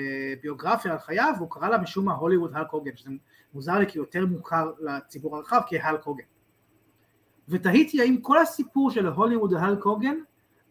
[0.42, 3.10] ביוגרפיה על חייו, והוא קרא לה משום מה הוליווד הלק הוגן, שזה
[3.54, 6.24] מוזר לי כי הוא יותר מוכר לציבור הרחב כהלק הוגן.
[7.50, 10.16] ותהיתי האם כל הסיפור של הוליווד הלק הוגן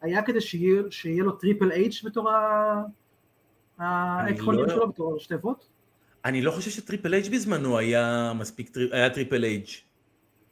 [0.02, 2.30] היה כדי שיהיה, שיהיה לו טריפל אייץ' בתור
[3.78, 5.68] ה acronym לא- שלו, בתור ראשי תיבות?
[6.26, 9.84] אני לא חושב שטריפל אייץ' בזמנו היה מספיק, היה טריפל אייץ'.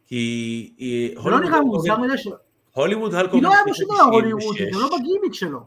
[0.07, 0.73] כי...
[0.81, 2.27] אה, זה לא נראה מוזר מדי ש...
[2.73, 4.75] הוליווד הלק כי הוגן לא היה דבר הוליווד, 96.
[4.75, 5.59] זה לא בגימיק שלו.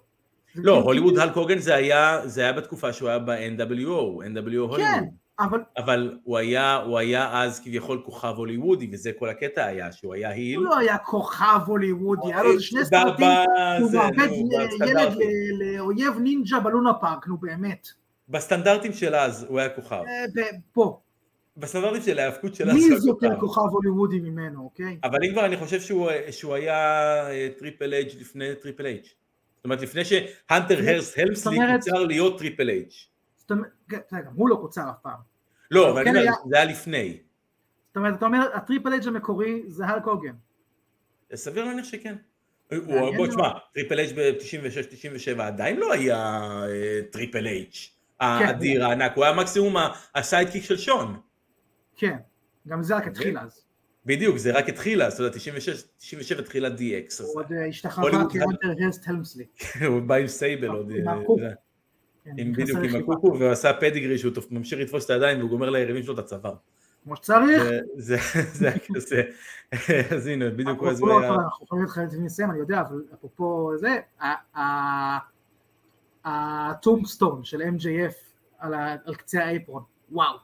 [0.54, 5.04] לא, הוליווד הלק הוגן זה היה, בתקופה שהוא היה ב-NWO, NWO כן, הוליווד.
[5.40, 10.14] אבל אבל הוא היה, הוא היה אז כביכול כוכב הוליוודי, וזה כל הקטע היה, שהוא
[10.14, 10.56] היה היל.
[10.56, 13.26] הוא לא היה כוכב הוליוודי, היה לו איזה שני סרטים,
[13.80, 14.28] הוא מאבד
[14.88, 15.12] ילד
[15.60, 17.88] לאויב נינג'ה בלונה פארק, נו באמת.
[18.28, 19.96] בסטנדרטים של אז הוא היה כוכב.
[19.96, 21.00] אה, פה,
[21.56, 23.40] בסטנדרטים של ההאבקות של אז מי הוא היה זה יותר כוכב.
[23.40, 24.98] כוכב הוליוודי ממנו, אוקיי?
[25.04, 25.80] אבל אם כבר אני חושב
[26.30, 26.76] שהוא, היה
[27.30, 29.14] אה, טריפל אייץ' לפני טריפל אייץ'.
[29.56, 33.08] זאת אומרת לפני שהנטר הרסט הלמסלי קוצר להיות טריפל אייץ'.
[33.36, 33.70] זאת אומרת,
[34.12, 35.29] גם הוא לא קוצר אף פעם.
[35.70, 37.18] לא, אבל כן אני אומר, היה- זה היה לפני.
[37.88, 40.32] זאת אומרת, אתה אומר, הטריפל אייץ' המקורי זה הלק הוגן.
[41.34, 42.14] סביר להניח שכן.
[42.72, 43.26] מעניין בוא.
[43.26, 46.16] תשמע, טריפל אייץ' ב-96-97 עדיין לא היה
[46.68, 48.24] אה, טריפל אייץ' כן.
[48.26, 49.74] האדיר הענק, הוא היה מקסימום
[50.14, 51.20] ה sidekick של שון.
[51.96, 52.16] כן,
[52.68, 53.12] גם זה רק אוקיי.
[53.12, 53.64] התחיל אז.
[54.06, 58.10] בדיוק, זה רק התחילה, אז אתה יודע, 96, 97 התחילה DX, הוא עוד אה, השתחווה
[58.10, 59.44] כהאנטר הרסט הלמסלי.
[59.88, 60.92] הוא בא עם סייבל עוד,
[62.36, 63.00] עם כן, עם בדיוק עם.
[63.00, 66.54] הקוקו, והוא עשה Pedigree שהוא ממשיך לתפוס את הידיים והוא גומר ליריבים שלו את הצוואר.
[67.04, 67.62] כמו שצריך.
[67.96, 68.16] זה-
[68.60, 69.22] היה כזה,
[70.16, 70.88] אז הנה, בדיוק הוא
[71.20, 73.96] היה, אנחנו יכולים להתחיל לסיים, אני יודע, אבל אפרופו זה,
[76.24, 78.14] הטומסטון של MJF
[78.58, 80.34] על קצה האייפרון, וואו,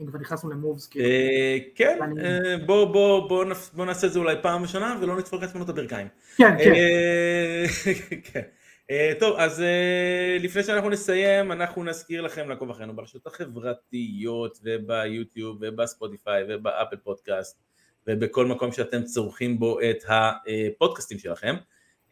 [0.00, 1.04] אם כבר נכנסנו למובס, כאילו.
[1.04, 5.16] אה, כן, אה, בוא בוא- בוא נפ- בוא נעשה את זה אולי פעם בשנה ולא
[5.16, 6.08] נדפוק לעצמנו את הברכיים.
[6.36, 7.64] כן, כן, אה,
[8.32, 8.40] כן.
[9.20, 16.44] טוב, אז אה, לפני שאנחנו נסיים, אנחנו נזכיר לכם לעקוב אחרינו ברשתות החברתיות וביוטיוב ובספוטיפיי
[16.48, 17.58] ובאפל פודקאסט
[18.06, 21.54] ובכל מקום שאתם צורכים בו את הפודקאסטים שלכם.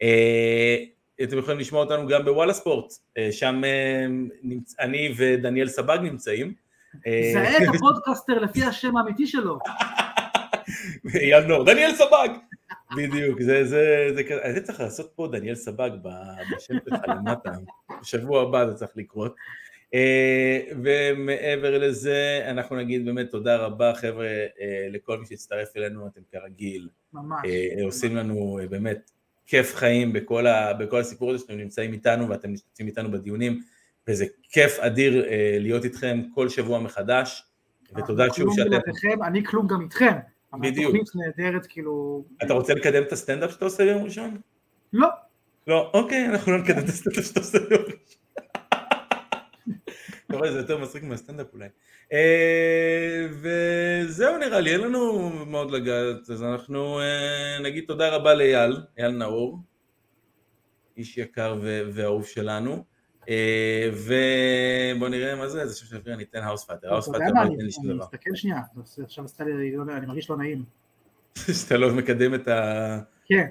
[0.03, 0.77] אה,
[1.23, 4.07] אתם יכולים לשמוע אותנו גם בוואלה ספורט, אה, שם אה,
[4.43, 6.55] נמצ- אני ודניאל סבג נמצאים.
[7.07, 9.59] אה, זהה את הפודקאסטר לפי השם האמיתי שלו.
[11.49, 12.29] נור, דניאל סבג!
[12.97, 15.91] בדיוק, זה, זה, זה כזה, אני צריך לעשות פה דניאל סבג
[16.57, 17.51] בשם שלך למטה,
[18.01, 19.35] בשבוע הבא זה צריך לקרות.
[19.95, 24.27] אה, ומעבר לזה, אנחנו נגיד באמת תודה רבה חבר'ה
[24.61, 27.41] אה, לכל מי שהצטרף אלינו, אתם כרגיל ממש.
[27.45, 29.11] אה, עושים לנו באמת
[29.47, 33.61] כיף חיים בכל, ה, בכל הסיפור הזה שאתם נמצאים איתנו ואתם משתתפים איתנו בדיונים,
[34.09, 35.27] וזה כיף אדיר
[35.61, 37.45] להיות איתכם כל שבוע מחדש,
[37.97, 39.23] ותודה שוב שאתם...
[39.25, 40.13] אני כלום גם איתכם.
[40.53, 40.95] אבל בדיוק.
[40.95, 42.25] התוכנית נהדרת, כאילו...
[42.43, 44.41] אתה רוצה לקדם את הסטנדאפ שאתה עושה ביום ראשון?
[44.93, 45.09] לא,
[45.67, 47.99] לא, אוקיי, אנחנו לא נקדם את הסטנדאפ שאתה עושה ביום ראשון.
[50.27, 51.69] אתה רואה, זה יותר מצחיק מהסטנדאפ אולי.
[52.13, 58.77] אה, וזהו נראה לי, אין לנו מאוד לגעת, אז אנחנו אה, נגיד תודה רבה לאייל,
[58.99, 59.59] אייל נאור,
[60.97, 61.59] איש יקר
[61.93, 62.85] ואהוב שלנו.
[63.29, 67.65] אה, ובוא נראה מה זה, זה שם ניתן האוס פאטר, האוס פאטר לא אני ייתן
[67.65, 68.05] לי שום אני דבר.
[68.05, 68.61] מסתכל שנייה,
[69.03, 70.65] עכשיו עשתה לי, לא אני מרגיש לא נעים.
[71.63, 72.99] שאתה לא מקדם את ה...
[73.25, 73.47] כן,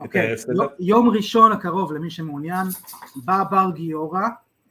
[0.00, 0.70] אוקיי, סטנדאפ?
[0.78, 2.66] יום ראשון הקרוב למי שמעוניין,
[3.24, 4.22] בא בר גיורא,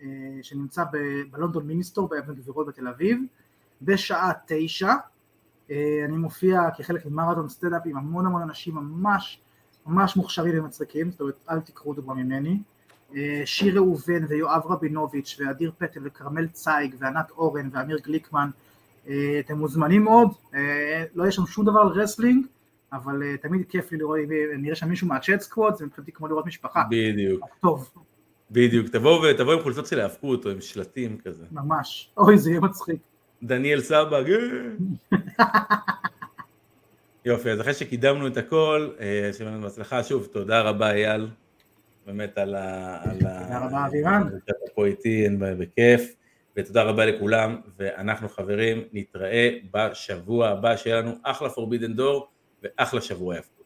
[0.02, 0.07] אה,
[0.41, 0.84] שנמצא
[1.32, 3.20] בלונדון מיניסטור באבן גבירות בתל אביב,
[3.82, 4.94] בשעה תשע,
[5.72, 9.40] אה, אני מופיע כחלק ממרתון סטנדאפ עם המון המון אנשים ממש
[9.86, 12.60] ממש מוכשרים ומצחיקים, זאת אומרת אל תקחו דוגמה ממני,
[13.45, 18.49] שיר ראובן ויואב רבינוביץ' ואדיר פטל וכרמל צייג וענת אורן ואמיר גליקמן,
[19.07, 22.45] אה, אתם מוזמנים מאוד, אה, לא יש שם שום דבר על wrestling,
[22.94, 24.18] אבל אה, תמיד כיף לי לראות,
[24.57, 27.91] נראה שם מישהו מה chat squad, זה מבחינתי כמו לראות משפחה, בדיוק, טוב,
[28.52, 31.45] בדיוק, תבואו עם חולצות של האבקות או עם שלטים כזה.
[31.52, 32.99] ממש, אוי זה יהיה מצחיק,
[33.44, 35.18] דניאל סבג, אה.
[37.26, 41.27] יופי, אז אחרי שקידמנו את הכל, אה, שיהיה לנו בהצלחה, שוב, תודה רבה אייל,
[42.10, 42.99] באמת על ה...
[43.14, 44.23] תודה רבה, אבירן.
[44.48, 46.15] שאתה פה איתי, אין בעיה, בכיף,
[46.57, 52.27] ותודה רבה לכולם, ואנחנו חברים, נתראה בשבוע הבא, שיהיה לנו אחלה פורבידן דור,
[52.64, 53.59] ואחלה שבוע יפה.